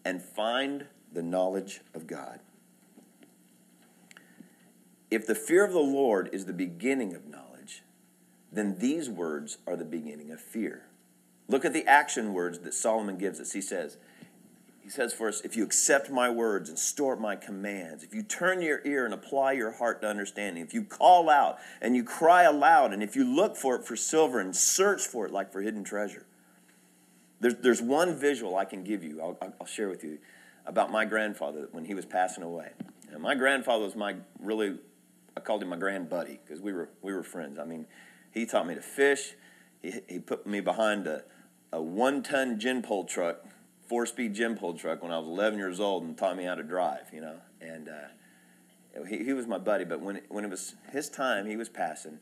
and 0.06 0.22
find 0.22 0.86
the 1.12 1.24
knowledge 1.24 1.82
of 1.94 2.08
God. 2.08 2.40
If 5.12 5.28
the 5.28 5.36
fear 5.36 5.66
of 5.66 5.74
the 5.74 5.80
Lord 5.80 6.30
is 6.32 6.46
the 6.46 6.54
beginning 6.54 7.14
of 7.14 7.28
knowledge, 7.28 7.84
then 8.52 8.78
these 8.80 9.10
words 9.10 9.58
are 9.68 9.76
the 9.76 9.86
beginning 9.86 10.32
of 10.32 10.40
fear. 10.40 10.85
Look 11.48 11.66
at 11.66 11.74
the 11.74 11.86
action 11.86 12.34
words 12.34 12.60
that 12.60 12.74
Solomon 12.74 13.18
gives 13.18 13.40
us. 13.40 13.52
He 13.52 13.62
says, 13.62 13.98
he 14.82 14.90
says 14.90 15.14
for 15.14 15.28
us, 15.28 15.42
if 15.42 15.56
you 15.56 15.64
accept 15.64 16.12
my 16.12 16.30
words 16.30 16.70
and 16.70 16.78
store 16.78 17.14
up 17.14 17.20
my 17.20 17.36
commands, 17.36 18.04
if 18.04 18.14
you 18.14 18.22
turn 18.22 18.62
your 18.62 18.82
ear 18.86 19.06
and 19.06 19.14
apply 19.16 19.54
your 19.54 19.72
heart 19.72 20.02
to 20.02 20.08
understanding, 20.08 20.64
if 20.64 20.76
you 20.76 20.84
call 20.84 21.28
out 21.28 21.58
and 21.82 21.96
you 21.96 22.04
cry 22.04 22.44
aloud, 22.44 22.94
and 22.94 23.02
if 23.02 23.16
you 23.16 23.24
look 23.24 23.58
for 23.58 23.76
it 23.76 23.84
for 23.84 23.96
silver 23.96 24.40
and 24.40 24.56
search 24.56 25.02
for 25.02 25.26
it 25.26 25.32
like 25.32 25.52
for 25.52 25.62
hidden 25.62 25.84
treasure. 25.84 26.28
There's, 27.40 27.56
there's 27.56 27.82
one 27.82 28.16
visual 28.16 28.56
I 28.56 28.66
can 28.66 28.84
give 28.84 29.04
you, 29.04 29.22
I'll, 29.22 29.38
I'll 29.60 29.66
share 29.66 29.90
with 29.90 30.04
you, 30.04 30.20
about 30.68 30.92
my 30.92 31.04
grandfather 31.06 31.68
when 31.72 31.86
he 31.86 31.94
was 31.94 32.06
passing 32.06 32.44
away. 32.44 32.70
My 33.18 33.34
grandfather 33.34 33.86
was 33.86 33.96
my 33.96 34.16
really, 34.40 34.78
I 35.36 35.40
called 35.40 35.64
him 35.64 35.70
my 35.70 35.78
grand 35.78 36.10
buddy 36.10 36.40
because 36.46 36.62
we 36.62 36.74
were, 36.74 36.90
we 37.02 37.14
were 37.14 37.24
friends. 37.24 37.58
I 37.58 37.66
mean, 37.66 37.88
he 38.32 38.46
taught 38.46 38.68
me 38.68 38.76
to 38.76 38.82
fish, 38.82 39.34
he, 39.82 39.94
he 40.08 40.20
put 40.20 40.46
me 40.46 40.60
behind 40.60 41.08
a, 41.08 41.24
a 41.76 41.82
one 41.82 42.24
ton 42.24 42.58
gin 42.58 42.82
pole 42.82 43.04
truck 43.04 43.46
four 43.88 44.06
speed 44.06 44.34
gin 44.34 44.58
pole 44.58 44.74
truck 44.74 45.04
when 45.04 45.12
I 45.12 45.20
was 45.20 45.28
11 45.28 45.60
years 45.60 45.80
old 45.80 46.04
and 46.04 46.18
taught 46.18 46.38
me 46.38 46.46
how 46.46 46.56
to 46.56 46.64
drive, 46.64 47.10
you 47.14 47.22
know. 47.22 47.36
And 47.62 47.90
uh, 47.90 49.04
he, 49.08 49.24
he 49.24 49.34
was 49.34 49.46
my 49.46 49.58
buddy, 49.58 49.86
but 49.86 50.02
when 50.02 50.18
it, 50.18 50.26
when 50.30 50.44
it 50.44 50.50
was 50.50 50.76
his 50.92 51.10
time, 51.10 51.46
he 51.46 51.58
was 51.58 51.70
passing. 51.70 52.20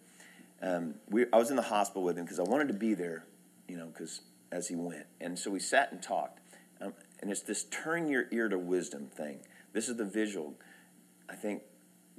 Um, 0.62 0.96
we, 1.10 1.26
I 1.32 1.38
was 1.38 1.50
in 1.50 1.56
the 1.56 1.62
hospital 1.62 2.04
with 2.04 2.18
him 2.18 2.26
because 2.26 2.40
I 2.40 2.44
wanted 2.44 2.68
to 2.70 2.74
be 2.74 2.94
there, 2.94 3.26
you 3.68 3.78
know, 3.78 3.88
because 3.88 4.22
as 4.52 4.68
he 4.68 4.76
went. 4.76 5.06
And 5.22 5.38
so 5.38 5.52
we 5.52 5.60
sat 5.60 5.92
and 5.92 6.02
talked. 6.02 6.40
Um, 6.82 6.94
and 7.22 7.32
it's 7.32 7.42
this 7.42 7.64
turn 7.66 8.08
your 8.08 8.26
ear 8.32 8.50
to 8.50 8.58
wisdom 8.58 9.08
thing. 9.08 9.40
This 9.72 9.88
is 9.88 9.98
the 9.98 10.06
visual 10.06 10.56
I 11.30 11.36
think 11.36 11.64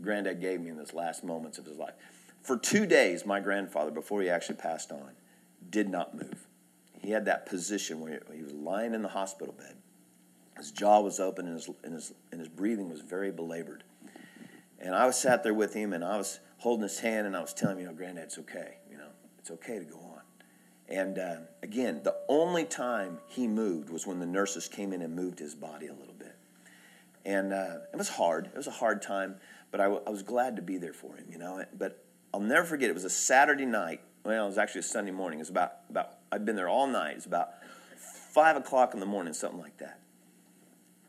Granddad 0.01 0.41
gave 0.41 0.61
me 0.61 0.71
in 0.71 0.77
those 0.77 0.95
last 0.95 1.25
moments 1.25 1.59
of 1.59 1.67
his 1.67 1.77
life. 1.77 1.95
For 2.43 2.57
two 2.57 2.87
days, 2.87 3.27
my 3.27 3.41
grandfather, 3.41 3.91
before 3.91 4.23
he 4.23 4.29
actually 4.29 4.57
passed 4.57 4.91
on, 4.91 5.11
did 5.71 5.89
not 5.89 6.15
move. 6.15 6.47
He 7.05 7.11
had 7.11 7.27
that 7.27 7.45
position 7.45 8.01
where 8.01 8.23
he 8.35 8.43
was 8.43 8.55
lying 8.55 8.95
in 8.95 9.03
the 9.03 9.09
hospital 9.09 9.53
bed. 9.53 9.77
His 10.57 10.71
jaw 10.71 11.01
was 11.01 11.21
open 11.21 11.47
and 11.47 11.57
his, 11.57 11.69
and 11.83 11.93
his, 11.93 12.15
and 12.33 12.41
his 12.41 12.49
breathing 12.49 12.89
was 12.89 13.03
very 13.03 13.31
belabored. 13.31 13.85
And 14.79 14.95
I 14.95 15.05
was 15.05 15.19
sat 15.19 15.43
there 15.43 15.53
with 15.53 15.75
him 15.75 15.93
and 15.93 16.03
I 16.03 16.17
was 16.17 16.41
holding 16.59 16.83
his 16.83 17.01
hand 17.01 17.27
and 17.27 17.37
I 17.37 17.41
was 17.41 17.53
telling 17.53 17.77
him, 17.77 17.83
you 17.83 17.87
know, 17.89 17.93
Granddad, 17.93 18.25
it's 18.25 18.39
okay. 18.39 18.79
You 18.91 18.97
know, 18.97 19.09
it's 19.39 19.51
okay 19.51 19.79
to 19.79 19.85
go 19.85 19.99
on. 19.99 20.21
And 20.89 21.19
uh, 21.19 21.37
again, 21.63 22.01
the 22.03 22.17
only 22.29 22.65
time 22.65 23.19
he 23.27 23.47
moved 23.47 23.91
was 23.91 24.07
when 24.07 24.19
the 24.19 24.27
nurses 24.27 24.67
came 24.67 24.93
in 24.95 25.03
and 25.03 25.15
moved 25.15 25.39
his 25.39 25.55
body 25.55 25.89
a 25.89 25.95
little 25.95 26.15
bit. 26.19 26.37
And 27.27 27.53
uh, 27.53 27.79
it 27.93 27.97
was 27.97 28.09
hard. 28.09 28.47
It 28.47 28.57
was 28.57 28.67
a 28.67 28.71
hard 28.71 29.03
time, 29.03 29.37
but 29.71 29.81
I, 29.81 29.85
w- 29.85 30.03
I 30.07 30.11
was 30.11 30.23
glad 30.23 30.57
to 30.57 30.63
be 30.63 30.79
there 30.79 30.93
for 30.95 31.17
him, 31.17 31.27
you 31.31 31.39
know. 31.39 31.65
But 31.77 32.03
I'll 32.33 32.41
never 32.41 32.65
forget, 32.65 32.89
it 32.89 32.95
was 32.95 33.05
a 33.05 33.11
Saturday 33.11 33.67
night. 33.67 34.01
Well, 34.25 34.45
it 34.45 34.49
was 34.49 34.59
actually 34.59 34.81
a 34.81 34.85
Sunday 34.85 35.11
morning. 35.11 35.39
It 35.39 35.43
was 35.43 35.51
about, 35.51 35.73
about 35.91 36.14
I'd 36.33 36.45
been 36.45 36.57
there 36.57 36.69
all 36.69 36.87
night. 36.87 37.17
It's 37.17 37.27
about 37.27 37.51
five 38.33 38.57
o'clock 38.57 38.95
in 38.95 39.01
the 39.01 39.07
morning, 39.07 39.33
something 39.33 39.61
like 39.61 39.79
that. 39.79 40.01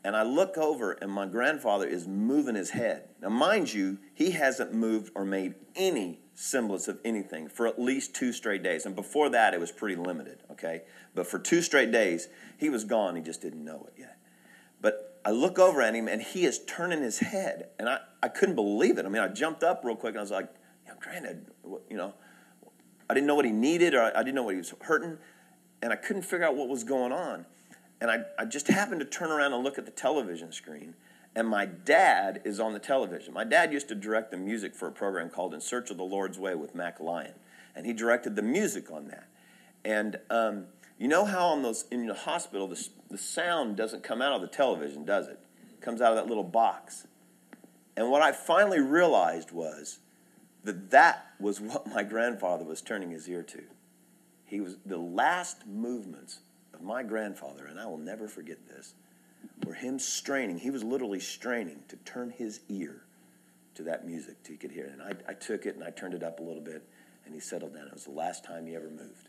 And 0.04 0.16
I 0.16 0.22
look 0.22 0.56
over, 0.56 0.92
and 0.92 1.10
my 1.10 1.26
grandfather 1.26 1.84
is 1.84 2.06
moving 2.06 2.54
his 2.54 2.70
head. 2.70 3.08
Now, 3.20 3.28
mind 3.28 3.74
you, 3.74 3.98
he 4.14 4.30
hasn't 4.30 4.72
moved 4.72 5.10
or 5.16 5.24
made 5.24 5.56
any 5.74 6.20
semblance 6.36 6.86
of 6.86 7.00
anything 7.04 7.48
for 7.48 7.66
at 7.66 7.80
least 7.80 8.14
two 8.14 8.32
straight 8.32 8.62
days. 8.62 8.86
And 8.86 8.94
before 8.94 9.28
that, 9.30 9.52
it 9.52 9.58
was 9.58 9.72
pretty 9.72 9.96
limited, 9.96 10.38
okay? 10.52 10.82
But 11.16 11.26
for 11.26 11.40
two 11.40 11.60
straight 11.60 11.90
days, 11.90 12.28
he 12.56 12.68
was 12.68 12.84
gone. 12.84 13.16
He 13.16 13.22
just 13.22 13.42
didn't 13.42 13.64
know 13.64 13.88
it 13.88 13.94
yet. 13.98 14.18
But 14.80 15.20
I 15.24 15.32
look 15.32 15.58
over 15.58 15.82
at 15.82 15.94
him, 15.94 16.06
and 16.06 16.22
he 16.22 16.44
is 16.44 16.60
turning 16.66 17.02
his 17.02 17.18
head. 17.18 17.70
And 17.76 17.88
I, 17.88 17.98
I 18.22 18.28
couldn't 18.28 18.54
believe 18.54 18.98
it. 18.98 19.06
I 19.06 19.08
mean, 19.08 19.22
I 19.22 19.26
jumped 19.26 19.64
up 19.64 19.82
real 19.82 19.96
quick, 19.96 20.10
and 20.10 20.18
I 20.18 20.22
was 20.22 20.30
like, 20.30 20.48
you 20.86 21.20
know, 21.20 21.80
you 21.90 21.96
know, 21.96 22.14
I 23.08 23.14
didn't 23.14 23.26
know 23.26 23.34
what 23.34 23.44
he 23.44 23.52
needed 23.52 23.94
or 23.94 24.02
I 24.16 24.22
didn't 24.22 24.34
know 24.34 24.42
what 24.42 24.54
he 24.54 24.58
was 24.58 24.74
hurting, 24.82 25.18
and 25.82 25.92
I 25.92 25.96
couldn't 25.96 26.22
figure 26.22 26.44
out 26.44 26.56
what 26.56 26.68
was 26.68 26.84
going 26.84 27.12
on. 27.12 27.46
And 28.00 28.10
I, 28.10 28.24
I 28.38 28.44
just 28.44 28.68
happened 28.68 29.00
to 29.00 29.06
turn 29.06 29.30
around 29.30 29.52
and 29.52 29.64
look 29.64 29.78
at 29.78 29.86
the 29.86 29.90
television 29.90 30.52
screen, 30.52 30.94
and 31.34 31.48
my 31.48 31.64
dad 31.66 32.42
is 32.44 32.60
on 32.60 32.72
the 32.72 32.78
television. 32.78 33.32
My 33.32 33.44
dad 33.44 33.72
used 33.72 33.88
to 33.88 33.94
direct 33.94 34.30
the 34.30 34.36
music 34.36 34.74
for 34.74 34.88
a 34.88 34.92
program 34.92 35.30
called 35.30 35.54
In 35.54 35.60
Search 35.60 35.90
of 35.90 35.96
the 35.96 36.04
Lord's 36.04 36.38
Way 36.38 36.54
with 36.54 36.74
Mack 36.74 37.00
Lyon, 37.00 37.34
and 37.74 37.86
he 37.86 37.92
directed 37.92 38.36
the 38.36 38.42
music 38.42 38.90
on 38.90 39.08
that. 39.08 39.28
And 39.84 40.18
um, 40.30 40.66
you 40.98 41.08
know 41.08 41.24
how 41.24 41.48
on 41.48 41.62
those 41.62 41.84
in 41.90 42.06
the 42.06 42.14
hospital 42.14 42.66
the, 42.66 42.88
the 43.10 43.18
sound 43.18 43.76
doesn't 43.76 44.02
come 44.02 44.20
out 44.20 44.32
of 44.32 44.40
the 44.40 44.48
television, 44.48 45.04
does 45.04 45.28
it? 45.28 45.38
It 45.72 45.80
comes 45.80 46.00
out 46.00 46.10
of 46.10 46.16
that 46.16 46.26
little 46.26 46.44
box. 46.44 47.06
And 47.96 48.10
what 48.10 48.20
I 48.20 48.32
finally 48.32 48.80
realized 48.80 49.52
was 49.52 50.00
that 50.64 50.90
that 50.90 51.25
was 51.38 51.60
what 51.60 51.86
my 51.86 52.02
grandfather 52.02 52.64
was 52.64 52.80
turning 52.80 53.10
his 53.10 53.28
ear 53.28 53.42
to. 53.42 53.62
He 54.44 54.60
was 54.60 54.76
the 54.86 54.98
last 54.98 55.66
movements 55.66 56.40
of 56.72 56.82
my 56.82 57.02
grandfather, 57.02 57.66
and 57.66 57.78
I 57.78 57.86
will 57.86 57.98
never 57.98 58.28
forget 58.28 58.58
this, 58.68 58.94
were 59.64 59.74
him 59.74 59.98
straining. 59.98 60.58
He 60.58 60.70
was 60.70 60.84
literally 60.84 61.20
straining 61.20 61.80
to 61.88 61.96
turn 61.96 62.30
his 62.30 62.60
ear 62.68 63.02
to 63.74 63.82
that 63.84 64.06
music 64.06 64.42
till 64.42 64.54
he 64.54 64.58
could 64.58 64.72
hear 64.72 64.86
it. 64.86 64.92
And 64.92 65.02
I, 65.02 65.12
I 65.30 65.34
took 65.34 65.66
it 65.66 65.74
and 65.74 65.84
I 65.84 65.90
turned 65.90 66.14
it 66.14 66.22
up 66.22 66.40
a 66.40 66.42
little 66.42 66.62
bit, 66.62 66.82
and 67.24 67.34
he 67.34 67.40
settled 67.40 67.74
down. 67.74 67.88
It 67.88 67.94
was 67.94 68.04
the 68.04 68.10
last 68.10 68.44
time 68.44 68.66
he 68.66 68.76
ever 68.76 68.88
moved. 68.88 69.28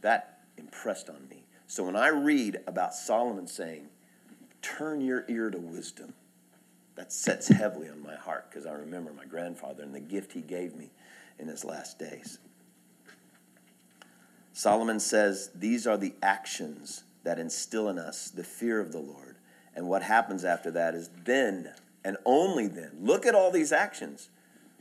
That 0.00 0.40
impressed 0.56 1.08
on 1.08 1.28
me. 1.28 1.44
So 1.66 1.84
when 1.84 1.96
I 1.96 2.08
read 2.08 2.58
about 2.66 2.94
Solomon 2.94 3.46
saying, 3.46 3.88
Turn 4.60 5.00
your 5.00 5.24
ear 5.28 5.50
to 5.50 5.58
wisdom, 5.58 6.14
that 6.96 7.12
sets 7.12 7.46
heavily 7.48 7.88
on 7.88 8.02
my 8.02 8.16
heart 8.16 8.50
because 8.50 8.66
I 8.66 8.72
remember 8.72 9.12
my 9.12 9.24
grandfather 9.24 9.84
and 9.84 9.94
the 9.94 10.00
gift 10.00 10.32
he 10.32 10.40
gave 10.40 10.74
me 10.74 10.90
in 11.38 11.48
his 11.48 11.64
last 11.64 11.98
days. 11.98 12.38
Solomon 14.52 14.98
says, 14.98 15.50
These 15.54 15.86
are 15.86 15.96
the 15.96 16.14
actions 16.22 17.04
that 17.22 17.38
instill 17.38 17.88
in 17.88 17.98
us 17.98 18.30
the 18.30 18.42
fear 18.42 18.80
of 18.80 18.92
the 18.92 18.98
Lord 18.98 19.36
And 19.74 19.86
what 19.86 20.02
happens 20.02 20.44
after 20.44 20.70
that 20.72 20.94
is 20.94 21.10
then 21.24 21.72
and 22.04 22.16
only 22.24 22.66
then. 22.66 22.90
Look 23.00 23.26
at 23.26 23.34
all 23.34 23.52
these 23.52 23.70
actions. 23.70 24.30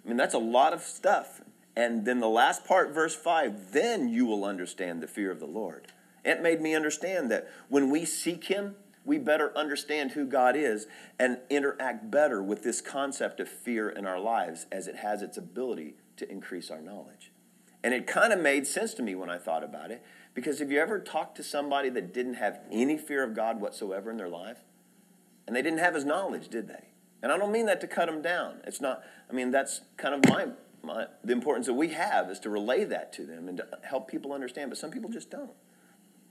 I 0.04 0.08
mean, 0.08 0.18
that's 0.18 0.34
a 0.34 0.40
lot 0.40 0.74
of 0.74 0.82
stuff. 0.82 1.42
And 1.76 2.06
then 2.06 2.20
the 2.20 2.28
last 2.28 2.66
part, 2.66 2.92
verse 2.92 3.14
5, 3.14 3.74
then 3.74 4.08
you 4.08 4.26
will 4.26 4.44
understand 4.44 5.04
the 5.04 5.08
fear 5.08 5.30
of 5.30 5.40
the 5.40 5.46
Lord. 5.46 5.88
It 6.26 6.42
made 6.42 6.62
me 6.62 6.74
understand 6.74 7.30
that 7.30 7.48
when 7.70 7.92
we 7.92 8.06
seek 8.06 8.46
Him, 8.46 8.76
we 9.06 9.20
better 9.20 9.56
understand 9.56 10.12
who 10.12 10.26
God 10.26 10.56
is 10.56 10.88
and 11.20 11.38
interact 11.50 12.10
better 12.10 12.42
with 12.42 12.64
this 12.64 12.82
concept 12.82 13.40
of 13.40 13.48
fear 13.48 13.90
in 13.90 14.08
our 14.08 14.20
lives 14.20 14.66
as 14.72 14.88
it 14.88 14.96
has 14.98 15.22
its 15.22 15.38
ability 15.38 15.94
to 16.18 16.30
increase 16.32 16.70
our 16.70 16.82
knowledge. 16.82 17.32
And 17.84 17.94
it 17.94 18.08
kind 18.08 18.34
of 18.34 18.40
made 18.40 18.68
sense 18.68 18.94
to 18.96 19.04
me 19.04 19.16
when 19.16 19.30
I 19.30 19.38
thought 19.38 19.64
about 19.64 19.92
it 19.92 20.04
because 20.34 20.60
have 20.60 20.72
you 20.72 20.80
ever 20.80 21.00
talked 21.00 21.38
to 21.38 21.44
somebody 21.44 21.90
that 21.90 22.14
didn't 22.14 22.36
have 22.36 22.60
any 22.72 22.98
fear 22.98 23.24
of 23.24 23.34
God 23.36 23.62
whatsoever 23.62 24.12
in 24.12 24.18
their 24.18 24.30
life? 24.30 24.58
And 25.46 25.56
they 25.56 25.62
didn't 25.62 25.80
have 25.80 25.96
his 25.96 26.06
knowledge, 26.06 26.50
did 26.50 26.68
they? 26.68 26.90
And 27.22 27.32
I 27.32 27.38
don't 27.38 27.52
mean 27.52 27.66
that 27.68 27.82
to 27.82 27.88
cut 27.88 28.08
them 28.08 28.22
down. 28.22 28.58
It's 28.66 28.82
not, 28.82 29.02
I 29.30 29.34
mean, 29.34 29.52
that's 29.52 29.82
kind 29.96 30.14
of 30.14 30.30
my, 30.30 30.48
my 30.84 31.08
the 31.24 31.34
importance 31.34 31.66
that 31.68 31.74
we 31.74 31.90
have 31.90 32.30
is 32.30 32.40
to 32.42 32.50
relay 32.50 32.84
that 32.84 33.14
to 33.14 33.26
them 33.26 33.48
and 33.48 33.58
to 33.58 33.68
help 33.84 34.08
people 34.08 34.34
understand. 34.34 34.70
But 34.70 34.78
some 34.78 34.92
people 34.92 35.10
just 35.10 35.32
don't. 35.32 35.54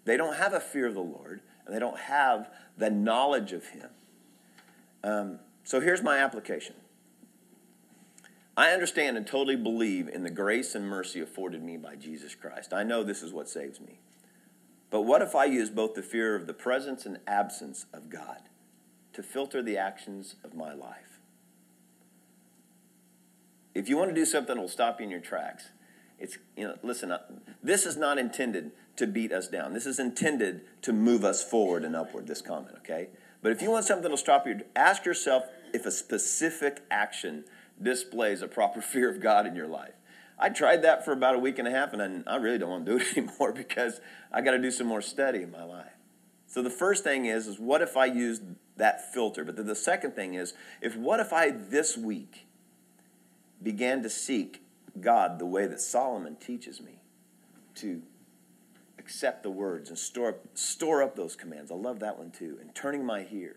They 0.05 0.16
don't 0.16 0.37
have 0.37 0.53
a 0.53 0.61
fear 0.61 0.87
of 0.87 0.95
the 0.95 1.01
Lord 1.01 1.41
and 1.64 1.74
they 1.74 1.80
don't 1.80 1.99
have 1.99 2.49
the 2.76 2.91
knowledge 2.91 3.53
of 3.53 3.66
Him. 3.68 3.91
Um, 5.03 5.39
so 5.64 5.80
here's 5.80 6.03
my 6.03 6.18
application. 6.18 6.76
I 8.57 8.70
understand 8.70 9.16
and 9.16 9.26
totally 9.26 9.57
believe 9.57 10.09
in 10.09 10.22
the 10.22 10.30
grace 10.30 10.74
and 10.74 10.88
mercy 10.88 11.20
afforded 11.20 11.62
me 11.62 11.76
by 11.76 11.94
Jesus 11.94 12.34
Christ. 12.34 12.72
I 12.72 12.84
know 12.84 13.02
this 13.02 13.22
is 13.22 13.32
what 13.32 13.48
saves 13.48 13.80
me. 13.80 14.00
But 14.88 15.02
what 15.02 15.20
if 15.20 15.34
I 15.34 15.44
use 15.44 15.68
both 15.68 15.94
the 15.94 16.02
fear 16.02 16.34
of 16.34 16.46
the 16.46 16.54
presence 16.54 17.04
and 17.04 17.18
absence 17.26 17.86
of 17.92 18.09
God 18.09 18.42
to 19.12 19.22
filter 19.22 19.62
the 19.62 19.76
actions 19.76 20.36
of 20.42 20.54
my 20.54 20.72
life? 20.72 21.20
If 23.74 23.90
you 23.90 23.98
want 23.98 24.09
to 24.09 24.14
do 24.14 24.24
something 24.24 24.54
that 24.54 24.61
will 24.61 24.68
stop 24.68 25.00
you 25.00 25.04
in 25.04 25.11
your 25.11 25.20
tracks, 25.20 25.66
it's, 26.18 26.38
you 26.57 26.66
know, 26.66 26.76
listen, 26.82 27.11
uh, 27.11 27.18
this 27.62 27.84
is 27.84 27.98
not 27.98 28.16
intended 28.16 28.70
to 28.96 29.07
beat 29.07 29.32
us 29.32 29.48
down. 29.48 29.74
This 29.74 29.84
is 29.84 29.98
intended 29.98 30.62
to 30.80 30.94
move 30.94 31.26
us 31.26 31.44
forward 31.44 31.84
and 31.84 31.94
upward, 31.94 32.26
this 32.26 32.40
comment, 32.40 32.74
okay? 32.78 33.09
But 33.42 33.52
if 33.52 33.61
you 33.61 33.70
want 33.70 33.84
something 33.84 34.02
that'll 34.02 34.16
stop 34.16 34.46
you, 34.46 34.62
ask 34.74 35.04
yourself 35.04 35.44
if 35.74 35.84
a 35.84 35.90
specific 35.90 36.82
action 36.90 37.44
displays 37.81 38.43
a 38.43 38.49
proper 38.49 38.81
fear 38.83 39.11
of 39.11 39.20
God 39.20 39.47
in 39.47 39.55
your 39.55 39.66
life. 39.66 39.95
I 40.39 40.51
tried 40.51 40.83
that 40.83 41.05
for 41.05 41.12
about 41.12 41.35
a 41.35 41.39
week 41.39 41.59
and 41.59 41.66
a 41.66 41.70
half, 41.70 41.95
and 41.95 42.24
I 42.27 42.37
really 42.37 42.59
don't 42.59 42.68
want 42.68 42.87
to 42.87 42.93
do 42.93 42.99
it 42.99 43.16
anymore 43.16 43.53
because 43.53 44.01
I 44.31 44.43
got 44.43 44.53
to 44.53 44.59
do 44.59 44.70
some 44.70 44.87
more 44.87 45.01
study 45.01 45.43
in 45.43 45.51
my 45.51 45.64
life. 45.64 45.93
So 46.47 46.62
the 46.62 46.70
first 46.70 47.05
thing 47.05 47.27
is, 47.27 47.47
is 47.47 47.59
what 47.59 47.83
if 47.83 47.97
I 47.97 48.07
used 48.07 48.43
that 48.77 49.12
filter? 49.12 49.45
But 49.45 49.57
then 49.57 49.66
the 49.66 49.74
second 49.74 50.14
thing 50.14 50.35
is, 50.35 50.55
if 50.81 50.97
what 50.97 51.20
if 51.20 51.33
I 51.33 51.51
this 51.51 51.97
week 51.97 52.47
began 53.62 54.03
to 54.03 54.11
seek 54.11 54.62
God 55.01 55.39
the 55.39 55.47
way 55.47 55.66
that 55.66 55.81
Solomon 55.81 56.37
teaches 56.37 56.81
me 56.81 57.01
to 57.77 58.03
accept 58.99 59.43
the 59.43 59.51
words 59.51 59.89
and 59.89 59.99
store 59.99 60.31
up, 60.31 60.41
store 60.55 61.03
up 61.03 61.16
those 61.16 61.37
commands. 61.37 61.70
I 61.70 61.74
love 61.74 62.01
that 62.01 62.18
one 62.18 62.31
too. 62.31 62.59
And 62.61 62.74
turning 62.74 63.05
my 63.05 63.27
ear 63.31 63.57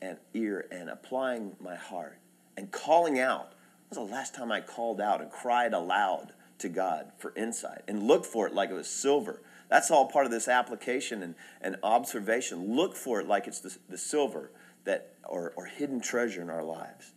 and 0.00 0.18
ear 0.34 0.66
and 0.70 0.88
applying 0.88 1.56
my 1.60 1.76
heart 1.76 2.18
and 2.56 2.70
calling 2.70 3.18
out. 3.18 3.52
Was 3.90 3.98
the 3.98 4.02
last 4.02 4.34
time 4.34 4.52
I 4.52 4.60
called 4.60 5.00
out 5.00 5.20
and 5.20 5.30
cried 5.30 5.72
aloud 5.72 6.32
to 6.58 6.68
God 6.68 7.12
for 7.18 7.32
insight 7.36 7.82
and 7.88 8.02
looked 8.02 8.26
for 8.26 8.46
it 8.46 8.54
like 8.54 8.70
it 8.70 8.74
was 8.74 8.88
silver? 8.88 9.40
That's 9.68 9.90
all 9.90 10.06
part 10.06 10.26
of 10.26 10.32
this 10.32 10.48
application 10.48 11.22
and, 11.22 11.34
and 11.60 11.76
observation. 11.82 12.74
Look 12.74 12.96
for 12.96 13.20
it 13.20 13.26
like 13.26 13.46
it's 13.46 13.60
the, 13.60 13.76
the 13.88 13.98
silver 13.98 14.50
that 14.84 15.14
or, 15.24 15.52
or 15.56 15.66
hidden 15.66 16.00
treasure 16.00 16.42
in 16.42 16.50
our 16.50 16.64
lives. 16.64 17.12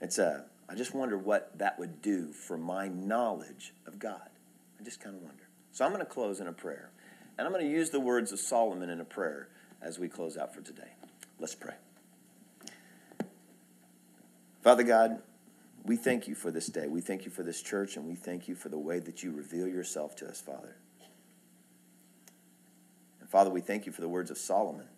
It's 0.00 0.18
a 0.18 0.44
I 0.68 0.74
just 0.74 0.94
wonder 0.94 1.16
what 1.16 1.56
that 1.58 1.78
would 1.78 2.02
do 2.02 2.30
for 2.32 2.58
my 2.58 2.88
knowledge 2.88 3.72
of 3.86 3.98
God. 3.98 4.28
I 4.78 4.84
just 4.84 5.00
kind 5.00 5.16
of 5.16 5.22
wonder. 5.22 5.48
So 5.72 5.84
I'm 5.84 5.92
going 5.92 6.04
to 6.04 6.10
close 6.10 6.40
in 6.40 6.46
a 6.46 6.52
prayer. 6.52 6.90
And 7.38 7.46
I'm 7.46 7.52
going 7.52 7.64
to 7.64 7.70
use 7.70 7.90
the 7.90 8.00
words 8.00 8.32
of 8.32 8.38
Solomon 8.38 8.90
in 8.90 9.00
a 9.00 9.04
prayer 9.04 9.48
as 9.80 9.98
we 9.98 10.08
close 10.08 10.36
out 10.36 10.54
for 10.54 10.60
today. 10.60 10.92
Let's 11.38 11.54
pray. 11.54 11.74
Father 14.62 14.82
God, 14.82 15.22
we 15.84 15.96
thank 15.96 16.28
you 16.28 16.34
for 16.34 16.50
this 16.50 16.66
day. 16.66 16.88
We 16.88 17.00
thank 17.00 17.24
you 17.24 17.30
for 17.30 17.42
this 17.42 17.62
church, 17.62 17.96
and 17.96 18.06
we 18.06 18.14
thank 18.14 18.48
you 18.48 18.54
for 18.54 18.68
the 18.68 18.78
way 18.78 18.98
that 18.98 19.22
you 19.22 19.30
reveal 19.32 19.66
yourself 19.66 20.16
to 20.16 20.28
us, 20.28 20.40
Father. 20.40 20.76
And 23.20 23.28
Father, 23.28 23.50
we 23.50 23.60
thank 23.60 23.86
you 23.86 23.92
for 23.92 24.00
the 24.00 24.08
words 24.08 24.30
of 24.30 24.38
Solomon. 24.38 24.88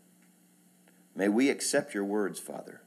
May 1.14 1.28
we 1.28 1.50
accept 1.50 1.94
your 1.94 2.04
words, 2.04 2.40
Father 2.40 2.80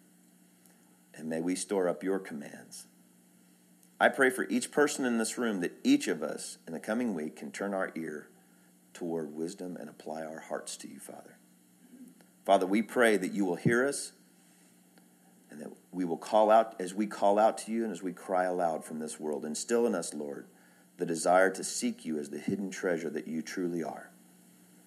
and 1.13 1.29
may 1.29 1.41
we 1.41 1.55
store 1.55 1.87
up 1.87 2.03
your 2.03 2.19
commands. 2.19 2.87
I 3.99 4.09
pray 4.09 4.29
for 4.29 4.47
each 4.49 4.71
person 4.71 5.05
in 5.05 5.17
this 5.17 5.37
room 5.37 5.61
that 5.61 5.73
each 5.83 6.07
of 6.07 6.23
us 6.23 6.57
in 6.67 6.73
the 6.73 6.79
coming 6.79 7.13
week 7.13 7.35
can 7.35 7.51
turn 7.51 7.73
our 7.73 7.91
ear 7.95 8.27
toward 8.93 9.33
wisdom 9.33 9.77
and 9.77 9.89
apply 9.89 10.23
our 10.23 10.39
hearts 10.39 10.75
to 10.77 10.87
you, 10.87 10.99
Father. 10.99 11.37
Father, 12.45 12.65
we 12.65 12.81
pray 12.81 13.15
that 13.17 13.31
you 13.31 13.45
will 13.45 13.55
hear 13.55 13.87
us 13.87 14.11
and 15.49 15.61
that 15.61 15.71
we 15.93 16.05
will 16.05 16.17
call 16.17 16.49
out 16.49 16.75
as 16.79 16.93
we 16.93 17.05
call 17.05 17.37
out 17.37 17.57
to 17.59 17.71
you 17.71 17.83
and 17.83 17.91
as 17.91 18.01
we 18.01 18.13
cry 18.13 18.45
aloud 18.45 18.83
from 18.83 18.99
this 18.99 19.19
world. 19.19 19.45
Instill 19.45 19.85
in 19.85 19.95
us, 19.95 20.13
Lord, 20.13 20.47
the 20.97 21.05
desire 21.05 21.49
to 21.51 21.63
seek 21.63 22.05
you 22.05 22.17
as 22.17 22.29
the 22.29 22.39
hidden 22.39 22.71
treasure 22.71 23.09
that 23.09 23.27
you 23.27 23.41
truly 23.41 23.83
are. 23.83 24.09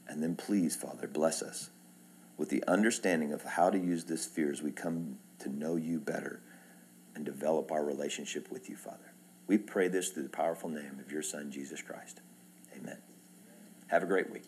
And 0.09 0.23
then 0.23 0.37
please, 0.37 0.77
Father, 0.77 1.07
bless 1.07 1.43
us 1.43 1.71
with 2.37 2.49
the 2.51 2.65
understanding 2.69 3.33
of 3.33 3.43
how 3.43 3.71
to 3.71 3.79
use 3.79 4.05
this 4.05 4.27
fear 4.27 4.53
as 4.53 4.63
we 4.63 4.71
come 4.71 5.19
to 5.39 5.49
know 5.49 5.77
you 5.77 5.99
better 5.99 6.41
and 7.15 7.25
develop 7.25 7.73
our 7.73 7.85
relationship 7.85 8.51
with 8.51 8.69
you, 8.69 8.77
Father. 8.77 9.13
We 9.47 9.59
pray 9.59 9.89
this 9.89 10.11
through 10.11 10.25
the 10.25 10.29
powerful 10.29 10.69
name 10.69 10.99
of 11.01 11.11
your 11.11 11.23
Son, 11.23 11.51
Jesus 11.51 11.81
Christ. 11.81 12.21
Amen. 12.77 12.99
Have 13.89 14.03
a 14.03 14.07
great 14.07 14.31
week. 14.31 14.43